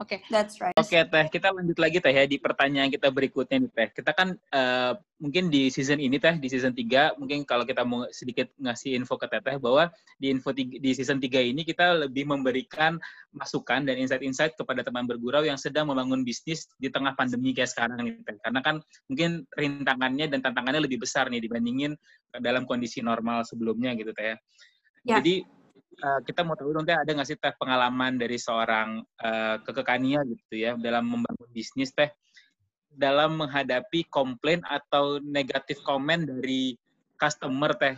Oke. 0.00 0.16
Okay. 0.16 0.18
That's 0.32 0.56
right. 0.58 0.74
Oke, 0.76 0.96
okay, 0.96 1.04
Teh. 1.04 1.26
Kita 1.28 1.52
lanjut 1.52 1.76
lagi, 1.76 2.00
Teh, 2.00 2.12
ya, 2.12 2.24
di 2.24 2.40
pertanyaan 2.40 2.88
kita 2.88 3.12
berikutnya 3.12 3.60
nih, 3.60 3.70
Teh. 3.72 3.88
Kita 4.00 4.16
kan 4.16 4.32
uh, 4.32 4.92
mungkin 5.20 5.52
di 5.52 5.68
season 5.68 6.00
ini, 6.00 6.16
Teh, 6.16 6.40
di 6.40 6.48
season 6.48 6.72
3, 6.72 7.20
mungkin 7.20 7.44
kalau 7.44 7.68
kita 7.68 7.84
mau 7.84 8.08
sedikit 8.08 8.48
ngasih 8.56 8.96
info 8.96 9.20
ke 9.20 9.28
Teteh, 9.28 9.60
bahwa 9.60 9.92
di 10.16 10.32
info 10.32 10.56
tiga, 10.56 10.80
di 10.80 10.90
season 10.96 11.20
3 11.20 11.52
ini 11.52 11.62
kita 11.68 12.08
lebih 12.08 12.28
memberikan 12.28 12.96
masukan 13.36 13.84
dan 13.84 14.00
insight-insight 14.00 14.56
kepada 14.56 14.80
teman 14.80 15.04
bergurau 15.04 15.44
yang 15.44 15.60
sedang 15.60 15.92
membangun 15.92 16.24
bisnis 16.24 16.66
di 16.80 16.88
tengah 16.88 17.12
pandemi 17.12 17.52
kayak 17.52 17.70
sekarang 17.70 18.00
nih, 18.00 18.16
Teh. 18.24 18.36
Karena 18.40 18.60
kan 18.64 18.80
mungkin 19.06 19.44
rintangannya 19.52 20.26
dan 20.32 20.40
tantangannya 20.40 20.80
lebih 20.88 21.04
besar 21.04 21.28
nih 21.28 21.44
dibandingin 21.44 21.92
dalam 22.40 22.64
kondisi 22.64 23.04
normal 23.04 23.44
sebelumnya 23.44 23.92
gitu, 23.94 24.16
Teh. 24.16 24.32
Ya. 24.32 24.36
ya. 25.04 25.14
Jadi 25.20 25.59
uh, 25.98 26.20
kita 26.22 26.46
mau 26.46 26.54
tahu 26.54 26.70
dong 26.70 26.86
teh 26.86 26.94
ada 26.94 27.10
nggak 27.10 27.28
sih 27.28 27.38
teh 27.38 27.52
pengalaman 27.58 28.16
dari 28.16 28.38
seorang 28.38 29.02
uh, 29.20 29.56
kekekania 29.66 30.22
gitu 30.26 30.54
ya 30.54 30.72
dalam 30.78 31.06
membangun 31.10 31.50
bisnis 31.50 31.90
teh? 31.90 32.10
Dalam 32.90 33.38
menghadapi 33.38 34.10
komplain 34.10 34.62
atau 34.66 35.22
negatif 35.22 35.82
komen 35.86 36.26
dari 36.26 36.74
customer 37.18 37.74
teh? 37.74 37.94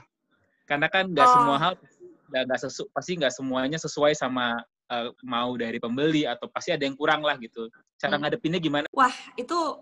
Karena 0.69 0.89
kan 0.89 1.13
nggak 1.13 1.29
oh. 1.29 1.35
semua 1.37 1.57
hal 1.61 1.73
nggak 2.33 2.61
sesu 2.65 2.89
pasti 2.97 3.21
nggak 3.21 3.33
semuanya 3.33 3.77
sesuai 3.77 4.17
sama 4.17 4.57
uh, 4.89 5.13
mau 5.21 5.53
dari 5.57 5.77
pembeli 5.77 6.25
atau 6.25 6.49
pasti 6.49 6.73
ada 6.73 6.85
yang 6.85 6.97
kurang 6.97 7.21
lah 7.21 7.37
gitu. 7.37 7.69
Cara 8.01 8.17
hmm. 8.17 8.23
ngadepinnya 8.25 8.61
gimana? 8.61 8.87
Wah 8.93 9.13
itu 9.37 9.81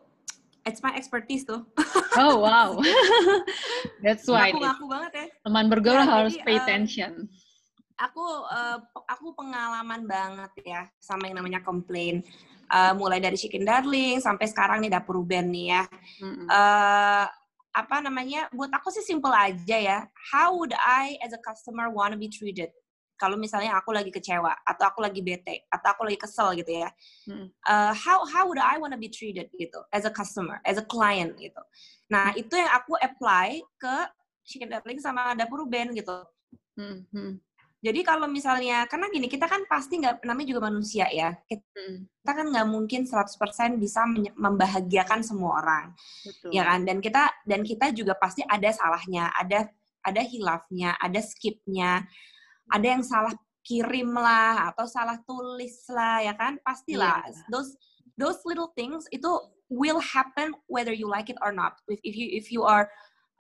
it's 0.67 0.83
my 0.83 0.93
expertise 0.99 1.47
tuh. 1.47 1.63
Oh 2.19 2.43
wow. 2.43 2.75
That's 4.05 4.27
why 4.27 4.51
aku 4.51 4.59
ngaku 4.59 4.85
banget 4.91 5.13
ya. 5.15 5.27
teman 5.47 5.65
bergaul 5.71 6.03
ya, 6.03 6.07
harus 6.11 6.35
jadi, 6.35 6.43
pay 6.43 6.57
attention 6.59 7.30
aku 8.01 8.25
uh, 8.49 8.79
aku 9.05 9.37
pengalaman 9.37 10.09
banget 10.09 10.53
ya 10.65 10.83
sama 10.97 11.29
yang 11.29 11.45
namanya 11.45 11.61
komplain. 11.61 12.25
Uh, 12.71 12.95
mulai 12.95 13.19
dari 13.19 13.35
Chicken 13.35 13.67
Darling 13.67 14.23
sampai 14.23 14.47
sekarang 14.47 14.79
nih 14.79 14.95
dapur 14.95 15.19
Ruben 15.19 15.51
nih 15.51 15.75
ya. 15.75 15.83
Mm-hmm. 16.23 16.47
Uh, 16.47 17.27
apa 17.75 17.97
namanya? 17.99 18.47
Buat 18.55 18.71
aku 18.79 18.95
sih 18.95 19.03
simple 19.03 19.35
aja 19.35 19.75
ya. 19.75 19.99
How 20.31 20.55
would 20.55 20.71
I 20.79 21.19
as 21.19 21.35
a 21.35 21.43
customer 21.43 21.91
wanna 21.91 22.15
be 22.15 22.31
treated? 22.31 22.71
Kalau 23.19 23.35
misalnya 23.35 23.75
aku 23.75 23.91
lagi 23.91 24.15
kecewa 24.15 24.55
atau 24.63 24.87
aku 24.87 25.03
lagi 25.03 25.19
bete 25.19 25.67
atau 25.67 25.93
aku 25.93 26.07
lagi 26.09 26.19
kesel 26.23 26.57
gitu 26.63 26.79
ya. 26.79 26.89
Mm. 27.27 27.51
Uh, 27.67 27.93
how 27.93 28.23
how 28.25 28.47
would 28.47 28.63
I 28.63 28.79
wanna 28.79 28.97
be 28.97 29.11
treated 29.11 29.51
gitu 29.59 29.83
as 29.91 30.07
a 30.07 30.13
customer, 30.15 30.63
as 30.63 30.79
a 30.79 30.87
client 30.87 31.37
gitu. 31.43 31.61
Nah, 32.07 32.33
itu 32.39 32.55
yang 32.55 32.71
aku 32.71 32.97
apply 33.03 33.61
ke 33.83 33.97
Chicken 34.47 34.71
Darling 34.71 35.03
sama 35.03 35.35
dapur 35.35 35.67
Ruben 35.67 35.91
gitu. 35.99 36.23
Mm-hmm 36.79 37.50
jadi 37.81 38.01
kalau 38.05 38.29
misalnya, 38.29 38.85
karena 38.85 39.09
gini, 39.09 39.25
kita 39.25 39.49
kan 39.49 39.65
pasti 39.65 40.05
nggak, 40.05 40.21
namanya 40.29 40.49
juga 40.53 40.69
manusia 40.69 41.09
ya. 41.09 41.33
Kita, 41.49 41.65
hmm. 41.65 41.97
kita 42.21 42.33
kan 42.37 42.47
nggak 42.53 42.69
mungkin 42.69 43.09
100% 43.09 43.81
bisa 43.81 44.05
membahagiakan 44.37 45.25
semua 45.25 45.65
orang. 45.65 45.97
Betul. 46.21 46.53
Ya 46.53 46.69
kan? 46.69 46.85
Dan 46.85 47.01
kita 47.01 47.33
dan 47.49 47.65
kita 47.65 47.89
juga 47.97 48.21
pasti 48.21 48.45
ada 48.45 48.69
salahnya, 48.69 49.33
ada 49.33 49.73
ada 50.05 50.21
hilafnya, 50.21 50.93
ada 51.01 51.21
skipnya, 51.25 52.05
ada 52.69 52.87
yang 52.87 53.01
salah 53.01 53.33
kirim 53.65 54.13
lah 54.13 54.73
atau 54.73 54.89
salah 54.89 55.21
tulis 55.29 55.85
lah 55.93 56.25
ya 56.25 56.33
kan 56.33 56.57
pastilah 56.65 57.21
yeah. 57.29 57.45
those 57.53 57.77
those 58.17 58.41
little 58.49 58.73
things 58.73 59.05
itu 59.13 59.29
will 59.69 60.01
happen 60.01 60.57
whether 60.65 60.97
you 60.97 61.05
like 61.05 61.29
it 61.29 61.37
or 61.45 61.53
not 61.53 61.77
if, 61.87 62.01
if 62.01 62.17
you 62.17 62.29
if 62.33 62.49
you 62.49 62.65
are 62.65 62.89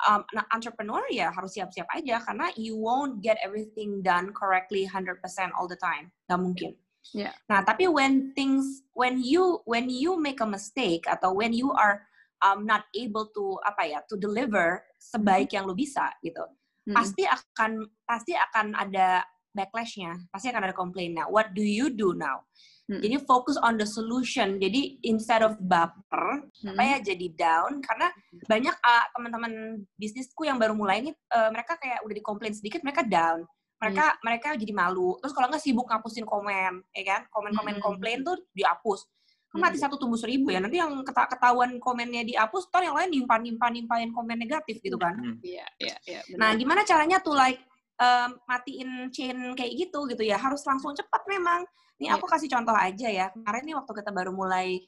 um, 0.08 0.24
nah, 0.32 0.46
entrepreneur 0.54 1.02
ya 1.10 1.32
harus 1.32 1.56
siap-siap 1.56 1.88
aja 1.92 2.22
karena 2.24 2.48
you 2.56 2.76
won't 2.76 3.20
get 3.20 3.36
everything 3.44 4.00
done 4.00 4.32
correctly 4.32 4.86
100% 4.88 5.20
all 5.56 5.68
the 5.68 5.78
time. 5.78 6.12
Gak 6.30 6.40
mungkin. 6.40 6.72
Yeah. 7.16 7.32
Nah, 7.48 7.64
tapi 7.64 7.88
when 7.88 8.36
things 8.36 8.84
when 8.92 9.24
you 9.24 9.64
when 9.64 9.88
you 9.88 10.20
make 10.20 10.44
a 10.44 10.48
mistake 10.48 11.08
atau 11.08 11.32
when 11.32 11.56
you 11.56 11.72
are 11.72 12.04
um, 12.44 12.68
not 12.68 12.84
able 12.92 13.32
to 13.32 13.56
apa 13.64 13.88
ya 13.88 13.98
to 14.12 14.20
deliver 14.20 14.84
sebaik 15.00 15.48
mm-hmm. 15.48 15.56
yang 15.56 15.64
lu 15.64 15.74
bisa 15.74 16.12
gitu, 16.20 16.44
hmm. 16.86 16.94
pasti 16.94 17.24
akan 17.24 17.88
pasti 18.04 18.36
akan 18.36 18.76
ada 18.76 19.24
backlashnya, 19.56 20.28
pasti 20.28 20.52
akan 20.52 20.70
ada 20.70 20.76
komplain. 20.76 21.16
Nah, 21.16 21.26
what 21.26 21.56
do 21.56 21.64
you 21.64 21.90
do 21.90 22.12
now? 22.14 22.44
Hmm. 22.90 22.98
Jadi 22.98 23.22
fokus 23.22 23.54
on 23.62 23.78
the 23.78 23.86
solution. 23.86 24.58
Jadi 24.58 24.98
instead 25.06 25.46
of 25.46 25.54
baper, 25.62 26.42
hmm. 26.42 26.74
supaya 26.74 26.98
jadi 26.98 27.26
down 27.38 27.78
karena 27.78 28.10
banyak 28.50 28.74
uh, 28.74 29.04
teman-teman 29.14 29.52
bisnisku 29.94 30.42
yang 30.42 30.58
baru 30.58 30.74
mulai 30.74 30.98
ini 30.98 31.14
uh, 31.30 31.54
mereka 31.54 31.78
kayak 31.78 32.02
udah 32.02 32.14
dikomplain 32.18 32.50
sedikit 32.50 32.82
mereka 32.82 33.06
down. 33.06 33.46
Mereka 33.78 34.04
hmm. 34.04 34.18
mereka 34.26 34.48
jadi 34.58 34.72
malu. 34.74 35.14
Terus 35.22 35.30
kalau 35.38 35.46
nggak 35.46 35.62
sibuk 35.62 35.86
ngapusin 35.86 36.26
komen, 36.26 36.82
ya 36.90 37.04
kan? 37.06 37.20
Komen-komen 37.30 37.78
hmm. 37.78 37.84
komplain 37.86 38.26
tuh 38.26 38.34
dihapus. 38.58 39.06
Kan 39.54 39.62
mati 39.62 39.78
hmm. 39.78 39.86
satu 39.86 39.94
tumbuh 39.94 40.18
seribu 40.18 40.50
ya. 40.50 40.58
Nanti 40.58 40.82
yang 40.82 40.90
keta 41.06 41.30
ketahuan 41.30 41.78
komennya 41.78 42.26
dihapus, 42.26 42.74
toh 42.74 42.82
yang 42.82 42.98
lain 42.98 43.14
nyimpan 43.14 43.38
nyimpan 43.38 43.70
nyimpanin 43.70 44.10
komen 44.10 44.34
negatif 44.34 44.82
gitu 44.82 44.98
kan? 44.98 45.14
Hmm. 45.14 45.38
Iya, 45.46 45.66
iya, 45.78 45.96
iya. 46.10 46.20
Nah, 46.34 46.58
gimana 46.58 46.82
caranya 46.82 47.22
tuh 47.22 47.38
like 47.38 47.69
um, 48.00 48.30
matiin 48.48 49.12
chain 49.12 49.52
kayak 49.52 49.72
gitu 49.76 50.08
gitu 50.08 50.22
ya? 50.24 50.40
Harus 50.40 50.64
langsung 50.64 50.96
cepat 50.96 51.22
memang 51.28 51.62
ini 52.00 52.08
aku 52.08 52.24
kasih 52.24 52.48
contoh 52.48 52.72
aja 52.72 53.08
ya. 53.12 53.26
Kemarin 53.30 53.62
nih 53.68 53.76
waktu 53.76 53.92
kita 53.92 54.10
baru 54.10 54.32
mulai 54.32 54.80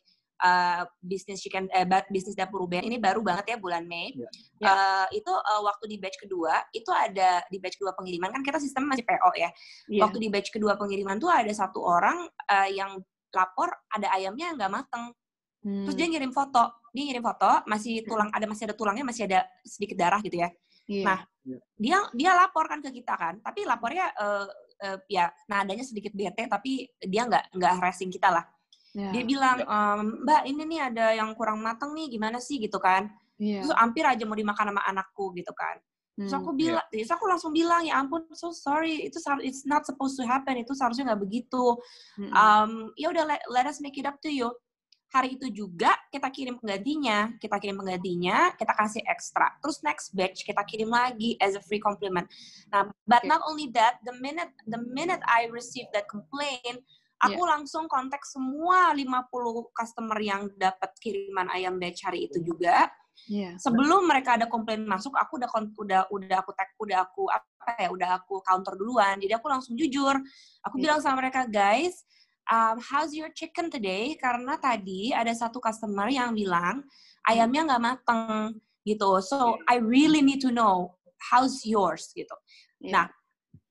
uh, 0.42 0.82
bisnis 1.04 1.44
chicken 1.44 1.70
eh, 1.70 1.86
bisnis 2.10 2.34
dapur 2.34 2.64
Ruben 2.64 2.82
ini 2.82 2.98
baru 2.98 3.22
banget 3.22 3.54
ya 3.54 3.56
bulan 3.60 3.86
Mei. 3.86 4.12
Yeah. 4.12 4.32
Yeah. 4.58 4.74
Uh, 4.74 5.06
itu 5.14 5.32
uh, 5.32 5.62
waktu 5.62 5.84
di 5.92 5.96
batch 6.00 6.18
kedua 6.18 6.64
itu 6.74 6.90
ada 6.90 7.44
di 7.48 7.60
batch 7.62 7.78
kedua 7.78 7.94
pengiriman 7.94 8.32
kan 8.34 8.42
kita 8.42 8.58
sistem 8.58 8.90
masih 8.90 9.06
PO 9.06 9.30
ya. 9.38 9.50
Yeah. 9.88 10.02
Waktu 10.02 10.18
di 10.18 10.28
batch 10.28 10.50
kedua 10.50 10.74
pengiriman 10.80 11.20
tuh 11.22 11.30
ada 11.30 11.50
satu 11.54 11.84
orang 11.84 12.26
uh, 12.50 12.68
yang 12.68 12.98
lapor 13.32 13.70
ada 13.94 14.08
ayamnya 14.12 14.52
nggak 14.58 14.72
mateng. 14.72 15.14
Hmm. 15.62 15.86
Terus 15.86 15.94
dia 15.94 16.06
ngirim 16.10 16.34
foto, 16.34 16.74
dia 16.90 17.02
ngirim 17.06 17.22
foto 17.22 17.62
masih 17.70 18.02
tulang 18.02 18.28
ada 18.34 18.50
masih 18.50 18.66
ada 18.66 18.74
tulangnya 18.74 19.06
masih 19.06 19.30
ada 19.30 19.46
sedikit 19.62 19.94
darah 19.94 20.18
gitu 20.20 20.42
ya. 20.42 20.50
Yeah. 20.92 21.06
Nah, 21.08 21.20
yeah. 21.48 21.60
dia 21.80 21.98
dia 22.12 22.30
laporkan 22.36 22.84
ke 22.84 22.92
kita 22.92 23.16
kan, 23.16 23.40
tapi 23.40 23.64
lapornya 23.64 24.12
uh, 24.20 24.44
uh, 24.82 24.98
ya 25.06 25.30
nadanya 25.46 25.86
sedikit 25.86 26.12
bete 26.12 26.50
tapi 26.50 26.90
dia 26.98 27.24
nggak 27.24 27.54
nggak 27.54 27.72
harassing 27.78 28.10
kita 28.10 28.28
lah 28.34 28.44
yeah. 28.92 29.12
dia 29.14 29.22
bilang 29.24 29.58
ehm, 29.62 30.26
mbak 30.26 30.42
ini 30.48 30.62
nih 30.68 30.80
ada 30.92 31.06
yang 31.16 31.30
kurang 31.38 31.62
matang 31.62 31.94
nih 31.94 32.10
gimana 32.10 32.42
sih 32.42 32.58
gitu 32.58 32.82
kan 32.82 33.08
yeah. 33.38 33.62
terus 33.62 33.72
hampir 33.78 34.04
aja 34.04 34.22
mau 34.26 34.36
dimakan 34.36 34.74
sama 34.74 34.82
anakku 34.84 35.32
gitu 35.38 35.52
kan 35.54 35.78
terus 36.12 36.36
aku 36.36 36.52
hmm, 36.52 36.60
bilang 36.60 36.84
yeah. 36.92 37.00
terus 37.00 37.12
aku 37.16 37.24
langsung 37.24 37.52
bilang 37.56 37.82
ya 37.88 37.96
ampun 37.96 38.28
so 38.36 38.52
sorry 38.52 39.08
itu 39.08 39.16
it's 39.40 39.64
not 39.64 39.88
supposed 39.88 40.12
to 40.20 40.24
happen 40.28 40.60
itu 40.60 40.76
seharusnya 40.76 41.08
nggak 41.08 41.22
begitu 41.24 41.80
mm 42.20 42.28
-hmm. 42.28 42.32
um, 42.36 42.70
ya 43.00 43.08
udah 43.08 43.24
let, 43.24 43.40
let 43.48 43.64
us 43.64 43.80
make 43.80 43.96
it 43.96 44.04
up 44.04 44.20
to 44.20 44.28
you 44.28 44.52
hari 45.12 45.36
itu 45.36 45.52
juga 45.52 45.92
kita 46.08 46.32
kirim 46.32 46.56
penggantinya, 46.56 47.36
kita 47.36 47.60
kirim 47.60 47.76
penggantinya, 47.76 48.56
kita 48.56 48.72
kasih 48.72 49.04
ekstra. 49.04 49.52
Terus 49.60 49.84
next 49.84 50.16
batch 50.16 50.48
kita 50.48 50.64
kirim 50.64 50.88
lagi 50.88 51.36
as 51.36 51.52
a 51.52 51.62
free 51.62 51.78
compliment. 51.78 52.24
Nah, 52.72 52.88
but 53.04 53.20
okay. 53.20 53.28
not 53.28 53.44
only 53.44 53.68
that, 53.76 54.00
the 54.08 54.16
minute 54.24 54.48
the 54.64 54.80
minute 54.80 55.20
I 55.28 55.52
receive 55.52 55.84
that 55.92 56.08
complaint, 56.08 56.80
aku 57.20 57.44
yeah. 57.44 57.50
langsung 57.52 57.86
kontak 57.92 58.24
semua 58.24 58.96
50 58.96 59.28
customer 59.76 60.18
yang 60.18 60.48
dapat 60.56 60.90
kiriman 60.96 61.52
ayam 61.52 61.76
batch 61.76 62.08
hari 62.08 62.32
itu 62.32 62.40
juga. 62.40 62.88
Yeah. 63.28 63.60
Sebelum 63.60 64.08
mereka 64.08 64.40
ada 64.40 64.48
komplain 64.48 64.88
masuk, 64.88 65.12
aku 65.12 65.36
udah 65.36 65.48
udah 65.76 66.00
udah 66.08 66.36
aku 66.40 66.50
tag, 66.56 66.72
udah 66.80 66.98
aku 67.04 67.28
apa 67.28 67.76
ya, 67.76 67.88
udah 67.92 68.08
aku 68.16 68.40
counter 68.40 68.72
duluan. 68.80 69.20
Jadi 69.20 69.36
aku 69.36 69.46
langsung 69.52 69.76
jujur. 69.76 70.16
Aku 70.64 70.80
yeah. 70.80 70.82
bilang 70.88 71.04
sama 71.04 71.20
mereka, 71.20 71.44
guys, 71.44 72.02
um, 72.50 72.76
how's 72.80 73.14
your 73.14 73.30
chicken 73.30 73.70
today? 73.70 74.16
Karena 74.18 74.58
tadi 74.58 75.14
ada 75.14 75.30
satu 75.30 75.62
customer 75.62 76.08
yang 76.10 76.34
bilang 76.34 76.82
ayamnya 77.28 77.74
nggak 77.74 77.82
mateng 77.82 78.58
gitu. 78.82 79.22
So 79.22 79.60
I 79.70 79.78
really 79.78 80.24
need 80.24 80.42
to 80.42 80.50
know 80.50 80.98
how's 81.30 81.62
yours 81.62 82.10
gitu. 82.16 82.34
Yeah. 82.82 82.90
Nah, 82.90 83.06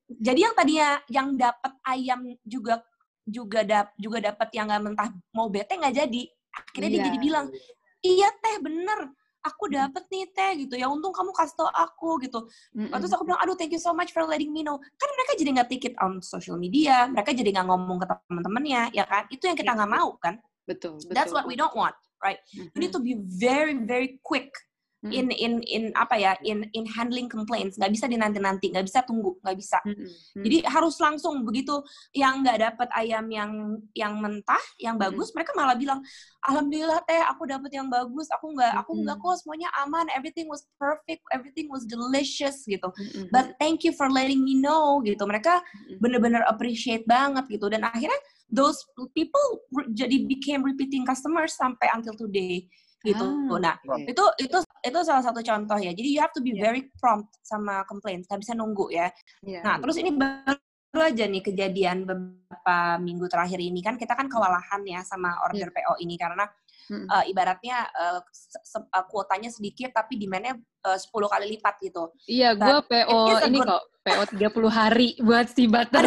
jadi 0.08 0.40
yang 0.48 0.56
tadinya 0.56 0.90
yang 1.12 1.28
dapat 1.36 1.74
ayam 1.88 2.20
juga 2.44 2.84
juga 3.28 3.64
dap, 3.64 3.94
juga 4.00 4.32
dapat 4.32 4.50
yang 4.56 4.68
nggak 4.72 4.82
mentah 4.84 5.10
mau 5.36 5.48
bete 5.52 5.76
nggak 5.76 5.96
jadi. 5.96 6.24
Akhirnya 6.52 6.90
yeah. 6.92 6.96
dia 7.00 7.08
jadi 7.12 7.20
bilang, 7.20 7.46
iya 8.04 8.30
teh 8.40 8.56
bener 8.60 9.00
aku 9.42 9.70
hmm. 9.70 9.74
dapet 9.78 10.04
nih 10.10 10.26
teh 10.32 10.52
gitu. 10.66 10.74
Ya 10.78 10.88
untung 10.88 11.14
kamu 11.14 11.34
kasih 11.34 11.56
tau 11.58 11.70
aku 11.70 12.22
gitu. 12.22 12.46
Mm 12.78 12.90
-mm. 12.90 12.98
terus 13.02 13.14
aku 13.14 13.26
bilang 13.26 13.42
aduh 13.42 13.58
thank 13.58 13.74
you 13.74 13.82
so 13.82 13.92
much 13.92 14.14
for 14.14 14.24
letting 14.26 14.54
me 14.54 14.62
know. 14.62 14.78
Kan 14.78 15.10
mereka 15.18 15.32
jadi 15.38 15.50
nggak 15.58 15.70
take 15.70 15.86
it 15.92 15.96
on 16.00 16.22
social 16.22 16.56
media 16.56 17.10
mereka 17.10 17.34
jadi 17.34 17.50
nggak 17.50 17.68
ngomong 17.68 17.98
ke 18.02 18.06
teman-temannya 18.10 18.94
ya 18.94 19.04
kan? 19.10 19.26
Itu 19.34 19.50
yang 19.50 19.58
kita 19.58 19.74
nggak 19.74 19.92
mau 19.92 20.16
kan? 20.22 20.38
Betul, 20.70 21.02
betul. 21.02 21.14
that's 21.18 21.34
what 21.34 21.50
we 21.50 21.58
don't 21.58 21.74
want 21.74 21.98
right? 22.22 22.40
Mm 22.54 22.70
-hmm. 22.70 22.72
you 22.78 22.80
need 22.86 22.94
to 22.94 23.02
be 23.02 23.18
very 23.18 23.74
very 23.82 24.22
quick 24.22 24.54
hmm. 25.04 25.12
in 25.12 25.28
in 25.34 25.54
in 25.66 25.84
apa 25.98 26.16
ya 26.18 26.32
in 26.46 26.66
in 26.78 26.86
handling 26.86 27.26
complaints 27.26 27.76
nggak 27.78 27.92
bisa 27.92 28.06
dinanti 28.06 28.38
nanti 28.38 28.70
nggak 28.70 28.86
bisa 28.86 29.02
tunggu 29.04 29.38
nggak 29.42 29.58
bisa 29.58 29.82
hmm. 29.82 30.08
jadi 30.46 30.58
harus 30.70 30.96
langsung 31.02 31.42
begitu 31.42 31.82
yang 32.14 32.46
nggak 32.46 32.62
dapat 32.62 32.90
ayam 32.94 33.26
yang 33.34 33.52
yang 33.98 34.14
mentah 34.22 34.62
yang 34.78 34.96
bagus 34.96 35.34
hmm. 35.34 35.42
mereka 35.42 35.52
malah 35.58 35.76
bilang 35.76 36.00
alhamdulillah 36.46 37.02
teh 37.10 37.22
aku 37.26 37.44
dapat 37.50 37.72
yang 37.74 37.90
bagus 37.90 38.30
aku 38.30 38.54
nggak 38.54 38.74
aku 38.78 38.92
nggak 39.02 39.18
kok 39.18 39.36
semuanya 39.42 39.70
aman 39.82 40.06
everything 40.14 40.46
was 40.46 40.66
perfect 40.78 41.22
everything 41.34 41.66
was 41.70 41.84
delicious 41.90 42.62
gitu 42.70 42.88
hmm. 42.94 43.26
but 43.34 43.58
thank 43.58 43.82
you 43.82 43.94
for 43.94 44.10
letting 44.10 44.46
me 44.46 44.58
know 44.58 45.02
gitu 45.02 45.26
mereka 45.26 45.62
bener-bener 45.98 46.46
appreciate 46.46 47.06
banget 47.10 47.46
gitu 47.50 47.70
dan 47.70 47.82
akhirnya 47.86 48.18
those 48.52 48.84
people 49.16 49.64
jadi 49.96 50.28
became 50.28 50.62
repeating 50.62 51.08
customers 51.08 51.56
sampai 51.56 51.88
until 51.96 52.14
today 52.14 52.68
gitu. 53.02 53.26
Ah, 53.26 53.58
nah, 53.58 53.76
okay. 53.82 54.14
itu 54.14 54.26
itu 54.46 54.58
itu 54.82 55.00
salah 55.06 55.24
satu 55.24 55.40
contoh 55.46 55.78
ya. 55.78 55.94
Jadi 55.94 56.10
you 56.10 56.20
have 56.22 56.34
to 56.34 56.42
be 56.42 56.58
yeah. 56.58 56.70
very 56.70 56.90
prompt 56.98 57.38
sama 57.46 57.86
complaints, 57.86 58.26
nggak 58.28 58.42
bisa 58.42 58.54
nunggu 58.58 58.90
ya. 58.90 59.08
Yeah. 59.46 59.62
Nah, 59.62 59.78
terus 59.78 59.98
ini 60.02 60.12
baru 60.18 61.00
aja 61.00 61.24
nih 61.30 61.44
kejadian 61.46 62.04
beberapa 62.04 63.00
minggu 63.00 63.30
terakhir 63.32 63.62
ini 63.64 63.80
kan 63.80 63.96
kita 63.96 64.18
kan 64.18 64.28
kewalahan 64.28 64.82
ya 64.84 65.06
sama 65.06 65.38
order 65.48 65.70
yeah. 65.70 65.76
PO 65.86 65.94
ini 66.04 66.16
karena 66.20 66.46
hmm. 66.92 67.08
uh, 67.08 67.24
ibaratnya 67.30 67.88
uh, 67.96 68.20
uh, 68.20 69.06
kuotanya 69.08 69.48
sedikit 69.48 69.96
tapi 69.96 70.20
demandnya 70.20 70.58
uh, 70.84 70.98
10 70.98 71.08
kali 71.08 71.46
lipat 71.58 71.76
gitu. 71.86 72.12
Iya, 72.28 72.58
gue 72.58 72.78
PO 72.90 73.20
ini 73.48 73.60
good... 73.62 73.70
kok 73.70 73.84
PO 74.02 74.22
30 74.34 74.66
hari 74.74 75.08
buat 75.22 75.48
si 75.54 75.70
butter 75.70 76.06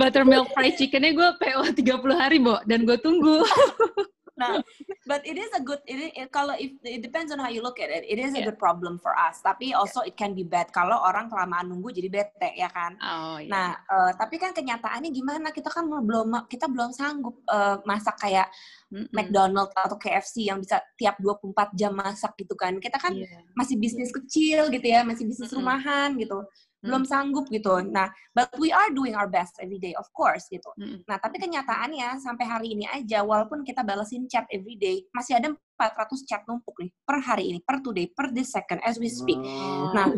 buttermilk 0.00 0.48
fried 0.56 0.74
chickennya 0.80 1.12
gue 1.12 1.28
PO 1.36 1.60
30 1.76 2.16
hari, 2.16 2.40
Bo, 2.40 2.56
dan 2.64 2.88
gue 2.88 2.96
tunggu. 2.98 3.44
nah, 4.42 4.58
but 5.06 5.22
it 5.22 5.38
is 5.38 5.50
a 5.54 5.62
good. 5.62 5.78
It, 5.86 6.10
it 6.18 6.28
kalau 6.34 6.58
if 6.58 6.74
it 6.82 7.00
depends 7.00 7.30
on 7.30 7.38
how 7.38 7.46
you 7.46 7.62
look 7.62 7.78
at 7.78 7.88
it, 7.88 8.02
it 8.02 8.18
is 8.18 8.34
a 8.34 8.42
good 8.42 8.58
problem 8.58 8.98
for 8.98 9.14
us. 9.14 9.38
Tapi 9.40 9.70
also 9.70 10.02
yeah. 10.02 10.10
it 10.10 10.14
can 10.18 10.34
be 10.34 10.42
bad 10.42 10.68
kalau 10.74 10.98
orang 10.98 11.30
kelamaan 11.30 11.70
nunggu 11.70 11.94
jadi 11.94 12.08
bete 12.10 12.50
ya 12.58 12.66
kan. 12.74 12.98
Oh, 12.98 13.38
yeah. 13.38 13.50
Nah, 13.50 13.68
uh, 13.86 14.10
tapi 14.18 14.42
kan 14.42 14.50
kenyataannya 14.50 15.14
gimana? 15.14 15.54
Kita 15.54 15.70
kan 15.70 15.86
belum 15.86 16.50
kita 16.50 16.66
belum 16.66 16.90
sanggup 16.90 17.38
uh, 17.46 17.78
masak 17.86 18.18
kayak 18.18 18.50
mm 18.90 19.06
-hmm. 19.06 19.14
McDonald 19.14 19.70
atau 19.72 19.96
KFC 19.96 20.50
yang 20.50 20.58
bisa 20.58 20.82
tiap 20.98 21.16
24 21.22 21.78
jam 21.78 21.94
masak 21.94 22.34
gitu 22.36 22.58
kan. 22.58 22.76
Kita 22.82 22.98
kan 22.98 23.14
yeah. 23.14 23.46
masih 23.54 23.78
bisnis 23.78 24.10
kecil 24.10 24.68
gitu 24.68 24.86
ya, 24.86 25.06
masih 25.06 25.24
bisnis 25.24 25.48
mm 25.48 25.56
-hmm. 25.56 25.62
rumahan 25.62 26.10
gitu 26.18 26.42
belum 26.82 27.06
hmm. 27.06 27.10
sanggup 27.10 27.46
gitu. 27.48 27.78
Nah, 27.86 28.10
but 28.34 28.50
we 28.58 28.74
are 28.74 28.90
doing 28.90 29.14
our 29.14 29.30
best 29.30 29.54
every 29.62 29.78
day, 29.78 29.94
of 29.94 30.04
course 30.10 30.50
gitu. 30.50 30.66
Hmm. 30.74 30.98
Nah, 31.06 31.16
tapi 31.22 31.38
kenyataannya 31.38 32.18
sampai 32.18 32.44
hari 32.44 32.74
ini 32.74 32.90
aja, 32.90 33.22
walaupun 33.22 33.62
kita 33.62 33.86
balasin 33.86 34.26
chat 34.26 34.44
every 34.50 34.74
day, 34.74 35.06
masih 35.14 35.38
ada 35.38 35.54
400 35.78 36.26
chat 36.26 36.42
numpuk 36.50 36.74
nih 36.82 36.90
per 37.06 37.22
hari 37.22 37.54
ini, 37.54 37.58
per 37.62 37.78
today, 37.80 38.10
per 38.10 38.34
this 38.34 38.50
second 38.50 38.82
as 38.82 38.98
we 38.98 39.06
speak. 39.06 39.38
Oh. 39.38 39.94
Nah, 39.94 40.10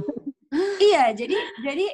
iya, 0.88 1.12
jadi 1.12 1.36
jadi 1.60 1.86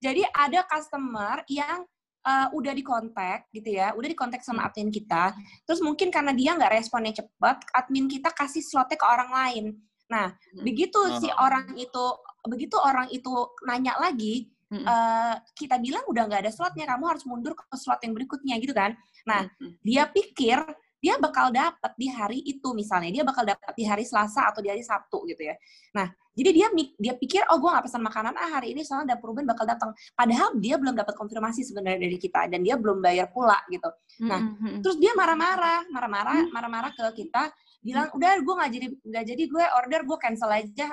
jadi 0.00 0.24
ada 0.32 0.64
customer 0.68 1.44
yang 1.48 1.84
uh, 2.24 2.48
udah 2.56 2.72
dikontak 2.72 3.52
gitu 3.52 3.76
ya, 3.76 3.92
udah 3.92 4.08
dikontak 4.08 4.40
sama 4.40 4.64
hmm. 4.64 4.68
admin 4.72 4.90
kita. 4.90 5.36
Terus 5.68 5.84
mungkin 5.84 6.08
karena 6.08 6.32
dia 6.32 6.56
nggak 6.56 6.80
responnya 6.80 7.12
cepat, 7.12 7.60
admin 7.76 8.08
kita 8.08 8.32
kasih 8.32 8.64
slotnya 8.64 8.96
ke 8.96 9.06
orang 9.06 9.30
lain. 9.30 9.64
Nah, 10.08 10.32
hmm. 10.32 10.64
begitu 10.64 11.00
oh. 11.00 11.20
si 11.20 11.28
orang 11.28 11.76
itu 11.76 12.04
begitu 12.44 12.76
orang 12.76 13.08
itu 13.10 13.32
nanya 13.64 13.96
lagi, 13.96 14.52
hmm. 14.68 14.84
uh, 14.84 15.34
kita 15.56 15.80
bilang 15.80 16.04
udah 16.08 16.28
nggak 16.28 16.42
ada 16.48 16.52
slotnya, 16.52 16.84
kamu 16.88 17.04
harus 17.08 17.24
mundur 17.24 17.56
ke 17.56 17.64
slot 17.76 18.00
yang 18.04 18.12
berikutnya 18.12 18.54
gitu 18.60 18.76
kan. 18.76 18.92
Nah, 19.24 19.48
hmm. 19.48 19.80
dia 19.80 20.04
pikir 20.08 20.60
dia 21.04 21.20
bakal 21.20 21.52
dapat 21.52 21.92
di 22.00 22.08
hari 22.08 22.40
itu 22.40 22.72
misalnya, 22.72 23.12
dia 23.12 23.24
bakal 23.28 23.44
dapat 23.44 23.76
di 23.76 23.84
hari 23.84 24.08
Selasa 24.08 24.48
atau 24.48 24.64
di 24.64 24.72
hari 24.72 24.80
Sabtu 24.80 25.28
gitu 25.28 25.52
ya. 25.52 25.52
Nah, 25.92 26.08
jadi 26.32 26.50
dia 26.50 26.68
dia 26.96 27.14
pikir 27.14 27.44
oh 27.52 27.60
gue 27.60 27.68
nggak 27.68 27.84
pesan 27.84 28.00
makanan 28.00 28.34
ah 28.34 28.56
hari 28.56 28.72
ini 28.72 28.82
soalnya 28.82 29.12
dapur 29.14 29.36
Ruben 29.36 29.44
bakal 29.44 29.68
datang. 29.68 29.92
Padahal 30.16 30.56
dia 30.56 30.80
belum 30.80 30.96
dapat 30.96 31.12
konfirmasi 31.12 31.60
sebenarnya 31.60 32.00
dari 32.08 32.16
kita 32.16 32.48
dan 32.48 32.64
dia 32.64 32.80
belum 32.80 33.04
bayar 33.04 33.28
pula 33.30 33.60
gitu. 33.68 33.86
Nah, 34.24 34.40
mm-hmm. 34.42 34.80
terus 34.80 34.96
dia 34.96 35.12
marah-marah, 35.12 35.84
marah-marah, 35.92 36.40
marah-marah 36.50 36.90
ke 36.96 37.04
kita, 37.20 37.52
bilang 37.84 38.08
udah 38.16 38.30
gue 38.40 38.54
nggak 38.56 38.70
jadi 38.72 38.86
nggak 39.04 39.24
jadi 39.28 39.42
gue 39.44 39.64
order 39.76 40.00
gue 40.08 40.18
cancel 40.18 40.50
aja 40.50 40.88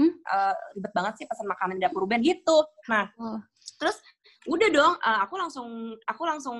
hmm? 0.00 0.12
uh, 0.24 0.56
ribet 0.72 0.92
banget 0.96 1.12
sih 1.20 1.26
pesan 1.28 1.44
makanan 1.44 1.76
di 1.76 1.82
dapur 1.84 2.08
Ruben 2.08 2.24
gitu. 2.24 2.64
Nah, 2.88 3.12
oh. 3.20 3.36
terus 3.76 4.00
udah 4.48 4.68
dong, 4.72 4.94
uh, 5.04 5.18
aku 5.20 5.36
langsung 5.36 5.68
aku 6.08 6.22
langsung 6.24 6.58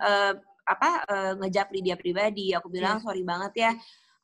uh, 0.00 0.32
apa 0.64 0.88
uh, 1.08 1.32
ngejapri 1.44 1.84
dia 1.84 2.00
pribadi. 2.00 2.56
Aku 2.56 2.72
bilang 2.72 3.00
yeah. 3.00 3.04
sorry 3.04 3.22
banget 3.24 3.52
ya. 3.56 3.72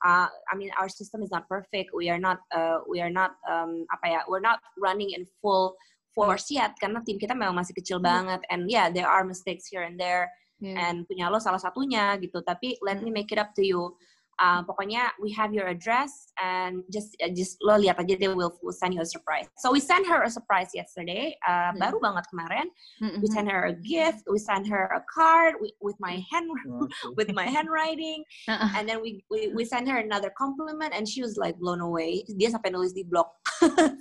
Uh, 0.04 0.28
I 0.28 0.54
mean 0.56 0.68
our 0.76 0.88
system 0.88 1.24
is 1.24 1.32
not 1.32 1.48
perfect. 1.48 1.92
We 1.92 2.08
are 2.08 2.20
not 2.20 2.40
uh, 2.52 2.84
we 2.88 3.04
are 3.04 3.12
not 3.12 3.36
um, 3.44 3.84
apa 3.92 4.06
ya? 4.08 4.20
We're 4.24 4.44
not 4.44 4.60
running 4.80 5.12
in 5.12 5.28
full 5.40 5.76
force 6.14 6.46
yet 6.52 6.78
karena 6.78 7.02
tim 7.02 7.18
kita 7.18 7.34
memang 7.34 7.56
masih 7.56 7.76
kecil 7.76 8.00
yeah. 8.00 8.08
banget. 8.08 8.40
And 8.48 8.68
yeah, 8.68 8.88
there 8.88 9.08
are 9.08 9.24
mistakes 9.24 9.68
here 9.68 9.84
and 9.84 10.00
there. 10.00 10.32
Yeah. 10.62 10.80
And 10.80 11.04
punya 11.04 11.28
lo 11.28 11.40
salah 11.40 11.60
satunya 11.60 12.16
gitu. 12.20 12.40
Tapi 12.40 12.80
let 12.80 13.04
me 13.04 13.12
make 13.12 13.28
it 13.32 13.40
up 13.40 13.52
to 13.56 13.64
you 13.64 13.92
uh, 14.39 14.62
pokoknya 14.64 15.11
we 15.20 15.32
have 15.32 15.55
your 15.55 15.68
address 15.68 16.32
and 16.43 16.82
just 16.91 17.16
uh, 17.22 17.30
just 17.30 17.59
lo 17.62 17.78
lihat 17.78 17.99
aja 17.99 18.16
they 18.18 18.28
will, 18.28 18.55
will 18.62 18.74
send 18.74 18.95
you 18.95 19.03
a 19.03 19.07
surprise. 19.07 19.47
So 19.59 19.70
we 19.72 19.80
sent 19.80 20.07
her 20.07 20.22
a 20.22 20.30
surprise 20.30 20.70
yesterday, 20.74 21.37
uh, 21.47 21.74
mm. 21.74 21.78
baru 21.78 22.01
banget 22.01 22.24
kemarin. 22.30 22.66
Mm-hmm. 23.03 23.20
We 23.22 23.28
sent 23.30 23.51
her 23.51 23.70
a 23.70 23.74
gift, 23.74 24.26
we 24.30 24.39
sent 24.39 24.66
her 24.68 24.91
a 24.95 25.03
card 25.11 25.59
with, 25.61 25.74
with 25.80 25.97
my 26.01 26.22
hand 26.30 26.51
with 27.18 27.30
my 27.32 27.47
handwriting, 27.47 28.24
uh-uh. 28.49 28.74
and 28.76 28.89
then 28.89 29.03
we, 29.03 29.24
we 29.30 29.53
we 29.55 29.64
sent 29.64 29.89
her 29.89 29.99
another 29.99 30.32
compliment, 30.35 30.95
and 30.95 31.07
she 31.09 31.22
was 31.22 31.37
like 31.37 31.59
blown 31.59 31.80
away. 31.80 32.24
Dia 32.39 32.51
sampai 32.51 32.74
nulis 32.74 32.95
di 32.95 33.05
blog. 33.07 33.26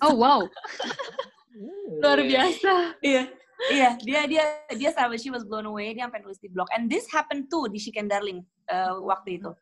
oh 0.05 0.13
wow, 0.15 0.45
luar 2.01 2.19
biasa. 2.21 2.97
Iya. 3.03 3.29
Iya, 3.71 3.95
dia 4.03 4.21
dia 4.27 4.43
dia 4.75 4.89
sampai 4.91 5.15
she 5.15 5.31
was 5.31 5.47
blown 5.47 5.63
away 5.63 5.95
dia 5.95 6.09
sampai 6.09 6.19
nulis 6.25 6.41
di 6.41 6.51
blog. 6.51 6.67
And 6.75 6.91
this 6.91 7.07
happened 7.07 7.47
too 7.47 7.71
di 7.71 7.79
Chicken 7.79 8.11
Darling 8.11 8.43
uh, 8.67 8.99
waktu 8.99 9.39
itu. 9.39 9.55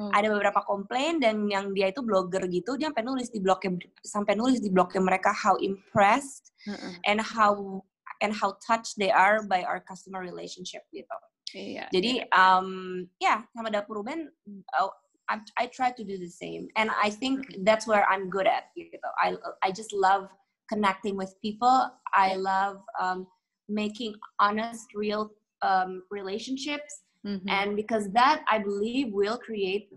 Hmm. 0.00 0.08
Ada 0.16 0.32
beberapa 0.32 0.64
komplain 0.64 1.20
dan 1.20 1.44
yang 1.44 1.76
dia 1.76 1.92
itu 1.92 2.00
blogger 2.00 2.48
gitu, 2.48 2.80
dia 2.80 2.88
sampai 2.88 3.04
nulis 3.04 3.28
di 3.28 3.36
blognya 3.36 3.76
sampai 4.00 4.32
nulis 4.32 4.64
di 4.64 4.72
blognya 4.72 5.04
mereka 5.04 5.28
how 5.28 5.60
impressed 5.60 6.56
hmm. 6.64 6.96
and 7.04 7.20
how 7.20 7.84
and 8.24 8.32
how 8.32 8.56
touched 8.64 8.96
they 8.96 9.12
are 9.12 9.44
by 9.44 9.60
our 9.68 9.84
customer 9.84 10.24
relationship 10.24 10.88
gitu. 10.88 11.12
Iya. 11.52 11.84
Jadi 11.92 12.24
iya. 12.24 12.32
um 12.32 13.04
ya 13.20 13.28
yeah, 13.28 13.38
sama 13.52 13.68
dapur 13.68 14.00
Ruben 14.00 14.32
uh, 14.80 14.88
I, 15.28 15.44
I 15.60 15.64
try 15.68 15.92
to 15.92 16.02
do 16.02 16.16
the 16.16 16.32
same 16.32 16.72
and 16.80 16.88
I 16.96 17.12
think 17.12 17.44
that's 17.68 17.84
where 17.84 18.08
I'm 18.08 18.32
good 18.32 18.48
at 18.48 18.72
gitu. 18.72 18.96
I 19.20 19.36
I 19.60 19.68
just 19.68 19.92
love 19.92 20.32
connecting 20.70 21.18
with 21.18 21.34
people. 21.42 21.90
I 22.14 22.38
love 22.38 22.80
um, 22.96 23.26
making 23.68 24.14
honest, 24.38 24.86
real 24.94 25.34
um, 25.62 26.06
relationships 26.10 27.02
Mm-hmm. 27.26 27.48
And 27.48 27.76
because 27.76 28.08
that, 28.16 28.42
I 28.48 28.58
believe, 28.58 29.12
will 29.12 29.36
create 29.36 29.92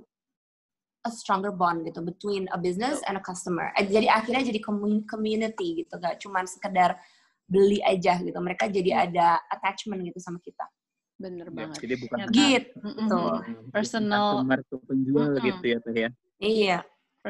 a 1.03 1.11
stronger 1.11 1.51
bond 1.51 1.83
gitu 1.83 1.99
between 2.03 2.47
a 2.55 2.59
business 2.59 3.03
and 3.07 3.19
a 3.19 3.23
customer. 3.23 3.71
Eh, 3.75 3.87
jadi 3.87 4.07
akhirnya 4.07 4.47
jadi 4.51 4.59
community 5.07 5.83
gitu, 5.83 5.93
gak 5.99 6.19
cuma 6.23 6.43
sekedar 6.47 6.95
beli 7.47 7.83
aja 7.83 8.19
gitu. 8.19 8.39
Mereka 8.39 8.71
jadi 8.71 9.07
ada 9.07 9.39
attachment 9.51 10.03
gitu 10.03 10.19
sama 10.19 10.39
kita. 10.39 10.63
Bener 11.19 11.47
ya, 11.47 11.55
banget. 11.55 11.79
Jadi 11.79 11.95
bukan 11.99 12.17
gitu. 12.31 12.79
Mm-hmm. 12.83 13.71
Personal. 13.71 14.43
Customer 14.43 14.59
penjual 14.87 15.27
mm-hmm. 15.31 15.47
gitu 15.47 15.65
ya 15.67 15.77
teh 15.79 15.95
ya. 15.95 16.09
Iya. 16.39 16.77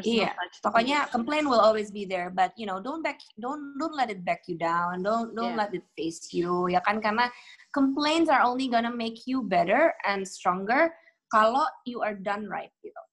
Iya, 0.02 0.34
pokoknya 0.66 1.06
complain 1.14 1.46
will 1.46 1.62
always 1.62 1.94
be 1.94 2.02
there, 2.02 2.34
but 2.34 2.50
you 2.58 2.66
know, 2.66 2.82
don't 2.82 3.06
back, 3.06 3.22
don't 3.38 3.78
don't 3.78 3.94
let 3.94 4.10
it 4.10 4.26
back 4.26 4.42
you 4.50 4.58
down, 4.58 5.06
don't 5.06 5.38
don't 5.38 5.54
yeah. 5.54 5.70
let 5.70 5.70
it 5.70 5.86
face 5.94 6.34
you, 6.34 6.66
ya 6.66 6.82
kan? 6.82 6.98
Karena 6.98 7.30
complaints 7.74 8.30
are 8.30 8.46
only 8.46 8.70
gonna 8.70 8.94
make 8.94 9.26
you 9.26 9.44
better 9.44 9.92
and 10.06 10.24
stronger 10.24 10.94
kalau 11.34 11.66
you 11.90 12.06
are 12.06 12.14
done 12.14 12.46
right 12.46 12.70
gitu. 12.86 13.04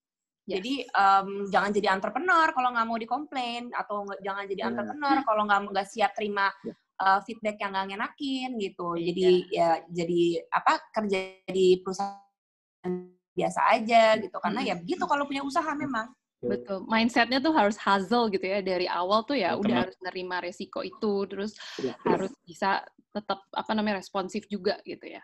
Yes. 0.45 0.61
Jadi 0.61 0.75
um, 0.93 1.29
jangan 1.49 1.71
jadi 1.73 1.89
entrepreneur 1.97 2.49
kalau 2.53 2.69
nggak 2.77 2.87
mau 2.87 2.99
dikomplain 3.01 3.73
atau 3.73 4.05
jangan 4.21 4.45
jadi 4.45 4.61
yeah. 4.61 4.69
entrepreneur 4.69 5.17
kalau 5.25 5.43
nggak 5.49 5.61
nggak 5.73 5.89
siap 5.89 6.13
terima 6.13 6.53
yeah. 6.67 6.77
uh, 7.01 7.19
feedback 7.25 7.57
yang 7.65 7.73
gak 7.73 7.89
ngenakin 7.89 8.51
gitu. 8.61 8.89
Jadi 9.01 9.49
yeah. 9.49 9.81
ya 9.81 10.05
jadi 10.05 10.23
apa 10.53 10.73
kerja 10.93 11.19
di 11.49 11.81
perusahaan 11.81 12.93
biasa 13.33 13.61
aja 13.73 14.21
gitu. 14.21 14.37
Karena 14.37 14.61
ya 14.61 14.75
begitu 14.77 15.05
kalau 15.09 15.25
punya 15.25 15.41
usaha 15.41 15.73
memang. 15.73 16.13
Betul. 16.41 16.89
Mindsetnya 16.89 17.39
tuh 17.45 17.53
harus 17.53 17.77
hustle 17.77 18.33
gitu 18.33 18.49
ya 18.49 18.65
dari 18.65 18.89
awal 18.89 19.29
tuh 19.29 19.37
ya 19.37 19.53
udah 19.61 19.85
harus 19.87 19.97
nerima 20.01 20.41
resiko 20.41 20.81
itu, 20.81 21.29
terus 21.29 21.53
ya, 21.77 21.93
harus 22.09 22.33
bisa 22.49 22.81
tetap 23.13 23.45
apa 23.53 23.71
namanya 23.77 24.01
responsif 24.01 24.49
juga 24.49 24.81
gitu 24.89 25.05
ya. 25.05 25.21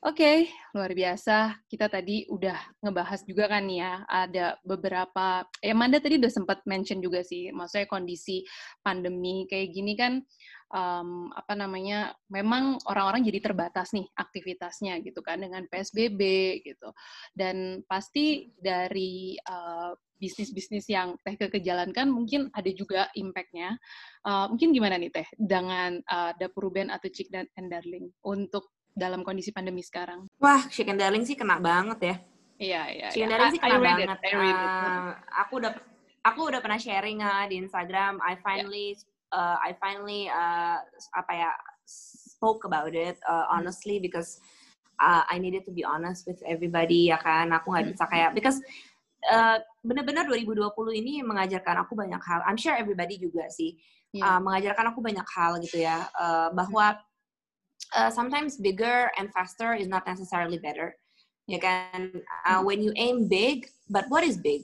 Oke, 0.00 0.16
okay, 0.16 0.38
luar 0.72 0.96
biasa. 0.96 1.60
Kita 1.68 1.92
tadi 1.92 2.24
udah 2.32 2.56
ngebahas 2.80 3.20
juga 3.28 3.52
kan 3.52 3.68
ya, 3.68 4.00
ada 4.08 4.56
beberapa, 4.64 5.44
ya 5.60 5.76
Manda 5.76 6.00
tadi 6.00 6.16
udah 6.16 6.32
sempat 6.32 6.64
mention 6.64 7.04
juga 7.04 7.20
sih, 7.20 7.52
maksudnya 7.52 7.84
kondisi 7.84 8.40
pandemi 8.80 9.44
kayak 9.44 9.68
gini 9.76 9.92
kan, 10.00 10.24
um, 10.70 11.30
apa 11.34 11.54
namanya, 11.58 12.14
memang 12.30 12.78
orang-orang 12.86 13.26
jadi 13.26 13.52
terbatas 13.52 13.92
nih 13.94 14.06
aktivitasnya 14.16 14.98
gitu 15.04 15.20
kan, 15.20 15.42
dengan 15.42 15.66
PSBB 15.66 16.20
gitu. 16.64 16.90
Dan 17.34 17.84
pasti 17.86 18.50
dari 18.56 19.36
uh, 19.46 19.94
bisnis-bisnis 20.20 20.84
yang 20.92 21.16
Teh 21.24 21.34
kejalankan 21.34 22.06
mungkin 22.12 22.52
ada 22.52 22.68
juga 22.70 23.08
impact-nya. 23.16 23.76
Uh, 24.22 24.52
mungkin 24.52 24.70
gimana 24.76 25.00
nih 25.00 25.10
Teh, 25.10 25.28
dengan 25.36 25.98
uh, 26.06 26.32
Dapur 26.36 26.68
Ruben 26.68 26.92
atau 26.92 27.08
Cik 27.08 27.32
dan 27.32 27.48
Darling 27.68 28.12
untuk 28.24 28.80
dalam 28.94 29.22
kondisi 29.22 29.54
pandemi 29.54 29.80
sekarang? 29.80 30.26
Wah, 30.42 30.66
chicken 30.68 30.98
darling 30.98 31.24
sih 31.24 31.38
kena 31.38 31.62
banget 31.62 31.98
ya. 32.02 32.16
Iya, 32.60 32.82
iya. 32.92 33.08
Chicken 33.08 33.30
yeah. 33.30 33.38
darling 33.38 33.52
sih 33.56 33.62
kena 33.62 33.78
banget. 33.80 34.08
It, 34.20 34.34
uh, 34.36 35.10
aku 35.40 35.52
udah 35.62 35.72
aku 36.26 36.40
udah 36.52 36.60
pernah 36.60 36.76
sharing 36.76 37.24
uh, 37.24 37.48
di 37.48 37.56
Instagram. 37.56 38.20
I 38.20 38.36
finally 38.44 38.92
yeah. 38.92 39.09
Uh, 39.32 39.56
I 39.58 39.74
finally 39.78 40.28
uh, 40.28 40.78
apa 41.16 41.32
ya 41.32 41.50
spoke 41.86 42.66
about 42.66 42.94
it 42.94 43.18
uh, 43.26 43.46
honestly 43.50 43.98
because 43.98 44.38
uh, 45.00 45.22
I 45.26 45.38
needed 45.38 45.64
to 45.66 45.72
be 45.72 45.82
honest 45.82 46.26
with 46.26 46.42
everybody 46.46 47.10
ya 47.10 47.18
kan. 47.18 47.50
Aku 47.54 47.72
nggak 47.72 47.96
bisa 47.96 48.04
kayak 48.06 48.36
because 48.36 48.60
uh, 49.32 49.58
benar-benar 49.82 50.28
2020 50.28 50.70
ini 51.00 51.24
mengajarkan 51.24 51.82
aku 51.86 51.96
banyak 51.96 52.20
hal. 52.20 52.40
I'm 52.44 52.60
sure 52.60 52.76
everybody 52.76 53.16
juga 53.16 53.48
sih. 53.48 53.80
Yeah. 54.10 54.38
Uh, 54.38 54.40
mengajarkan 54.42 54.90
aku 54.90 55.00
banyak 55.00 55.26
hal 55.26 55.58
gitu 55.62 55.82
ya. 55.86 56.06
Uh, 56.18 56.50
bahwa 56.54 56.98
uh, 57.96 58.10
sometimes 58.10 58.58
bigger 58.58 59.10
and 59.18 59.30
faster 59.32 59.74
is 59.74 59.88
not 59.88 60.04
necessarily 60.06 60.58
better. 60.58 60.94
You 61.50 61.58
can 61.58 62.22
uh, 62.46 62.62
when 62.62 62.78
you 62.78 62.94
aim 62.94 63.26
big, 63.26 63.66
but 63.90 64.06
what 64.06 64.22
is 64.22 64.38
big? 64.38 64.62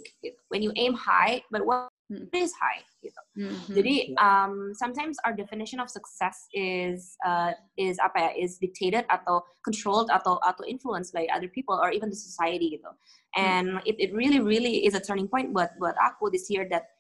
When 0.55 0.63
you 0.63 0.71
aim 0.79 0.95
high, 0.95 1.43
but 1.51 1.67
what 1.67 1.91
hmm. 2.09 2.29
is 2.33 2.53
high? 2.57 2.83
Gitu. 3.03 3.23
Mm-hmm. 3.39 3.75
Jadi 3.75 3.95
um, 4.19 4.73
sometimes 4.75 5.17
our 5.25 5.33
definition 5.33 5.81
of 5.81 5.91
success 5.91 6.47
is 6.55 7.17
uh, 7.27 7.53
is 7.77 7.99
apa 8.03 8.19
ya 8.19 8.31
is 8.35 8.59
dictated 8.59 9.05
atau 9.11 9.43
controlled 9.63 10.11
atau 10.11 10.39
atau 10.43 10.63
influenced 10.67 11.15
by 11.15 11.27
other 11.31 11.49
people 11.49 11.75
or 11.75 11.91
even 11.91 12.11
the 12.11 12.19
society 12.19 12.79
gitu. 12.79 12.91
Hmm. 13.37 13.43
And 13.43 13.69
mm. 13.79 13.83
it, 13.85 13.97
it 13.99 14.11
really 14.15 14.41
really 14.41 14.87
is 14.87 14.95
a 14.95 15.03
turning 15.03 15.29
point 15.29 15.53
buat 15.53 15.77
buat 15.79 15.95
aku 16.01 16.31
this 16.33 16.49
year 16.49 16.65
that 16.71 16.97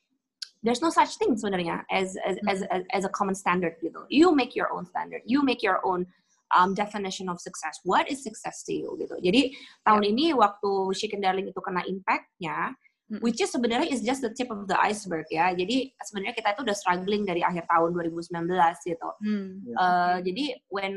there's 0.63 0.83
no 0.83 0.91
such 0.91 1.17
thing 1.17 1.39
sebenarnya 1.39 1.87
as 1.91 2.19
as, 2.27 2.37
mm-hmm. 2.43 2.49
as 2.51 2.85
as 2.93 3.05
a 3.07 3.13
common 3.15 3.35
standard 3.35 3.79
gitu. 3.81 4.05
You 4.11 4.35
make 4.35 4.55
your 4.59 4.75
own 4.75 4.85
standard. 4.87 5.23
You 5.25 5.43
make 5.43 5.63
your 5.63 5.81
own 5.87 6.07
um, 6.55 6.75
definition 6.75 7.29
of 7.29 7.41
success. 7.41 7.81
What 7.85 8.11
is 8.11 8.23
success 8.23 8.63
to 8.65 8.73
you 8.73 8.95
gitu. 9.01 9.19
Jadi 9.19 9.57
tahun 9.83 10.03
yeah. 10.07 10.11
ini 10.13 10.25
waktu 10.37 10.71
Chicken 10.95 11.21
Darling 11.23 11.51
itu 11.51 11.61
kena 11.63 11.83
impactnya, 11.87 12.75
hmm. 12.75 12.86
Which 13.23 13.39
is 13.39 13.55
sebenarnya 13.55 13.87
is 13.87 14.03
just 14.03 14.19
the 14.19 14.35
tip 14.35 14.51
of 14.51 14.67
the 14.67 14.75
iceberg 14.83 15.27
ya. 15.31 15.55
Jadi 15.55 15.95
sebenarnya 16.03 16.35
kita 16.35 16.49
itu 16.59 16.61
udah 16.67 16.77
struggling 16.77 17.23
dari 17.23 17.39
akhir 17.39 17.71
tahun 17.71 17.95
2019 17.95 18.51
gitu. 18.83 19.09
Hmm. 19.23 19.63
Uh, 19.79 20.19
jadi 20.27 20.59
when 20.75 20.95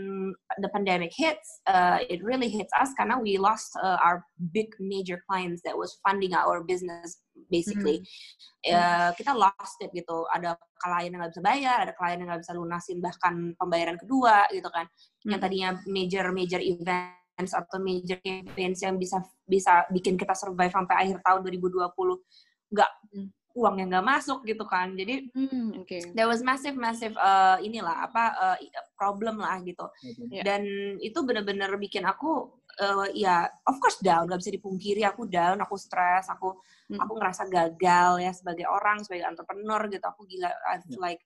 the 0.58 0.70
pandemic 0.74 1.14
hits, 1.14 1.62
uh, 1.70 2.02
it 2.10 2.26
really 2.26 2.50
hits 2.50 2.74
us 2.82 2.90
karena 2.98 3.22
we 3.22 3.38
lost 3.38 3.78
uh, 3.78 4.02
our 4.02 4.26
big 4.50 4.74
major 4.82 5.22
clients 5.30 5.62
that 5.62 5.78
was 5.78 6.02
funding 6.02 6.34
our 6.34 6.66
business 6.66 7.22
basically. 7.54 8.02
Hmm. 8.66 8.74
Uh, 8.74 9.10
kita 9.14 9.30
lost 9.38 9.78
it 9.86 9.94
gitu. 9.94 10.26
Ada 10.34 10.58
klien 10.82 11.14
yang 11.14 11.22
nggak 11.22 11.38
bisa 11.38 11.46
bayar, 11.46 11.78
ada 11.86 11.94
klien 11.94 12.18
yang 12.26 12.34
nggak 12.34 12.42
bisa 12.42 12.58
lunasin 12.58 12.98
bahkan 13.06 13.54
pembayaran 13.62 14.02
kedua 14.02 14.50
gitu 14.50 14.70
kan. 14.74 14.90
Hmm. 15.22 15.38
Yang 15.38 15.42
tadinya 15.46 15.70
major 15.86 16.26
major 16.34 16.62
event 16.62 17.19
atau 17.48 17.80
major 17.80 18.20
campaigns 18.20 18.84
yang 18.84 19.00
bisa 19.00 19.24
bisa 19.48 19.88
bikin 19.88 20.20
kita 20.20 20.36
survive 20.36 20.74
sampai 20.74 21.08
akhir 21.08 21.24
tahun 21.24 21.40
2020 21.48 21.88
nggak 22.76 22.92
hmm. 23.16 23.28
uang 23.56 23.76
yang 23.80 23.90
nggak 23.90 24.08
masuk 24.08 24.44
gitu 24.44 24.68
kan 24.68 24.94
jadi 24.94 25.26
hmm, 25.32 25.80
okay. 25.82 26.04
there 26.12 26.28
was 26.28 26.44
massive 26.44 26.76
massive 26.76 27.16
uh, 27.16 27.56
inilah 27.64 28.06
apa 28.06 28.24
uh, 28.36 28.58
problem 29.00 29.40
lah 29.40 29.58
gitu 29.64 29.88
yeah. 30.30 30.44
dan 30.44 30.68
itu 31.00 31.18
benar-benar 31.24 31.72
bikin 31.80 32.04
aku 32.06 32.60
uh, 32.84 33.08
ya 33.16 33.48
of 33.66 33.80
course 33.82 33.98
down 34.04 34.28
nggak 34.28 34.44
bisa 34.44 34.52
dipungkiri 34.54 35.02
aku 35.08 35.26
down 35.26 35.58
aku 35.64 35.80
stres 35.80 36.30
aku 36.30 36.60
hmm. 36.92 37.00
aku 37.00 37.14
ngerasa 37.18 37.48
gagal 37.50 38.22
ya 38.22 38.32
sebagai 38.36 38.68
orang 38.70 39.02
sebagai 39.02 39.26
entrepreneur 39.26 39.82
gitu 39.90 40.06
aku 40.06 40.28
gila 40.30 40.52
I 40.70 40.84
feel 40.86 41.00
yeah. 41.00 41.16
like 41.16 41.22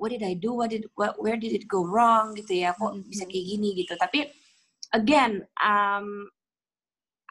what 0.00 0.14
did 0.14 0.24
I 0.24 0.38
do 0.38 0.56
what 0.56 0.72
did 0.72 0.88
what, 0.96 1.18
where 1.20 1.36
did 1.36 1.52
it 1.52 1.68
go 1.68 1.84
wrong 1.84 2.32
gitu 2.38 2.56
ya 2.56 2.72
kok 2.72 2.94
hmm. 2.94 3.10
bisa 3.10 3.26
kayak 3.28 3.46
gini 3.46 3.74
gitu 3.74 3.98
tapi 3.98 4.30
again 4.92 5.42
um 5.62 6.28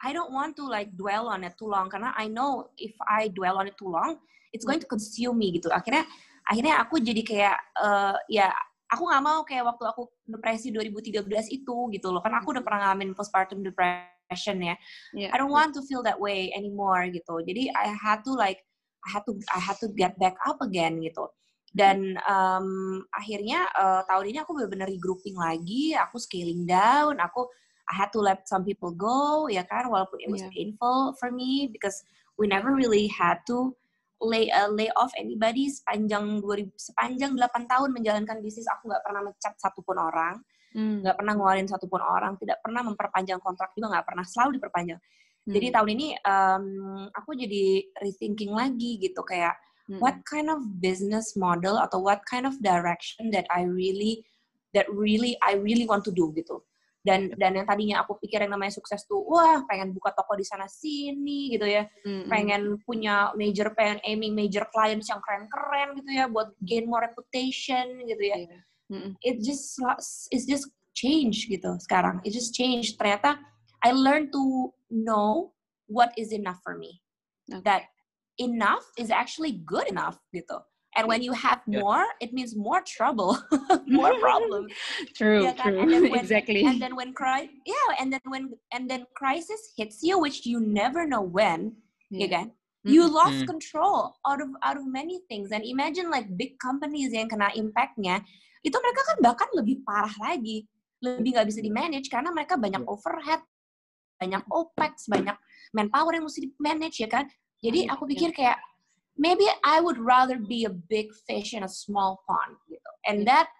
I 0.00 0.16
don't 0.16 0.32
want 0.32 0.56
to 0.56 0.64
like 0.64 0.96
dwell 0.96 1.28
on 1.28 1.44
it 1.44 1.60
too 1.60 1.68
long 1.68 1.92
karena 1.92 2.16
I 2.16 2.32
know 2.32 2.72
if 2.80 2.96
I 3.04 3.28
dwell 3.28 3.60
on 3.60 3.68
it 3.68 3.76
too 3.76 3.92
long 3.92 4.16
it's 4.52 4.64
going 4.64 4.80
to 4.80 4.88
consume 4.88 5.38
me 5.38 5.52
gitu. 5.54 5.70
Akhirnya 5.70 6.08
akhirnya 6.48 6.80
aku 6.82 6.98
jadi 6.98 7.22
kayak 7.22 7.58
uh, 7.78 8.16
ya 8.26 8.50
aku 8.90 9.06
nggak 9.06 9.22
mau 9.22 9.40
kayak 9.46 9.64
waktu 9.68 9.84
aku 9.86 10.10
depresi 10.26 10.72
2013 10.74 11.28
itu 11.52 11.76
gitu 11.94 12.08
loh. 12.10 12.24
Kan 12.24 12.34
aku 12.34 12.56
udah 12.56 12.64
pernah 12.64 12.90
ngalamin 12.90 13.14
postpartum 13.14 13.62
depression 13.62 14.58
ya. 14.58 14.74
Yeah. 15.14 15.30
I 15.30 15.36
don't 15.38 15.52
want 15.52 15.76
to 15.78 15.84
feel 15.86 16.02
that 16.02 16.18
way 16.18 16.50
anymore 16.56 17.06
gitu. 17.12 17.44
Jadi 17.44 17.70
I 17.76 17.92
had 17.94 18.24
to 18.26 18.32
like 18.34 18.64
I 19.06 19.20
had 19.20 19.24
to 19.28 19.36
I 19.52 19.60
had 19.60 19.76
to 19.84 19.88
get 19.92 20.18
back 20.18 20.36
up 20.48 20.60
again 20.64 21.00
gitu 21.00 21.28
dan 21.70 22.18
um, 22.26 22.98
akhirnya 23.14 23.70
uh, 23.78 24.02
tahun 24.10 24.34
ini 24.34 24.38
aku 24.42 24.58
benar-benar 24.58 24.90
regrouping 24.90 25.38
lagi 25.38 25.94
aku 25.94 26.18
scaling 26.18 26.66
down 26.66 27.18
aku 27.22 27.46
I 27.90 27.94
had 27.94 28.10
to 28.14 28.22
let 28.22 28.46
some 28.46 28.66
people 28.66 28.90
go 28.94 29.46
ya 29.46 29.62
kan 29.62 29.86
walaupun 29.86 30.18
it 30.18 30.30
was 30.30 30.42
yeah. 30.42 30.50
painful 30.50 31.14
for 31.18 31.30
me 31.30 31.70
because 31.70 32.02
we 32.38 32.50
never 32.50 32.74
really 32.74 33.06
had 33.06 33.38
to 33.46 33.74
lay 34.20 34.50
uh, 34.50 34.68
lay 34.68 34.90
off 34.98 35.14
anybody 35.16 35.70
sepanjang 35.70 36.42
2000 36.42 36.74
sepanjang 36.76 37.32
8 37.38 37.70
tahun 37.70 37.90
menjalankan 37.94 38.42
bisnis 38.42 38.68
aku 38.68 38.90
nggak 38.90 39.02
pernah 39.06 39.22
mencat 39.30 39.54
satupun 39.56 39.96
orang 39.96 40.42
hmm. 40.74 41.06
nggak 41.06 41.14
hmm. 41.14 41.20
pernah 41.22 41.32
ngeluarin 41.38 41.68
satupun 41.70 42.02
orang 42.02 42.34
tidak 42.36 42.58
pernah 42.60 42.82
memperpanjang 42.84 43.40
kontrak 43.40 43.70
juga 43.78 43.96
nggak 43.96 44.06
pernah 44.06 44.24
selalu 44.26 44.60
diperpanjang 44.60 45.00
hmm. 45.00 45.52
jadi 45.54 45.66
tahun 45.72 45.88
ini 45.94 46.08
um, 46.26 46.66
aku 47.14 47.30
jadi 47.32 47.64
rethinking 47.96 48.52
lagi 48.52 49.00
gitu 49.00 49.22
kayak 49.22 49.56
hmm. 49.90 49.98
what 49.98 50.22
kind 50.22 50.46
of 50.46 50.62
business 50.78 51.34
model 51.34 51.82
atau 51.82 51.98
what 51.98 52.22
kind 52.30 52.46
of 52.46 52.54
direction 52.62 53.34
that 53.34 53.50
I 53.50 53.66
really 53.66 54.22
that 54.70 54.86
really 54.86 55.34
I 55.42 55.58
really 55.58 55.90
want 55.90 56.06
to 56.06 56.14
do 56.14 56.30
gitu 56.38 56.62
dan 57.00 57.32
dan 57.40 57.56
yang 57.56 57.64
tadinya 57.64 58.04
aku 58.04 58.20
pikir 58.20 58.44
yang 58.44 58.52
namanya 58.52 58.76
sukses 58.76 59.08
tuh 59.08 59.24
wah 59.24 59.64
pengen 59.64 59.96
buka 59.96 60.12
toko 60.12 60.36
di 60.36 60.44
sana 60.44 60.68
sini 60.68 61.56
gitu 61.56 61.64
ya 61.64 61.88
mm-hmm. 62.04 62.28
pengen 62.28 62.76
punya 62.84 63.32
major 63.40 63.72
pengen 63.72 64.04
aiming 64.04 64.36
major 64.36 64.68
clients 64.68 65.08
yang 65.08 65.20
keren-keren 65.24 65.96
gitu 65.96 66.10
ya 66.12 66.28
buat 66.28 66.52
gain 66.60 66.84
more 66.84 67.00
reputation 67.00 68.04
gitu 68.04 68.20
ya 68.20 68.36
yeah. 68.44 68.62
mm-hmm. 68.92 69.12
it 69.24 69.40
just 69.40 69.80
it's 70.28 70.44
just 70.44 70.68
change 70.92 71.48
gitu 71.48 71.72
sekarang 71.80 72.20
it 72.20 72.36
just 72.36 72.52
change 72.52 73.00
ternyata 73.00 73.40
I 73.80 73.96
learn 73.96 74.28
to 74.36 74.68
know 74.92 75.56
what 75.88 76.12
is 76.20 76.36
enough 76.36 76.60
for 76.60 76.76
me 76.76 77.00
okay. 77.48 77.64
that 77.64 77.82
enough 78.40 78.88
is 78.96 79.12
actually 79.12 79.60
good 79.68 79.86
enough 79.86 80.16
gitu. 80.32 80.64
And 80.98 81.06
when 81.06 81.22
you 81.22 81.30
have 81.30 81.62
yeah. 81.70 81.86
more, 81.86 82.02
it 82.18 82.34
means 82.34 82.58
more 82.58 82.82
trouble, 82.82 83.38
more 83.86 84.18
problems. 84.18 84.74
true, 85.14 85.46
yeah, 85.46 85.54
true, 85.54 85.78
and 85.78 85.90
when, 86.10 86.18
exactly. 86.18 86.66
And 86.66 86.82
then 86.82 86.98
when 86.98 87.14
cry, 87.14 87.46
yeah, 87.62 87.90
and 88.02 88.10
then 88.10 88.24
when 88.26 88.58
and 88.74 88.90
then 88.90 89.06
crisis 89.14 89.70
hits 89.78 90.02
you, 90.02 90.18
which 90.18 90.42
you 90.42 90.58
never 90.58 91.06
know 91.06 91.22
when, 91.22 91.78
yeah. 92.10 92.26
again, 92.26 92.48
mm-hmm. 92.82 92.90
you 92.90 93.06
lost 93.06 93.46
mm-hmm. 93.46 93.54
control 93.54 94.18
out 94.26 94.42
of 94.42 94.50
out 94.66 94.82
of 94.82 94.82
many 94.90 95.22
things. 95.30 95.54
And 95.54 95.62
imagine 95.62 96.10
like 96.10 96.26
big 96.34 96.58
companies 96.58 97.14
yang 97.14 97.30
kena 97.30 97.54
impactnya, 97.54 98.26
itu 98.66 98.74
mereka 98.74 99.14
kan 99.14 99.16
bahkan 99.22 99.48
lebih 99.54 99.86
parah 99.86 100.12
lagi, 100.18 100.66
lebih 101.06 101.38
nggak 101.38 101.46
bisa 101.54 101.62
di 101.62 101.70
manage 101.70 102.10
karena 102.10 102.34
mereka 102.34 102.58
banyak 102.58 102.82
overhead, 102.90 103.46
banyak 104.18 104.42
opex, 104.50 105.06
banyak 105.06 105.38
manpower 105.70 106.18
yang 106.18 106.26
mesti 106.26 106.44
di 106.44 106.50
manage 106.58 106.98
ya 106.98 107.06
kan. 107.06 107.30
Jadi 107.60 107.86
aku 107.92 108.08
pikir 108.08 108.32
kayak 108.32 108.56
maybe 109.20 109.44
I 109.60 109.84
would 109.84 110.00
rather 110.00 110.40
be 110.40 110.64
a 110.64 110.72
big 110.72 111.12
fish 111.28 111.52
in 111.52 111.62
a 111.62 111.70
small 111.70 112.24
pond 112.24 112.56
gitu. 112.72 112.90
And 113.04 113.28
that 113.28 113.52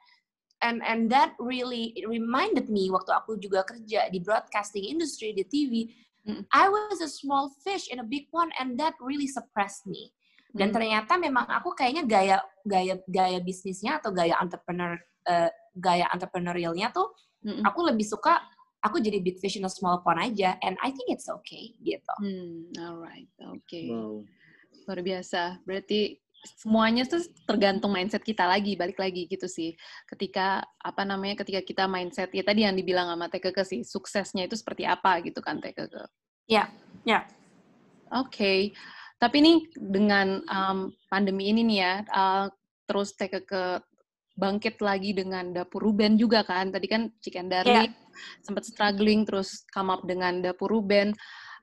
and 0.65 0.81
and 0.85 1.13
that 1.13 1.37
really 1.37 1.93
reminded 2.09 2.73
me 2.73 2.89
waktu 2.89 3.13
aku 3.13 3.37
juga 3.37 3.65
kerja 3.69 4.09
di 4.09 4.21
broadcasting 4.25 4.89
industry 4.89 5.37
di 5.37 5.45
TV, 5.45 5.93
mm. 6.25 6.49
I 6.53 6.73
was 6.73 7.05
a 7.05 7.11
small 7.13 7.53
fish 7.61 7.93
in 7.93 8.01
a 8.01 8.07
big 8.07 8.33
pond 8.33 8.57
and 8.57 8.81
that 8.81 8.97
really 9.05 9.29
suppressed 9.29 9.85
me. 9.85 10.13
Dan 10.57 10.73
mm. 10.73 10.75
ternyata 10.81 11.21
memang 11.21 11.45
aku 11.49 11.77
kayaknya 11.77 12.09
gaya 12.09 12.37
gaya 12.65 12.97
gaya 13.05 13.39
bisnisnya 13.45 14.01
atau 14.01 14.17
gaya 14.17 14.41
entrepreneur 14.41 14.97
uh, 15.29 15.53
gaya 15.77 16.09
entrepreneurialnya 16.11 16.91
tuh 16.91 17.13
mm 17.47 17.61
-mm. 17.61 17.63
aku 17.69 17.81
lebih 17.87 18.03
suka 18.03 18.43
aku 18.81 19.01
jadi 19.01 19.21
big 19.21 19.37
fish 19.39 19.61
in 19.61 19.69
a 19.69 19.73
small 19.73 20.01
pond 20.01 20.21
aja 20.21 20.57
and 20.65 20.77
I 20.81 20.93
think 20.93 21.13
it's 21.13 21.29
okay 21.29 21.77
gitu. 21.85 22.15
Hmm, 22.21 22.73
alright, 22.81 23.29
oke. 23.45 23.61
Okay. 23.69 23.93
Wow. 23.93 24.25
Luar 24.89 25.01
biasa. 25.05 25.61
Berarti 25.69 26.17
semuanya 26.41 27.05
tuh 27.05 27.21
tergantung 27.45 27.93
mindset 27.93 28.25
kita 28.25 28.49
lagi, 28.49 28.73
balik 28.77 28.97
lagi 28.97 29.29
gitu 29.29 29.45
sih. 29.45 29.77
Ketika 30.09 30.65
apa 30.81 31.03
namanya, 31.05 31.45
ketika 31.45 31.61
kita 31.61 31.85
mindset 31.85 32.33
ya 32.33 32.41
tadi 32.41 32.65
yang 32.65 32.77
dibilang 32.77 33.13
sama 33.13 33.29
Tekeke 33.29 33.63
sih, 33.65 33.81
suksesnya 33.85 34.49
itu 34.49 34.57
seperti 34.57 34.89
apa 34.89 35.21
gitu 35.21 35.45
kan 35.45 35.61
Tekeke. 35.61 36.09
Ya, 36.49 36.65
yeah, 36.65 36.67
ya. 37.05 37.13
Yeah. 37.13 37.23
Oke. 38.17 38.33
Okay. 38.33 38.61
Tapi 39.21 39.37
nih 39.45 39.59
dengan 39.77 40.41
um, 40.49 40.97
pandemi 41.13 41.53
ini 41.53 41.61
nih 41.61 41.79
ya, 41.85 41.95
uh, 42.09 42.47
terus 42.89 43.13
Tekeke 43.13 43.85
bangkit 44.41 44.81
lagi 44.81 45.13
dengan 45.13 45.53
dapur 45.53 45.85
Ruben 45.85 46.17
juga 46.17 46.41
kan. 46.41 46.73
Tadi 46.73 46.87
kan 46.89 47.13
Chicken 47.21 47.53
Darling 47.53 47.93
yeah 47.93 48.09
sempat 48.41 48.65
struggling 48.69 49.25
terus 49.25 49.65
come 49.71 49.91
up 49.93 50.05
dengan 50.05 50.41
dapur 50.45 50.71
Ruben 50.71 51.15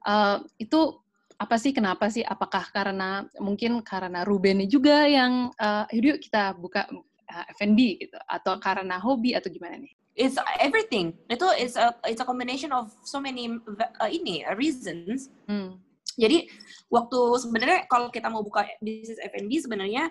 uh, 0.08 0.42
itu 0.58 0.98
apa 1.38 1.56
sih 1.62 1.70
kenapa 1.70 2.10
sih 2.10 2.26
apakah 2.26 2.66
karena 2.74 3.22
mungkin 3.38 3.86
karena 3.86 4.26
Ruben 4.26 4.66
juga 4.66 5.06
yang 5.06 5.54
uh, 5.62 5.86
yuk 5.94 6.18
kita 6.18 6.58
buka 6.58 6.90
uh, 6.90 7.04
eh, 7.30 7.46
F&B 7.62 7.80
gitu 8.02 8.18
atau 8.26 8.58
karena 8.58 8.98
hobi 8.98 9.38
atau 9.38 9.54
gimana 9.54 9.78
nih? 9.78 9.94
It's 10.18 10.34
everything. 10.58 11.14
Itu 11.30 11.46
it's 11.54 11.78
a 11.78 11.94
it's 12.10 12.18
a 12.18 12.26
combination 12.26 12.74
of 12.74 12.90
so 13.06 13.22
many 13.22 13.54
uh, 14.02 14.10
ini 14.10 14.42
reasons. 14.58 15.30
Hmm. 15.46 15.78
Jadi 16.18 16.50
waktu 16.90 17.20
sebenarnya 17.38 17.86
kalau 17.86 18.10
kita 18.10 18.34
mau 18.34 18.42
buka 18.42 18.66
bisnis 18.82 19.22
F&B 19.22 19.62
sebenarnya 19.62 20.10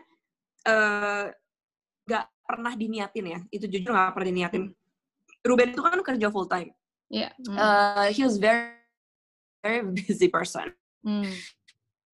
uh, 0.62 1.34
gak 2.06 2.30
pernah 2.46 2.72
diniatin 2.72 3.26
ya. 3.26 3.40
Itu 3.50 3.66
jujur 3.66 3.90
gak 3.90 4.14
pernah 4.14 4.30
diniatin. 4.30 4.70
Ruben 5.42 5.74
itu 5.74 5.82
kan 5.82 6.00
kerja 6.02 6.26
full 6.30 6.46
time. 6.46 6.70
Yeah. 7.06 7.30
Mm. 7.42 7.58
Uh, 7.58 8.08
he 8.10 8.26
was 8.26 8.38
very 8.38 8.74
very 9.62 9.82
busy 9.82 10.30
person. 10.30 10.74
Mm. 11.02 11.30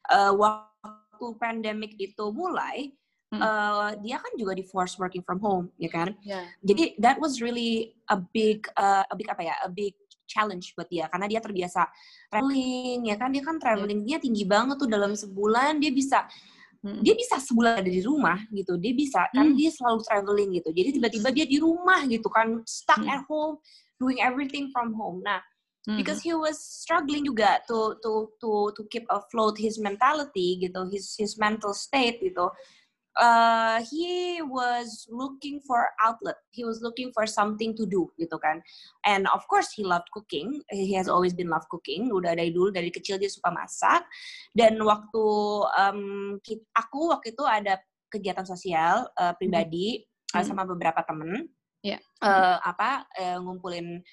Uh, 0.09 0.33
waktu 0.37 1.27
pandemic 1.41 1.97
itu 1.97 2.25
mulai, 2.33 2.93
mm. 3.33 3.41
uh, 3.41 3.93
dia 4.05 4.21
kan 4.21 4.33
juga 4.37 4.53
di 4.53 4.65
force 4.65 5.01
working 5.01 5.25
from 5.25 5.41
home, 5.41 5.73
ya 5.81 5.89
kan? 5.89 6.13
Yeah. 6.25 6.45
Jadi 6.61 7.01
that 7.01 7.17
was 7.21 7.41
really 7.41 7.97
a 8.13 8.21
big, 8.21 8.69
uh, 8.77 9.05
a 9.09 9.15
big 9.17 9.29
apa 9.33 9.43
ya, 9.45 9.55
a 9.65 9.69
big 9.73 9.97
challenge 10.29 10.73
buat 10.77 10.89
dia 10.89 11.09
karena 11.13 11.29
dia 11.29 11.41
terbiasa 11.41 11.89
traveling, 12.33 13.09
ya 13.09 13.17
kan? 13.21 13.33
Dia 13.33 13.45
kan 13.45 13.57
travelingnya 13.61 14.21
tinggi 14.21 14.45
banget 14.45 14.77
tuh 14.81 14.89
dalam 14.89 15.13
sebulan 15.17 15.81
dia 15.81 15.93
bisa 15.93 16.25
hmm. 16.83 17.01
dia 17.01 17.15
bisa 17.15 17.39
sebulan 17.39 17.81
ada 17.81 17.91
di 17.91 18.03
rumah 18.03 18.39
gitu 18.51 18.77
dia 18.77 18.93
bisa 18.93 19.31
kan 19.31 19.51
hmm. 19.51 19.57
dia 19.57 19.71
selalu 19.71 20.01
traveling 20.05 20.51
gitu 20.59 20.71
jadi 20.75 20.89
tiba-tiba 20.99 21.29
dia 21.31 21.47
di 21.47 21.59
rumah 21.63 22.03
gitu 22.11 22.29
kan 22.29 22.61
stuck 22.67 23.01
hmm. 23.01 23.15
at 23.15 23.23
home 23.31 23.57
doing 24.03 24.19
everything 24.21 24.69
from 24.75 24.93
home 24.93 25.23
nah 25.23 25.41
hmm. 25.87 25.97
because 25.97 26.21
he 26.21 26.35
was 26.35 26.59
struggling 26.59 27.23
juga 27.23 27.63
to 27.65 27.97
to 28.03 28.29
to 28.43 28.75
to 28.75 28.83
keep 28.91 29.07
afloat 29.09 29.55
his 29.57 29.79
mentality 29.79 30.59
gitu 30.61 30.85
his 30.91 31.15
his 31.15 31.39
mental 31.39 31.73
state 31.73 32.19
gitu 32.21 32.51
uh, 33.19 33.83
he 33.91 34.41
was 34.43 35.07
looking 35.11 35.61
for 35.67 35.91
outlet. 36.01 36.37
He 36.51 36.65
was 36.65 36.81
looking 36.81 37.13
for 37.13 37.27
something 37.27 37.77
to 37.77 37.85
do 37.85 38.09
gitu 38.17 38.37
kan. 38.41 38.63
And 39.05 39.29
of 39.33 39.45
course 39.49 39.73
he 39.75 39.85
loved 39.85 40.09
cooking. 40.15 40.63
He 40.71 40.95
has 40.97 41.09
always 41.09 41.37
been 41.37 41.53
love 41.53 41.67
cooking. 41.69 42.09
Udah 42.13 42.37
dari 42.37 42.55
dulu 42.55 42.73
dari 42.73 42.89
kecil 42.89 43.21
dia 43.21 43.29
suka 43.29 43.53
masak. 43.53 44.05
Dan 44.55 44.81
waktu 44.81 45.25
um, 45.67 46.39
aku 46.73 47.01
waktu 47.13 47.37
itu 47.37 47.45
ada 47.45 47.81
kegiatan 48.13 48.45
sosial 48.45 49.09
uh, 49.17 49.33
pribadi 49.37 50.05
mm 50.05 50.37
-hmm. 50.37 50.45
sama 50.45 50.69
beberapa 50.69 51.01
temen. 51.05 51.49
Yeah. 51.83 51.99
Uh, 52.23 52.63
apa 52.63 53.11
uh, 53.19 53.43
ngumpulin 53.43 54.07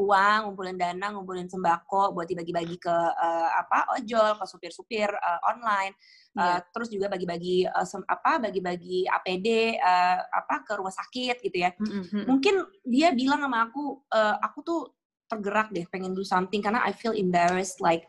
uang, 0.00 0.38
ngumpulin 0.48 0.76
dana, 0.80 1.12
ngumpulin 1.12 1.48
sembako 1.48 2.16
buat 2.16 2.24
dibagi-bagi 2.24 2.76
ke 2.80 2.92
uh, 2.92 3.50
apa 3.60 3.92
ojol, 4.00 4.40
ke 4.40 4.44
supir-supir 4.48 5.08
uh, 5.12 5.40
online. 5.52 5.92
Uh, 6.32 6.56
yeah. 6.56 6.58
terus 6.72 6.88
juga 6.88 7.12
bagi-bagi 7.12 7.68
uh, 7.68 7.84
apa 8.08 8.40
bagi-bagi 8.40 9.04
APD 9.04 9.76
uh, 9.76 10.18
apa 10.32 10.64
ke 10.64 10.72
rumah 10.80 10.94
sakit 10.94 11.44
gitu 11.44 11.56
ya. 11.60 11.70
Mm-hmm. 11.76 12.24
Mungkin 12.24 12.54
dia 12.88 13.12
bilang 13.12 13.44
sama 13.44 13.68
aku 13.68 14.00
uh, 14.08 14.40
aku 14.40 14.58
tuh 14.64 14.80
tergerak 15.28 15.72
deh 15.72 15.84
pengen 15.88 16.12
do 16.12 16.24
something 16.24 16.60
karena 16.60 16.84
I 16.84 16.92
feel 16.92 17.16
embarrassed 17.16 17.80
like 17.80 18.04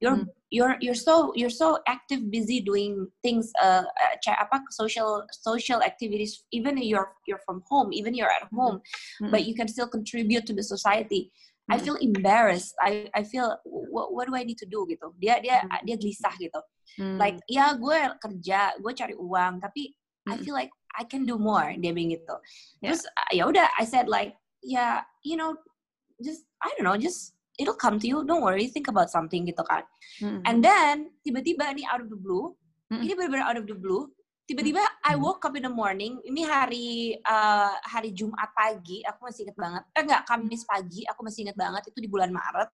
you're 0.00 0.16
mm. 0.16 0.26
you're 0.50 0.76
you're 0.80 0.94
so 0.94 1.32
you're 1.34 1.52
so 1.52 1.78
active 1.86 2.30
busy 2.30 2.60
doing 2.60 3.06
things 3.22 3.50
uh, 3.62 3.82
uh 3.82 4.34
apa 4.38 4.62
social 4.70 5.26
social 5.30 5.82
activities 5.82 6.44
even 6.52 6.78
you're 6.78 7.12
you're 7.26 7.42
from 7.44 7.62
home 7.66 7.92
even 7.92 8.14
you're 8.14 8.30
at 8.30 8.46
home 8.54 8.78
mm-hmm. 8.78 9.30
but 9.30 9.44
you 9.44 9.54
can 9.54 9.68
still 9.68 9.88
contribute 9.88 10.46
to 10.46 10.54
the 10.54 10.62
society. 10.62 11.32
I 11.68 11.76
feel 11.76 12.00
embarrassed 12.00 12.72
I 12.80 13.12
I 13.12 13.28
feel 13.28 13.52
what, 13.68 14.16
what 14.16 14.24
do 14.24 14.32
I 14.32 14.40
need 14.40 14.56
to 14.64 14.68
do 14.68 14.88
gitu 14.88 15.12
dia 15.20 15.36
dia 15.44 15.60
dia 15.84 16.00
gelisah 16.00 16.32
gitu 16.40 16.56
like 17.20 17.36
ya 17.44 17.76
gue 17.76 17.98
kerja 18.24 18.80
gue 18.80 18.92
cari 18.96 19.12
uang 19.12 19.60
tapi. 19.60 19.92
I 20.28 20.36
feel 20.44 20.52
like 20.52 20.68
I 20.92 21.04
can 21.04 21.24
do 21.24 21.40
more 21.40 21.72
dia 21.76 21.92
bilang 21.92 22.12
gitu 22.12 22.36
yeah. 22.80 22.92
terus 22.92 23.02
ya 23.32 23.48
udah 23.48 23.68
I 23.80 23.84
said 23.88 24.08
like 24.08 24.36
yeah 24.60 25.04
you 25.24 25.40
know 25.40 25.56
just 26.20 26.44
I 26.60 26.72
don't 26.76 26.84
know 26.84 27.00
just 27.00 27.37
it'll 27.58 27.76
come 27.76 27.98
to 27.98 28.06
you 28.06 28.22
don't 28.24 28.40
worry 28.40 28.70
think 28.70 28.86
about 28.88 29.10
something 29.10 29.44
gitu 29.44 29.60
kan 29.66 29.82
mm-hmm. 30.22 30.40
and 30.46 30.62
then 30.62 31.10
tiba-tiba 31.26 31.74
nih 31.74 31.84
out 31.90 32.00
of 32.00 32.08
the 32.08 32.16
blue 32.16 32.54
mm-hmm. 32.88 33.02
ini 33.02 33.12
benar-benar 33.18 33.46
out 33.50 33.58
of 33.58 33.66
the 33.66 33.76
blue 33.76 34.06
tiba-tiba 34.48 34.80
I 35.04 35.18
woke 35.20 35.44
up 35.44 35.52
in 35.58 35.68
the 35.68 35.72
morning 35.72 36.24
ini 36.24 36.40
hari 36.46 37.20
uh, 37.20 37.76
hari 37.84 38.16
Jumat 38.16 38.48
pagi 38.56 39.04
aku 39.04 39.28
masih 39.28 39.44
inget 39.44 39.58
banget 39.60 39.82
eh 39.92 40.00
enggak 40.00 40.24
Kamis 40.24 40.64
pagi 40.64 41.04
aku 41.04 41.20
masih 41.20 41.44
inget 41.44 41.58
banget 41.58 41.82
itu 41.92 41.98
di 42.00 42.08
bulan 42.08 42.32
Maret 42.32 42.70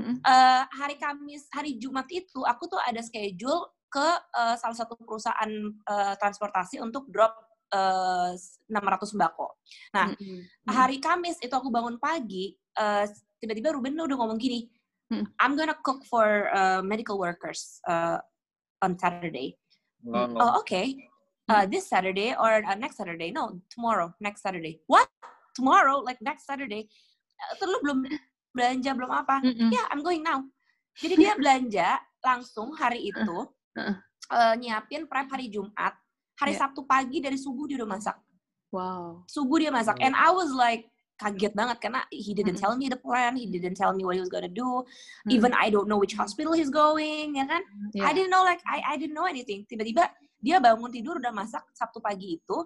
mm-hmm. 0.00 0.16
uh, 0.26 0.62
hari 0.66 0.98
Kamis 0.98 1.46
hari 1.54 1.78
Jumat 1.78 2.10
itu 2.10 2.42
aku 2.42 2.66
tuh 2.66 2.80
ada 2.82 2.98
schedule 3.04 3.70
ke 3.92 4.08
uh, 4.32 4.56
salah 4.56 4.74
satu 4.74 4.96
perusahaan 4.96 5.52
uh, 5.84 6.16
transportasi 6.16 6.80
untuk 6.80 7.12
drop 7.12 7.36
uh, 7.76 8.32
600 8.32 9.12
sembako. 9.12 9.52
Nah, 9.92 10.16
mm-hmm. 10.16 10.40
hari 10.72 10.96
Kamis 10.96 11.36
itu 11.44 11.52
aku 11.52 11.68
bangun 11.68 12.00
pagi, 12.00 12.56
uh, 12.80 13.04
tiba-tiba 13.42 13.74
Ruben 13.74 13.98
udah 13.98 14.14
ngomong 14.14 14.38
gini, 14.38 14.70
hmm. 15.10 15.26
I'm 15.42 15.58
gonna 15.58 15.74
cook 15.82 16.06
for 16.06 16.46
uh, 16.54 16.78
medical 16.78 17.18
workers 17.18 17.82
uh, 17.90 18.22
on 18.78 18.94
Saturday. 18.94 19.58
Wow. 20.06 20.30
Oh, 20.38 20.52
okay. 20.62 20.94
Uh, 21.50 21.66
this 21.66 21.90
Saturday 21.90 22.38
or 22.38 22.62
uh, 22.62 22.78
next 22.78 23.02
Saturday? 23.02 23.34
No, 23.34 23.58
tomorrow. 23.66 24.14
Next 24.22 24.46
Saturday. 24.46 24.78
What? 24.86 25.10
Tomorrow? 25.58 26.06
Like 26.06 26.22
next 26.22 26.46
Saturday? 26.46 26.86
Uh, 27.34 27.54
terus 27.58 27.82
belum 27.82 28.06
belanja 28.54 28.94
belum 28.94 29.10
apa? 29.10 29.42
Mm 29.42 29.54
-mm. 29.58 29.70
Yeah, 29.74 29.86
I'm 29.90 30.06
going 30.06 30.22
now. 30.22 30.46
Jadi 31.02 31.18
dia 31.18 31.34
belanja 31.34 31.98
langsung 32.22 32.70
hari 32.78 33.02
itu, 33.10 33.36
uh, 33.42 33.82
uh. 33.82 33.94
Uh, 34.30 34.54
nyiapin 34.54 35.10
prep 35.10 35.26
hari 35.34 35.50
Jumat. 35.50 35.98
Hari 36.38 36.54
yeah. 36.54 36.62
Sabtu 36.62 36.86
pagi 36.86 37.18
dari 37.18 37.36
subuh 37.36 37.66
dia 37.66 37.82
udah 37.82 37.90
masak. 37.90 38.16
Wow. 38.72 39.26
Subuh 39.28 39.60
dia 39.60 39.68
masak. 39.74 40.00
And 40.00 40.16
I 40.16 40.32
was 40.32 40.48
like, 40.54 40.88
kaget 41.22 41.54
banget 41.54 41.78
karena 41.78 42.02
he 42.10 42.34
didn't 42.34 42.58
tell 42.58 42.74
me 42.74 42.90
the 42.90 42.98
plan, 42.98 43.38
he 43.38 43.46
didn't 43.46 43.78
tell 43.78 43.94
me 43.94 44.02
what 44.02 44.18
he 44.18 44.22
was 44.22 44.32
gonna 44.32 44.50
do. 44.50 44.82
Even 45.30 45.54
I 45.54 45.70
don't 45.70 45.86
know 45.86 46.02
which 46.02 46.18
hospital 46.18 46.58
he's 46.58 46.74
going, 46.74 47.38
ya 47.38 47.46
kan? 47.46 47.62
Yeah. 47.94 48.10
I 48.10 48.10
didn't 48.10 48.34
know 48.34 48.42
like 48.42 48.58
I 48.66 48.82
I 48.82 48.94
didn't 48.98 49.14
know 49.14 49.30
anything. 49.30 49.62
Tiba-tiba 49.70 50.10
dia 50.42 50.58
bangun 50.58 50.90
tidur 50.90 51.22
udah 51.22 51.30
masak 51.30 51.62
Sabtu 51.78 52.02
pagi 52.02 52.42
itu. 52.42 52.58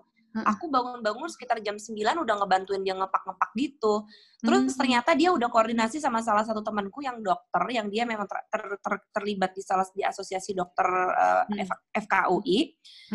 Aku 0.45 0.69
bangun-bangun 0.69 1.33
sekitar 1.33 1.65
jam 1.65 1.81
9 1.81 1.97
udah 1.97 2.35
ngebantuin 2.45 2.85
dia 2.85 2.93
ngepak-ngepak 2.93 3.51
gitu. 3.57 4.05
Terus 4.37 4.69
hmm. 4.69 4.77
ternyata 4.77 5.11
dia 5.17 5.33
udah 5.33 5.49
koordinasi 5.49 5.97
sama 5.97 6.21
salah 6.21 6.45
satu 6.45 6.61
temanku 6.61 7.01
yang 7.01 7.25
dokter 7.25 7.65
yang 7.73 7.89
dia 7.89 8.05
memang 8.05 8.29
ter, 8.29 8.45
ter, 8.53 8.77
ter, 8.77 8.95
terlibat 9.17 9.57
di 9.57 9.65
salah 9.65 9.89
di 9.97 10.05
asosiasi 10.05 10.53
dokter 10.53 10.85
uh, 10.93 11.49
hmm. 11.49 11.73
FKUI. 12.05 12.59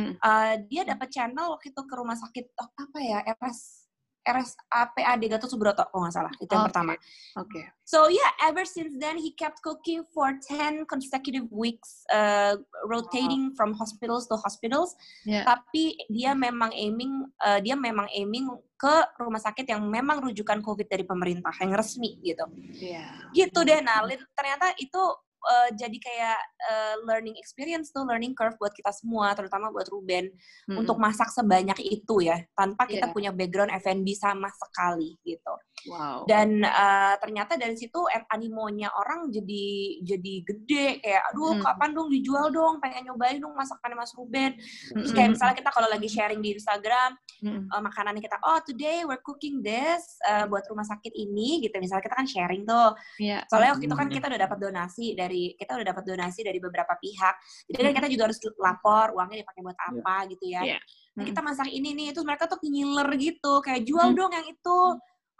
Hmm. 0.01 0.13
Uh, 0.17 0.53
dia 0.65 0.81
dapat 0.81 1.13
channel 1.13 1.53
waktu 1.53 1.69
itu 1.69 1.81
ke 1.85 1.93
rumah 1.93 2.17
sakit 2.17 2.57
oh, 2.57 2.69
apa 2.73 2.97
ya 3.05 3.19
RS 3.37 3.80
RSAPAD 4.21 5.21
Gatot 5.33 5.49
Subroto 5.49 5.81
kalau 5.89 6.05
nggak 6.05 6.13
salah 6.13 6.33
itu 6.37 6.49
yang 6.49 6.65
okay. 6.65 6.69
pertama. 6.69 6.93
Oke. 6.93 7.49
Okay. 7.49 7.65
So 7.83 8.07
yeah, 8.07 8.31
ever 8.45 8.63
since 8.63 8.95
then 9.01 9.17
he 9.17 9.33
kept 9.35 9.59
cooking 9.65 10.05
for 10.13 10.31
10 10.37 10.87
consecutive 10.87 11.49
weeks, 11.51 12.05
uh, 12.13 12.55
rotating 12.87 13.51
wow. 13.51 13.55
from 13.57 13.69
hospitals 13.75 14.29
to 14.31 14.37
hospitals. 14.39 14.95
Yeah. 15.25 15.43
Tapi 15.43 15.97
dia 16.07 16.31
memang 16.37 16.71
aiming, 16.71 17.27
uh, 17.41 17.59
dia 17.59 17.75
memang 17.75 18.07
aiming 18.13 18.47
ke 18.77 18.95
rumah 19.19 19.41
sakit 19.41 19.67
yang 19.67 19.83
memang 19.89 20.21
rujukan 20.23 20.61
COVID 20.61 20.87
dari 20.87 21.03
pemerintah 21.03 21.53
yang 21.59 21.73
resmi 21.73 22.21
gitu. 22.21 22.45
Yeah. 22.77 23.29
Gitu 23.33 23.59
deh. 23.65 23.81
Nah 23.81 24.05
ternyata 24.37 24.71
itu 24.77 25.03
uh, 25.41 25.69
jadi 25.73 25.97
kayak 25.97 26.39
uh, 26.69 26.95
learning 27.05 27.35
experience 27.37 27.89
tuh, 27.89 28.05
learning 28.05 28.37
curve 28.37 28.55
buat 28.61 28.73
kita 28.73 28.93
semua, 28.93 29.33
terutama 29.33 29.73
buat 29.73 29.87
Ruben 29.89 30.29
hmm. 30.69 30.77
untuk 30.77 30.97
masak 30.97 31.29
sebanyak 31.33 31.77
itu 31.81 32.25
ya, 32.25 32.41
tanpa 32.53 32.85
kita 32.89 33.09
yeah. 33.09 33.13
punya 33.13 33.31
background 33.33 33.73
F&B 33.81 34.07
sama 34.17 34.49
sekali 34.53 35.17
gitu. 35.25 35.53
Wow. 35.89 36.29
Dan 36.29 36.61
uh, 36.61 37.17
ternyata 37.17 37.57
dari 37.57 37.73
situ 37.73 38.05
animonya 38.29 38.93
orang 38.93 39.33
jadi 39.33 39.97
jadi 40.05 40.33
gede 40.45 40.87
kayak, 41.01 41.23
aduh 41.33 41.57
hmm. 41.57 41.63
kapan 41.65 41.89
dong 41.97 42.09
dijual 42.13 42.53
dong, 42.53 42.77
pengen 42.77 43.09
nyobain 43.09 43.41
dong 43.41 43.57
masakan 43.57 43.97
Mas 43.97 44.13
Ruben. 44.13 44.53
Terus 44.93 45.11
kayak 45.13 45.33
misalnya 45.33 45.55
kita 45.57 45.71
kalau 45.73 45.89
lagi 45.89 46.05
sharing 46.05 46.41
di 46.43 46.53
Instagram 46.53 47.17
hmm. 47.41 47.71
uh, 47.73 47.81
makanan 47.81 48.21
kita, 48.21 48.37
oh 48.45 48.61
today 48.61 49.01
we're 49.07 49.21
cooking 49.25 49.65
this 49.65 50.21
uh, 50.29 50.45
buat 50.45 50.61
rumah 50.69 50.85
sakit 50.85 51.13
ini 51.17 51.65
gitu. 51.65 51.73
Misalnya 51.81 52.05
kita 52.05 52.15
kan 52.17 52.27
sharing 52.29 52.63
tuh. 52.67 52.93
Yeah. 53.17 53.41
Soalnya 53.49 53.77
waktu 53.77 53.85
itu 53.89 53.97
kan 53.97 54.07
kita 54.11 54.25
udah 54.29 54.41
dapat 54.45 54.57
donasi 54.61 55.17
dari 55.17 55.30
kita 55.57 55.71
udah 55.79 55.87
dapat 55.95 56.03
donasi 56.03 56.41
dari 56.43 56.59
beberapa 56.59 56.93
pihak. 56.99 57.35
Jadi 57.69 57.79
kan 57.81 57.93
kita 58.01 58.09
juga 58.11 58.23
harus 58.29 58.39
lapor 58.59 59.07
uangnya 59.15 59.43
dipakai 59.43 59.61
buat 59.63 59.77
iya. 59.77 59.87
apa 59.87 60.15
yeah. 60.15 60.31
gitu 60.31 60.45
ya. 60.45 60.61
Yeah. 60.75 60.81
Nah, 61.11 61.23
kita 61.27 61.39
masak 61.43 61.67
ini 61.67 61.89
nih, 61.91 62.07
itu 62.15 62.21
mereka 62.23 62.47
tuh 62.47 62.59
ngiler 62.63 63.09
gitu, 63.19 63.53
kayak 63.59 63.83
jual 63.83 64.07
mm. 64.11 64.15
dong 64.15 64.31
yang 64.31 64.47
itu. 64.47 64.79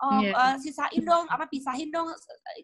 Oh, 0.02 0.18
yeah. 0.20 0.34
uh, 0.34 0.56
sisain 0.58 1.04
dong, 1.06 1.30
apa 1.30 1.46
pisahin 1.48 1.94
dong. 1.94 2.10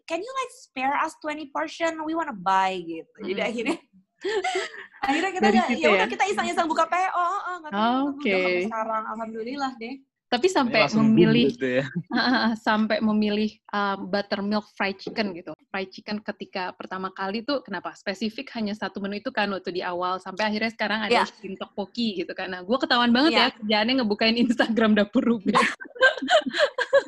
Can 0.04 0.20
you 0.20 0.32
like 0.42 0.52
spare 0.52 0.98
us 1.00 1.14
20 1.22 1.54
portion? 1.54 1.92
We 2.04 2.12
wanna 2.12 2.36
buy 2.36 2.76
gitu. 2.84 3.08
Mm. 3.24 3.26
Jadi 3.32 3.40
akhirnya 3.40 3.78
akhirnya 5.06 5.30
kita 5.30 5.46
ya 5.78 5.88
udah 5.94 6.08
ya? 6.08 6.10
kita 6.10 6.24
iseng-iseng 6.34 6.66
buka 6.66 6.84
PO, 6.90 7.08
oh, 7.14 7.22
oh, 7.22 7.58
oh, 7.70 7.98
Oke. 8.12 8.28
Okay. 8.28 8.54
sekarang 8.66 9.04
alhamdulillah 9.08 9.72
deh. 9.78 9.94
Tapi 10.28 10.44
sampai 10.52 10.84
memilih 10.92 11.56
gitu 11.56 11.80
ya. 11.80 11.84
sampai 12.68 13.00
memilih 13.00 13.56
uh, 13.72 13.96
buttermilk 13.96 14.68
fried 14.76 15.00
chicken 15.00 15.32
gitu. 15.32 15.56
Fried 15.72 15.88
chicken 15.88 16.20
ketika 16.20 16.76
pertama 16.76 17.08
kali 17.08 17.40
tuh 17.40 17.64
kenapa? 17.64 17.96
Spesifik 17.96 18.52
hanya 18.52 18.76
satu 18.76 19.00
menu 19.00 19.24
itu 19.24 19.32
kan 19.32 19.48
waktu 19.48 19.72
di 19.72 19.80
awal 19.80 20.20
sampai 20.20 20.52
akhirnya 20.52 20.68
sekarang 20.68 21.00
ada 21.08 21.24
yeah. 21.24 21.26
skin 21.26 21.56
tteokbokki 21.56 22.20
gitu 22.20 22.36
kan. 22.36 22.52
Nah, 22.52 22.60
gue 22.60 22.76
ketahuan 22.76 23.08
banget 23.08 23.32
yeah. 23.32 23.48
ya 23.48 23.56
kerjaannya 23.56 23.94
ngebukain 24.04 24.36
Instagram 24.36 24.92
dapur 24.92 25.24
Ruben. 25.24 25.56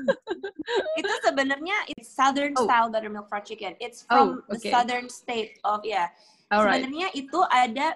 itu 1.01 1.13
sebenarnya 1.25 1.77
it's 1.93 2.11
southern 2.13 2.57
oh. 2.57 2.65
style 2.65 2.89
buttermilk 2.89 3.29
fried 3.29 3.45
chicken. 3.45 3.77
It's 3.85 4.09
from 4.09 4.45
oh, 4.49 4.55
okay. 4.55 4.57
the 4.57 4.59
southern 4.73 5.07
state 5.13 5.61
of 5.65 5.85
ya. 5.85 6.09
Yeah. 6.09 6.09
Sebenarnya 6.51 7.09
itu 7.15 7.39
ada 7.47 7.95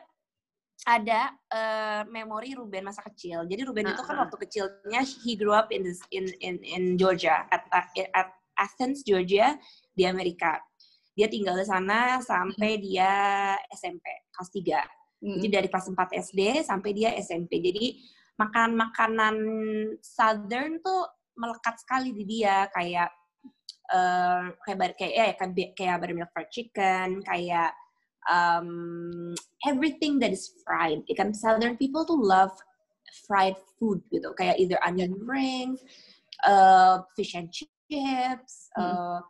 ada 0.85 1.33
uh, 1.55 2.03
memori 2.11 2.53
Ruben 2.59 2.85
masa 2.85 3.01
kecil. 3.07 3.47
Jadi 3.47 3.63
Ruben 3.65 3.87
uh 3.87 3.95
-huh. 3.95 3.97
itu 3.97 4.03
kan 4.05 4.17
waktu 4.21 4.37
kecilnya 4.43 5.01
he 5.25 5.33
grew 5.39 5.55
up 5.55 5.71
in 5.71 5.87
this, 5.87 6.03
in 6.13 6.29
in 6.43 6.61
in 6.61 6.83
Georgia 7.01 7.47
at, 7.49 7.65
at 7.73 8.29
Athens 8.59 9.07
Georgia 9.07 9.55
di 9.95 10.05
Amerika. 10.05 10.59
Dia 11.15 11.31
tinggal 11.31 11.55
di 11.55 11.67
sana 11.67 12.19
sampai 12.19 12.83
dia 12.83 13.11
SMP 13.71 14.03
kelas 14.35 14.51
3. 14.51 15.25
Hmm. 15.25 15.41
Jadi 15.41 15.49
dari 15.49 15.69
kelas 15.71 15.87
4 15.89 16.21
SD 16.21 16.41
sampai 16.67 16.91
dia 16.91 17.15
SMP. 17.17 17.63
Jadi 17.63 18.03
makan 18.35 18.75
makanan 18.75 19.37
southern 20.03 20.83
tuh 20.83 21.07
melekat 21.39 21.79
sekali 21.79 22.11
di 22.11 22.25
dia 22.27 22.67
kayak 22.75 23.11
uh, 23.95 24.51
kayak 24.67 24.99
kayak 24.99 25.13
ya 25.15 25.25
kayak 25.39 25.71
kayak 25.79 25.97
buttermilk 26.03 26.31
fried 26.35 26.51
chicken, 26.51 27.23
kayak 27.23 27.71
um, 28.31 29.35
everything 29.67 30.19
that 30.21 30.33
is 30.33 30.53
fried. 30.65 31.03
Ikan 31.11 31.35
Southern 31.35 31.77
people 31.77 32.05
tuh 32.05 32.19
love 32.19 32.53
fried 33.27 33.57
food 33.79 34.03
gitu, 34.13 34.35
kayak 34.35 34.59
either 34.59 34.79
onion 34.85 35.15
rings, 35.25 35.81
uh, 36.47 37.03
fish 37.17 37.35
and 37.35 37.53
chips, 37.53 38.69
hmm. 38.77 38.83
uh, 38.83 39.21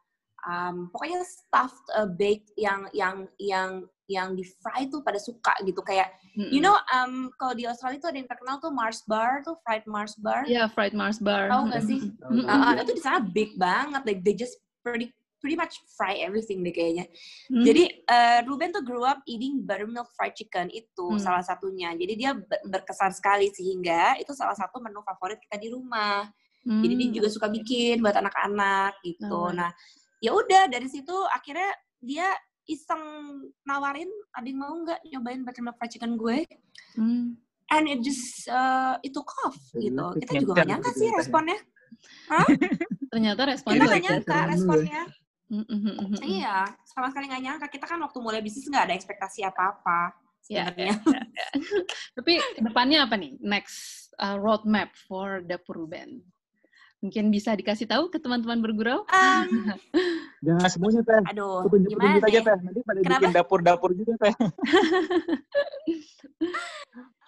um, 0.48 0.90
pokoknya 0.92 1.20
stuffed 1.24 1.86
uh, 1.96 2.08
baked 2.08 2.52
yang 2.56 2.88
yang 2.92 3.28
yang 3.40 3.84
yang 4.08 4.36
di 4.36 4.44
fry 4.60 4.84
tuh 4.92 5.00
pada 5.00 5.16
suka 5.16 5.56
gitu 5.64 5.80
kayak 5.80 6.12
mm-hmm. 6.36 6.52
you 6.52 6.60
know 6.60 6.76
um 6.92 7.32
kalau 7.40 7.56
di 7.56 7.64
Australia 7.64 7.96
tuh 7.96 8.12
ada 8.12 8.18
yang 8.20 8.28
terkenal 8.28 8.60
tuh 8.60 8.68
Mars 8.68 9.00
bar 9.08 9.40
tuh 9.40 9.56
fried 9.64 9.84
Mars 9.88 10.12
bar 10.20 10.44
ya 10.44 10.64
yeah, 10.64 10.66
fried 10.68 10.92
Mars 10.92 11.16
bar 11.16 11.48
tahu 11.48 11.72
nggak 11.72 11.84
sih 11.88 12.12
mm-hmm. 12.12 12.44
uh, 12.44 12.76
itu 12.84 12.92
di 12.92 13.02
sana 13.02 13.24
big 13.24 13.56
banget 13.56 14.04
like 14.04 14.20
they 14.20 14.36
just 14.36 14.60
pretty 14.84 15.08
pretty 15.44 15.60
much 15.60 15.76
fry 15.92 16.16
everything 16.24 16.64
deh 16.64 16.72
kayaknya. 16.72 17.04
Hmm. 17.52 17.68
Jadi 17.68 18.00
uh, 18.08 18.40
Ruben 18.48 18.72
tuh 18.72 18.80
grew 18.80 19.04
up 19.04 19.20
eating 19.28 19.60
buttermilk 19.60 20.08
fried 20.16 20.32
chicken 20.32 20.72
itu 20.72 21.04
hmm. 21.04 21.20
salah 21.20 21.44
satunya. 21.44 21.92
Jadi 21.92 22.16
dia 22.16 22.32
berkesan 22.64 23.12
sekali 23.12 23.52
sehingga 23.52 24.16
itu 24.16 24.32
salah 24.32 24.56
satu 24.56 24.80
menu 24.80 25.04
favorit 25.04 25.36
kita 25.44 25.60
di 25.60 25.68
rumah. 25.68 26.24
Hmm. 26.64 26.80
Jadi 26.80 26.94
dia 26.96 27.08
juga 27.20 27.28
suka 27.28 27.52
bikin 27.52 28.00
buat 28.00 28.16
anak-anak 28.16 29.04
gitu. 29.04 29.52
Hmm. 29.52 29.60
Nah, 29.60 29.70
ya 30.24 30.32
udah 30.32 30.72
dari 30.72 30.88
situ 30.88 31.12
akhirnya 31.28 31.76
dia 32.00 32.32
iseng 32.64 33.04
nawarin, 33.68 34.08
ada 34.32 34.48
yang 34.48 34.64
mau 34.64 34.72
nggak 34.72 35.04
nyobain 35.12 35.44
buttermilk 35.44 35.76
fried 35.76 35.92
chicken 35.92 36.16
gue? 36.16 36.48
Hmm. 36.96 37.36
And 37.68 37.84
it 37.84 38.00
just 38.00 38.48
uh, 38.48 38.96
itu 39.04 39.20
off 39.20 39.60
gitu. 39.76 40.04
Kita 40.24 40.32
juga 40.40 40.64
gak 40.64 40.68
nyangka 40.68 40.90
sih 40.96 41.08
responnya. 41.12 41.60
Hah? 42.28 42.46
Ternyata 43.12 43.42
responnya 43.48 43.84
kita 43.84 43.92
gak 43.92 44.04
nyangka 44.04 44.38
responnya. 44.52 45.02
Mm-hmm. 45.52 46.24
Iya, 46.24 46.64
sama 46.88 47.12
sekali 47.12 47.28
nggak 47.28 47.42
nyangka. 47.44 47.66
Kita 47.68 47.84
kan 47.84 48.00
waktu 48.00 48.18
mulai 48.18 48.40
bisnis 48.40 48.64
nggak 48.66 48.90
ada 48.90 48.94
ekspektasi 48.96 49.44
apa-apa 49.44 50.16
iya, 50.48 50.68
sebenarnya. 50.68 50.94
Yeah, 50.96 50.98
yeah, 51.04 51.24
yeah. 51.28 51.82
Tapi 52.16 52.32
ke 52.40 52.60
depannya 52.64 52.98
apa 53.04 53.14
nih? 53.20 53.32
Next 53.44 54.10
uh, 54.16 54.40
roadmap 54.40 54.96
for 55.06 55.44
Dapur 55.44 55.84
Ruben? 55.84 56.24
Mungkin 57.04 57.28
bisa 57.28 57.52
dikasih 57.52 57.84
tahu 57.84 58.08
ke 58.08 58.16
teman-teman 58.16 58.64
bergurau? 58.64 59.04
Um, 59.12 59.76
Jangan 60.44 60.68
semuanya, 60.68 61.00
Teh. 61.00 61.22
Aduh, 61.32 61.64
tunjuk, 61.72 61.96
gimana 61.96 62.20
tunjuk 62.20 62.28
aja, 62.28 62.40
Teh. 62.44 62.58
Nanti 62.60 62.80
pada 62.84 63.00
Kenapa? 63.00 63.20
bikin 63.20 63.32
dapur-dapur 63.32 63.90
juga, 63.96 64.12
Teh. 64.20 64.34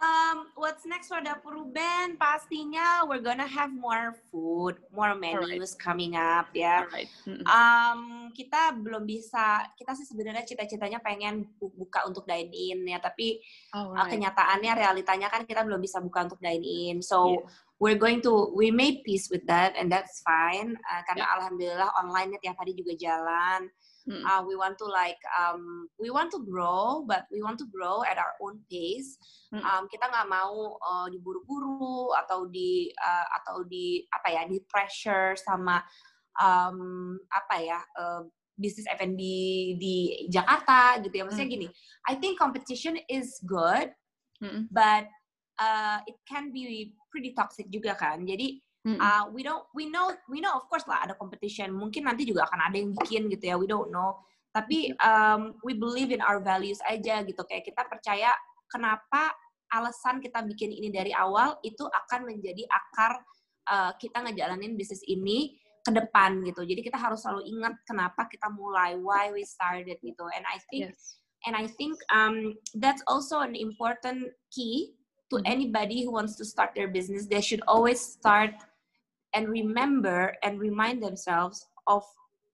um, 0.01 0.37
what's 0.57 0.85
next 0.85 1.09
for 1.09 1.21
Dapur 1.25 1.57
Ruben? 1.57 2.21
Pastinya 2.21 3.09
we're 3.09 3.25
gonna 3.25 3.49
have 3.49 3.73
more 3.73 4.17
food, 4.29 4.77
more 4.93 5.17
menus 5.17 5.73
right. 5.73 5.81
coming 5.81 6.13
up 6.17 6.53
ya. 6.53 6.85
Right. 6.93 7.09
Um, 7.49 8.31
kita 8.37 8.77
belum 8.77 9.09
bisa, 9.09 9.65
kita 9.77 9.97
sih 9.97 10.07
sebenarnya 10.07 10.45
cita-citanya 10.45 11.01
pengen 11.01 11.49
buka 11.59 12.05
untuk 12.05 12.29
dine 12.29 12.53
in 12.53 12.85
ya, 12.85 13.01
tapi 13.01 13.41
uh, 13.73 14.05
kenyataannya 14.05 14.73
realitanya 14.77 15.33
kan 15.33 15.49
kita 15.49 15.65
belum 15.65 15.81
bisa 15.81 15.99
buka 16.05 16.29
untuk 16.29 16.41
dine 16.41 16.65
in. 16.65 16.97
So 17.01 17.41
yeah. 17.41 17.45
We're 17.79 17.99
going 17.99 18.23
to 18.23 18.53
we 18.57 18.71
made 18.71 19.05
peace 19.05 19.29
with 19.31 19.45
that 19.47 19.75
and 19.77 19.93
that's 19.93 20.23
fine 20.25 20.77
uh, 20.89 21.03
karena 21.09 21.25
yeah. 21.29 21.35
alhamdulillah 21.37 21.91
online 22.01 22.33
tiap 22.41 22.57
hari 22.57 22.73
juga 22.73 22.97
jalan. 22.97 23.69
Hmm. 24.07 24.23
Uh, 24.23 24.43
we 24.47 24.55
want 24.55 24.79
to 24.79 24.87
like 24.87 25.19
um, 25.35 25.91
we 25.99 26.15
want 26.15 26.31
to 26.31 26.39
grow, 26.47 27.03
but 27.11 27.27
we 27.35 27.43
want 27.43 27.59
to 27.59 27.67
grow 27.67 28.07
at 28.07 28.15
our 28.23 28.39
own 28.39 28.63
pace. 28.71 29.19
Hmm. 29.51 29.67
Um, 29.67 29.83
kita 29.91 30.07
nggak 30.07 30.31
mau 30.31 30.79
uh, 30.79 31.11
diburu-buru 31.11 32.15
atau 32.15 32.47
di 32.47 32.87
uh, 33.03 33.27
atau 33.43 33.67
di 33.67 34.07
apa 34.15 34.29
ya 34.31 34.43
di 34.47 34.63
pressure 34.63 35.35
sama 35.35 35.83
um, 36.39 37.19
apa 37.35 37.57
ya 37.59 37.83
uh, 37.99 38.23
bisnis 38.55 38.87
F&B 38.95 39.21
di 39.75 40.31
Jakarta 40.31 41.03
gitu 41.03 41.13
ya. 41.13 41.27
Maksudnya 41.27 41.51
hmm. 41.51 41.57
gini, 41.59 41.69
I 42.07 42.15
think 42.15 42.39
competition 42.39 42.95
is 43.11 43.43
good, 43.43 43.91
hmm. 44.39 44.71
but 44.71 45.11
uh, 45.61 45.99
it 46.07 46.17
can 46.29 46.53
be 46.53 46.93
pretty 47.13 47.33
toxic 47.37 47.69
juga 47.73 47.97
kan. 47.97 48.25
Jadi 48.25 48.63
Uh, 48.87 49.27
we 49.35 49.43
don't 49.43 49.67
we 49.75 49.91
know 49.91 50.15
we 50.31 50.39
know 50.39 50.55
of 50.55 50.63
course 50.71 50.87
lah 50.87 51.03
ada 51.03 51.19
competition. 51.19 51.75
Mungkin 51.75 52.07
nanti 52.07 52.23
juga 52.23 52.47
akan 52.47 52.71
ada 52.71 52.79
yang 52.79 52.95
bikin 52.95 53.27
gitu 53.35 53.51
ya. 53.51 53.59
We 53.59 53.67
don't 53.67 53.91
know. 53.91 54.23
Tapi 54.55 54.95
um, 55.03 55.59
we 55.67 55.75
believe 55.75 56.15
in 56.15 56.23
our 56.23 56.39
values 56.39 56.79
aja 56.87 57.27
gitu. 57.27 57.43
Kayak 57.51 57.67
kita 57.67 57.83
percaya 57.83 58.31
kenapa 58.71 59.35
alasan 59.75 60.23
kita 60.23 60.47
bikin 60.47 60.71
ini 60.71 60.95
dari 60.95 61.11
awal 61.11 61.59
itu 61.67 61.83
akan 61.83 62.31
menjadi 62.31 62.63
akar 62.71 63.19
uh, 63.67 63.91
kita 63.99 64.23
ngejalanin 64.23 64.79
bisnis 64.79 65.03
ini 65.11 65.59
ke 65.83 65.91
depan 65.91 66.47
gitu. 66.47 66.63
Jadi 66.63 66.87
kita 66.87 66.95
harus 66.95 67.27
selalu 67.27 67.43
ingat 67.59 67.75
kenapa 67.91 68.31
kita 68.31 68.47
mulai, 68.55 68.95
why 68.95 69.35
we 69.35 69.43
started 69.43 69.99
gitu. 69.99 70.25
And 70.31 70.47
I 70.47 70.63
think 70.71 70.95
yes. 70.95 71.19
and 71.43 71.59
I 71.59 71.67
think 71.67 71.99
um, 72.15 72.55
that's 72.79 73.03
also 73.11 73.43
an 73.43 73.59
important 73.59 74.31
key 74.55 74.95
to 75.31 75.37
mm-hmm. 75.37 75.53
anybody 75.53 76.05
who 76.05 76.13
wants 76.13 76.37
to 76.37 76.45
start 76.45 76.71
their 76.75 76.89
business. 76.89 77.27
They 77.27 77.41
should 77.41 77.63
always 77.67 78.01
start 78.01 78.55
and 79.35 79.49
remember 79.49 80.35
and 80.43 80.61
remind 80.61 81.03
themselves 81.03 81.67
of 81.87 82.05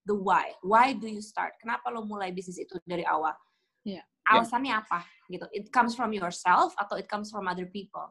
the 0.07 0.15
why. 0.15 0.53
Why 0.63 0.93
do 0.93 1.07
you 1.07 1.23
start? 1.23 1.55
Kenapa 1.61 1.93
lo 1.95 2.03
mulai 2.03 2.35
bisnis 2.35 2.59
itu 2.59 2.81
dari 2.89 3.07
awal? 3.07 3.37
Yeah. 3.85 4.03
Alasannya 4.27 4.75
yeah. 4.75 4.83
apa? 4.83 5.01
Gitu. 5.31 5.47
It 5.53 5.71
comes 5.71 5.95
from 5.95 6.11
yourself 6.13 6.75
atau 6.79 6.99
it 6.99 7.07
comes 7.07 7.31
from 7.31 7.47
other 7.47 7.67
people. 7.67 8.11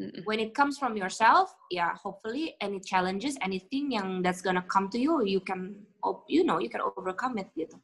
Mm-mm. 0.00 0.24
When 0.24 0.40
it 0.40 0.56
comes 0.56 0.80
from 0.80 0.96
yourself, 0.96 1.52
yeah, 1.68 1.92
hopefully 1.92 2.56
any 2.64 2.80
challenges, 2.80 3.36
anything 3.44 3.92
yang 3.92 4.24
that's 4.24 4.40
gonna 4.40 4.64
come 4.64 4.88
to 4.88 4.98
you, 4.98 5.20
you 5.24 5.40
can, 5.44 5.76
you 6.24 6.44
know, 6.44 6.56
you 6.56 6.72
can 6.72 6.80
overcome 6.80 7.36
it 7.36 7.52
gitu. 7.52 7.76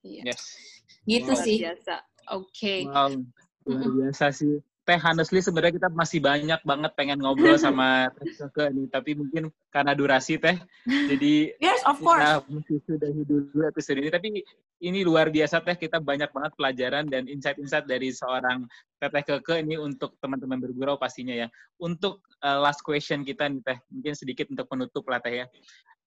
Yeah. 0.00 0.32
Yes. 0.32 0.40
Gitu 1.04 1.32
Luar 1.32 1.44
sih. 1.44 1.58
Biasa. 1.60 1.94
Oke. 2.32 2.48
Okay. 2.52 2.80
Wow. 2.88 3.20
Luar 3.68 3.88
biasa 3.92 4.32
sih. 4.32 4.60
Teh 4.88 4.96
honestly 5.04 5.44
sebenarnya 5.44 5.76
kita 5.76 5.92
masih 5.92 6.24
banyak 6.24 6.64
banget 6.64 6.92
pengen 6.96 7.20
ngobrol 7.20 7.60
sama 7.60 8.08
Teh 8.16 8.72
nih, 8.72 8.88
tapi 8.88 9.12
mungkin 9.12 9.52
karena 9.68 9.92
durasi 9.92 10.40
Teh, 10.40 10.56
jadi 10.88 11.52
yes, 11.60 11.84
of 11.84 12.00
course. 12.00 12.24
kita 12.24 12.48
mesti 12.48 12.74
sudahi 12.88 13.22
dulu 13.28 13.68
episode 13.68 14.00
ini. 14.00 14.08
Tapi 14.08 14.28
ini 14.80 15.04
luar 15.04 15.28
biasa 15.28 15.60
Teh, 15.60 15.76
kita 15.76 16.00
banyak 16.00 16.32
banget 16.32 16.52
pelajaran 16.56 17.04
dan 17.04 17.28
insight-insight 17.28 17.84
dari 17.84 18.08
seorang 18.16 18.64
Teteh 18.96 19.28
Keke 19.28 19.60
ini 19.60 19.76
untuk 19.76 20.16
teman-teman 20.24 20.56
bergurau 20.56 20.96
pastinya 20.96 21.36
ya. 21.36 21.52
Untuk 21.76 22.24
uh, 22.40 22.56
last 22.56 22.80
question 22.80 23.28
kita 23.28 23.44
nih 23.44 23.60
Teh, 23.60 23.78
mungkin 23.92 24.16
sedikit 24.16 24.48
untuk 24.48 24.72
penutup 24.72 25.04
lah 25.04 25.20
Teh 25.20 25.44
ya. 25.44 25.46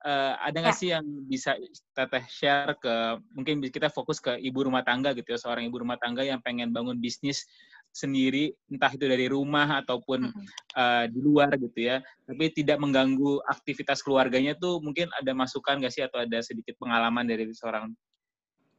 Uh, 0.02 0.34
ada 0.42 0.58
nggak 0.66 0.74
ya. 0.74 0.82
sih 0.82 0.90
yang 0.90 1.06
bisa 1.30 1.54
Teteh 1.94 2.26
share 2.26 2.74
ke, 2.82 3.22
mungkin 3.38 3.62
kita 3.62 3.94
fokus 3.94 4.18
ke 4.18 4.42
ibu 4.42 4.66
rumah 4.66 4.82
tangga 4.82 5.14
gitu 5.14 5.38
ya, 5.38 5.40
seorang 5.40 5.70
ibu 5.70 5.78
rumah 5.86 6.02
tangga 6.02 6.26
yang 6.26 6.42
pengen 6.42 6.74
bangun 6.74 6.98
bisnis 6.98 7.46
sendiri 7.92 8.56
entah 8.72 8.92
itu 8.96 9.04
dari 9.04 9.28
rumah 9.28 9.84
ataupun 9.84 10.32
uh, 10.80 11.06
di 11.12 11.20
luar 11.20 11.52
gitu 11.60 11.92
ya. 11.92 12.00
Tapi 12.24 12.50
tidak 12.56 12.80
mengganggu 12.80 13.44
aktivitas 13.52 14.00
keluarganya 14.00 14.56
tuh 14.56 14.80
mungkin 14.80 15.12
ada 15.12 15.36
masukan 15.36 15.84
nggak 15.84 15.94
sih 15.94 16.04
atau 16.04 16.24
ada 16.24 16.40
sedikit 16.40 16.80
pengalaman 16.80 17.28
dari 17.28 17.52
seorang 17.52 17.92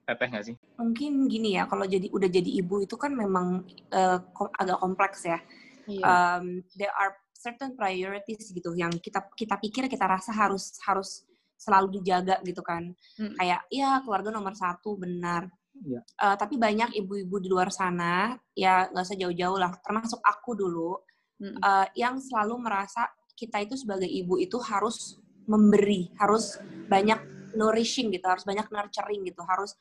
teteh 0.09 0.29
nggak 0.33 0.45
sih? 0.49 0.57
Mungkin 0.81 1.29
gini 1.29 1.61
ya 1.61 1.69
kalau 1.69 1.85
jadi 1.85 2.09
udah 2.09 2.29
jadi 2.33 2.51
ibu 2.65 2.83
itu 2.83 2.97
kan 2.97 3.13
memang 3.13 3.69
uh, 3.93 4.19
agak 4.59 4.81
kompleks 4.81 5.29
ya. 5.29 5.39
Yeah. 5.83 6.39
um, 6.39 6.63
there 6.79 6.95
are 6.95 7.19
certain 7.35 7.75
priorities 7.75 8.55
gitu 8.55 8.71
yang 8.79 8.95
kita 9.03 9.19
kita 9.35 9.59
pikir 9.59 9.91
kita 9.91 10.07
rasa 10.07 10.31
harus 10.31 10.79
harus 10.87 11.27
selalu 11.59 12.01
dijaga 12.01 12.39
gitu 12.43 12.63
kan. 12.65 12.91
Mm. 13.19 13.35
kayak 13.39 13.61
ya 13.71 14.01
keluarga 14.03 14.35
nomor 14.35 14.55
satu 14.57 14.99
benar 14.99 15.47
Ya. 15.83 16.01
Uh, 16.15 16.39
tapi 16.39 16.55
banyak 16.63 16.95
ibu-ibu 16.95 17.43
di 17.43 17.51
luar 17.51 17.75
sana, 17.75 18.39
ya 18.55 18.87
nggak 18.87 19.03
usah 19.03 19.19
jauh-jauh 19.19 19.59
lah, 19.59 19.75
termasuk 19.83 20.23
aku 20.23 20.55
dulu, 20.55 20.95
hmm. 21.43 21.59
uh, 21.59 21.87
yang 21.99 22.23
selalu 22.23 22.63
merasa 22.63 23.11
kita 23.35 23.59
itu 23.59 23.75
sebagai 23.75 24.07
ibu 24.07 24.39
itu 24.39 24.63
harus 24.63 25.19
memberi, 25.51 26.15
harus 26.23 26.63
banyak 26.87 27.19
nourishing 27.59 28.15
gitu, 28.15 28.23
harus 28.31 28.47
banyak 28.47 28.63
nurturing 28.71 29.27
gitu, 29.27 29.43
harus 29.43 29.75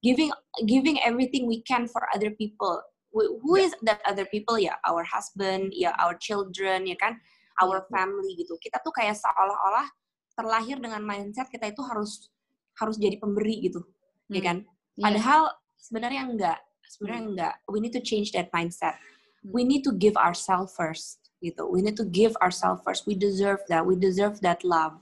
giving 0.00 0.32
giving 0.64 0.96
everything 1.04 1.44
we 1.44 1.60
can 1.68 1.84
for 1.84 2.08
other 2.16 2.32
people. 2.32 2.80
Who 3.12 3.60
is 3.60 3.76
that 3.84 4.00
other 4.08 4.24
people 4.24 4.56
ya? 4.56 4.80
Our 4.88 5.04
husband, 5.04 5.76
ya 5.76 5.92
our 6.00 6.16
children, 6.16 6.88
ya 6.88 6.96
kan, 6.96 7.20
our 7.60 7.84
family 7.92 8.40
gitu. 8.40 8.56
Kita 8.56 8.80
tuh 8.80 8.88
kayak 8.88 9.20
seolah-olah 9.20 9.84
terlahir 10.32 10.80
dengan 10.80 11.04
mindset 11.04 11.52
kita 11.52 11.68
itu 11.68 11.84
harus 11.84 12.32
harus 12.80 12.96
jadi 12.96 13.20
pemberi 13.20 13.68
gitu, 13.68 13.84
ya 14.32 14.32
hmm. 14.32 14.36
ya 14.40 14.42
kan? 14.48 14.58
Yeah. 14.96 15.12
Padahal 15.12 15.42
sebenarnya 15.80 16.22
enggak, 16.28 16.60
sebenarnya 16.88 17.22
hmm. 17.22 17.32
enggak. 17.34 17.54
We 17.68 17.78
need 17.80 17.94
to 17.96 18.04
change 18.04 18.32
that 18.32 18.52
mindset. 18.52 18.96
Hmm. 19.42 19.52
We 19.52 19.62
need 19.64 19.82
to 19.88 19.92
give 19.96 20.16
ourselves 20.20 20.72
first, 20.76 21.18
gitu. 21.40 21.68
We 21.68 21.80
need 21.80 21.96
to 21.96 22.06
give 22.06 22.36
ourselves 22.44 22.84
first. 22.84 23.08
We 23.08 23.16
deserve 23.16 23.64
that. 23.72 23.84
We 23.84 23.96
deserve 23.96 24.40
that 24.44 24.62
love. 24.62 25.00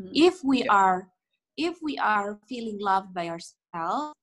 Hmm. 0.00 0.10
If 0.12 0.40
we 0.40 0.64
yeah. 0.64 0.72
are, 0.72 0.98
if 1.56 1.78
we 1.84 2.00
are 2.00 2.40
feeling 2.48 2.80
loved 2.80 3.12
by 3.12 3.28
ourselves, 3.28 4.16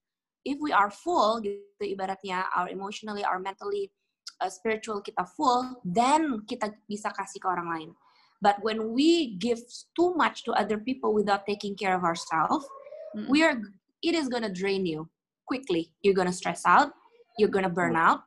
if 0.44 0.58
we 0.60 0.70
are 0.72 0.92
full, 0.92 1.40
gitu 1.40 1.82
ibaratnya, 1.82 2.44
our 2.52 2.68
emotionally, 2.68 3.24
our 3.24 3.40
mentally, 3.40 3.90
uh, 4.40 4.50
spiritual 4.50 5.00
kita 5.00 5.24
full, 5.36 5.80
then 5.84 6.44
kita 6.44 6.74
bisa 6.84 7.08
kasih 7.14 7.40
ke 7.40 7.46
orang 7.48 7.68
lain. 7.70 7.90
But 8.44 8.60
when 8.60 8.92
we 8.92 9.40
give 9.40 9.62
too 9.96 10.12
much 10.18 10.44
to 10.44 10.52
other 10.52 10.76
people 10.76 11.16
without 11.16 11.48
taking 11.48 11.72
care 11.72 11.96
of 11.96 12.04
ourselves, 12.04 12.68
mm-hmm. 13.16 13.30
we 13.32 13.40
are 13.40 13.56
it 14.04 14.14
is 14.14 14.28
going 14.28 14.42
to 14.42 14.52
drain 14.52 14.86
you 14.86 15.08
quickly. 15.46 15.92
You're 16.02 16.14
going 16.14 16.28
to 16.28 16.32
stress 16.32 16.62
out, 16.66 16.90
you're 17.38 17.48
going 17.48 17.64
to 17.64 17.70
burn 17.70 17.96
out, 17.96 18.20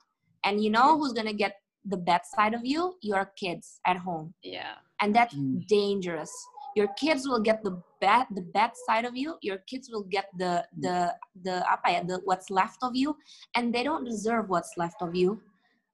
and 0.43 0.63
you 0.63 0.69
know 0.69 0.97
who's 0.97 1.13
going 1.13 1.27
to 1.27 1.33
get 1.33 1.55
the 1.85 1.97
bad 1.97 2.21
side 2.25 2.53
of 2.53 2.61
you? 2.63 2.95
Your 3.01 3.31
kids 3.37 3.79
at 3.85 3.97
home. 3.97 4.33
Yeah. 4.43 4.75
And 5.01 5.15
that's 5.15 5.35
mm. 5.35 5.65
dangerous. 5.67 6.31
Your 6.75 6.89
kids 6.99 7.27
will 7.27 7.39
get 7.39 7.63
the 7.63 7.81
bad 8.01 8.27
the 8.29 8.45
bad 8.53 8.71
side 8.85 9.05
of 9.05 9.15
you. 9.17 9.37
Your 9.41 9.57
kids 9.69 9.89
will 9.91 10.03
get 10.03 10.29
the 10.37 10.63
the 10.77 11.15
the 11.41 11.65
apa 11.65 11.87
ya, 11.89 12.01
the 12.05 12.21
what's 12.25 12.51
left 12.51 12.77
of 12.83 12.95
you 12.95 13.17
and 13.55 13.73
they 13.73 13.81
don't 13.81 14.05
deserve 14.05 14.49
what's 14.49 14.77
left 14.77 15.01
of 15.01 15.15
you. 15.15 15.41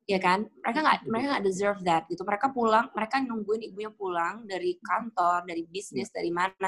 ya 0.04 0.20
kan 0.20 0.44
mereka 0.60 0.80
nggak 0.84 1.00
mereka 1.08 1.28
nggak 1.32 1.48
deserve 1.48 1.80
that 1.88 2.04
gitu 2.12 2.28
mereka 2.28 2.52
pulang 2.52 2.92
mereka 2.92 3.24
nungguin 3.24 3.72
ibunya 3.72 3.92
pulang 3.96 4.44
dari 4.44 4.76
kantor 4.84 5.48
dari 5.48 5.64
bisnis 5.72 6.12
dari 6.12 6.28
mana 6.28 6.68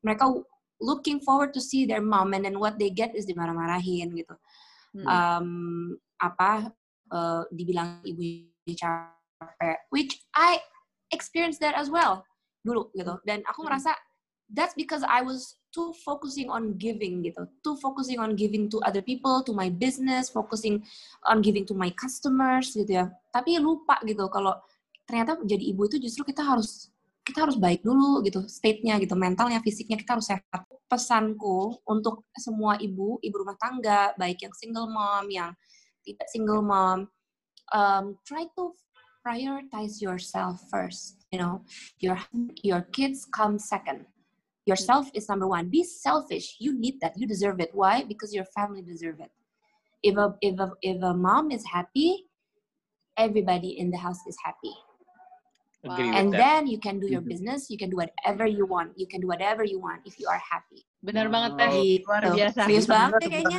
mereka 0.00 0.32
looking 0.82 1.22
forward 1.22 1.54
to 1.54 1.62
see 1.62 1.86
their 1.86 2.02
mom 2.02 2.34
and 2.34 2.42
then 2.42 2.58
what 2.58 2.76
they 2.76 2.90
get 2.90 3.14
is 3.14 3.24
dimarah-marahin 3.24 4.10
gitu. 4.18 4.34
Hmm. 4.92 5.08
um, 5.08 5.48
apa 6.20 6.68
uh, 7.08 7.48
dibilang 7.48 8.04
ibu 8.04 8.44
capek 8.76 9.80
which 9.88 10.20
I 10.36 10.60
experienced 11.08 11.64
that 11.64 11.72
as 11.72 11.88
well 11.88 12.26
dulu 12.60 12.92
gitu. 12.92 13.16
Dan 13.24 13.40
aku 13.48 13.64
hmm. 13.64 13.72
ngerasa 13.72 13.96
that's 14.52 14.76
because 14.76 15.00
I 15.06 15.24
was 15.24 15.56
too 15.72 15.96
focusing 16.04 16.52
on 16.52 16.76
giving 16.76 17.24
gitu. 17.24 17.48
Too 17.64 17.80
focusing 17.80 18.20
on 18.20 18.36
giving 18.36 18.68
to 18.68 18.84
other 18.84 19.00
people 19.00 19.40
to 19.48 19.56
my 19.56 19.72
business 19.72 20.28
focusing 20.28 20.84
on 21.24 21.40
giving 21.40 21.64
to 21.64 21.74
my 21.74 21.88
customers 21.96 22.76
gitu 22.76 23.00
ya. 23.00 23.08
Tapi 23.32 23.56
lupa 23.62 23.96
gitu 24.04 24.28
kalau 24.28 24.52
ternyata 25.08 25.40
jadi 25.42 25.72
ibu 25.72 25.88
itu 25.88 25.96
justru 25.98 26.28
kita 26.28 26.44
harus 26.44 26.92
kita 27.22 27.46
harus 27.46 27.56
baik 27.58 27.86
dulu 27.86 28.22
gitu 28.26 28.42
state-nya 28.50 28.98
gitu 28.98 29.14
mentalnya 29.14 29.62
fisiknya 29.62 29.94
kita 29.94 30.18
harus 30.18 30.26
sehat 30.26 30.62
pesanku 30.92 31.80
untuk 31.88 32.28
semua 32.36 32.76
ibu 32.76 33.16
ibu 33.24 33.34
rumah 33.40 33.56
tangga 33.56 34.12
baik 34.20 34.44
yang 34.44 34.52
single 34.52 34.92
mom 34.92 35.24
yang 35.32 35.56
tidak 36.04 36.28
single 36.28 36.60
mom 36.60 37.08
um, 37.72 38.12
try 38.28 38.44
to 38.52 38.76
prioritize 39.24 40.04
yourself 40.04 40.60
first 40.68 41.22
you 41.32 41.40
know. 41.40 41.64
Your 41.98 42.20
your 42.62 42.82
kids 42.92 43.26
come 43.34 43.58
second. 43.58 44.04
Yourself 44.68 45.10
is 45.14 45.26
number 45.26 45.48
one. 45.48 45.72
Be 45.72 45.82
selfish. 45.82 46.54
You 46.60 46.78
need 46.78 47.00
that. 47.00 47.16
You 47.16 47.26
deserve 47.26 47.58
it. 47.58 47.70
Why? 47.72 48.04
Because 48.04 48.30
your 48.30 48.44
family 48.54 48.82
deserve 48.82 49.18
it. 49.18 49.32
If 50.04 50.14
a 50.20 50.36
if 50.44 50.60
a 50.60 50.70
if 50.82 51.02
a 51.02 51.14
mom 51.14 51.50
is 51.50 51.64
happy 51.66 52.28
everybody 53.16 53.78
in 53.78 53.90
the 53.90 53.98
house 53.98 54.20
is 54.26 54.36
happy 54.42 54.72
Wow. 55.82 55.98
And 55.98 56.30
then 56.30 56.70
you 56.70 56.78
can 56.78 57.02
do 57.02 57.10
your 57.10 57.26
mm-hmm. 57.26 57.34
business, 57.34 57.66
you 57.66 57.74
can 57.74 57.90
do 57.90 57.98
whatever 57.98 58.46
you 58.46 58.70
want. 58.70 58.94
You 58.94 59.10
can 59.10 59.18
do 59.18 59.26
whatever 59.26 59.66
you 59.66 59.82
want 59.82 60.06
if 60.06 60.14
you 60.14 60.30
are 60.30 60.38
happy. 60.38 60.86
Benar 61.02 61.26
wow. 61.26 61.34
banget 61.34 61.50
teh, 61.58 61.74
luar 62.06 62.22
biasa. 62.30 62.60
Serius 62.70 62.86
banget 62.86 63.20
kayaknya. 63.26 63.58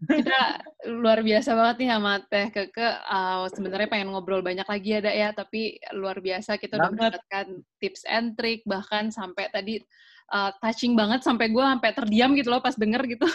Kita 0.00 0.40
luar 0.88 1.20
biasa 1.20 1.50
banget 1.56 1.76
nih 1.80 1.90
sama 1.92 2.12
Teh 2.28 2.46
Keke. 2.52 2.88
Uh, 3.04 3.44
Sebenarnya 3.52 3.88
pengen 3.88 4.12
ngobrol 4.12 4.44
banyak 4.44 4.68
lagi 4.68 5.00
ada 5.00 5.12
ya, 5.12 5.32
tapi 5.32 5.80
luar 5.96 6.20
biasa 6.20 6.60
kita 6.60 6.76
udah 6.76 6.92
mendapatkan 6.92 7.46
tips 7.80 8.04
and 8.04 8.36
trick 8.36 8.60
bahkan 8.68 9.08
sampai 9.08 9.48
tadi 9.48 9.80
uh, 10.30 10.50
touching 10.62 10.94
banget 10.94 11.20
sampai 11.26 11.50
gue 11.50 11.60
sampai 11.60 11.90
terdiam 11.92 12.32
gitu 12.38 12.48
loh 12.48 12.62
pas 12.62 12.74
denger 12.74 13.02
gitu. 13.10 13.26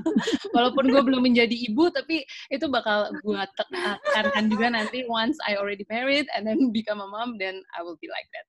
Walaupun 0.56 0.88
gue 0.88 1.02
belum 1.02 1.22
menjadi 1.26 1.54
ibu, 1.70 1.90
tapi 1.90 2.22
itu 2.48 2.66
bakal 2.70 3.10
gue 3.20 3.42
tekankan 3.58 4.44
juga 4.48 4.66
nanti 4.72 5.04
once 5.10 5.36
I 5.44 5.58
already 5.58 5.84
married 5.90 6.30
and 6.32 6.46
then 6.46 6.70
become 6.70 7.02
a 7.02 7.08
mom, 7.10 7.36
then 7.36 7.60
I 7.74 7.82
will 7.82 7.98
be 7.98 8.08
like 8.08 8.30
that. 8.32 8.46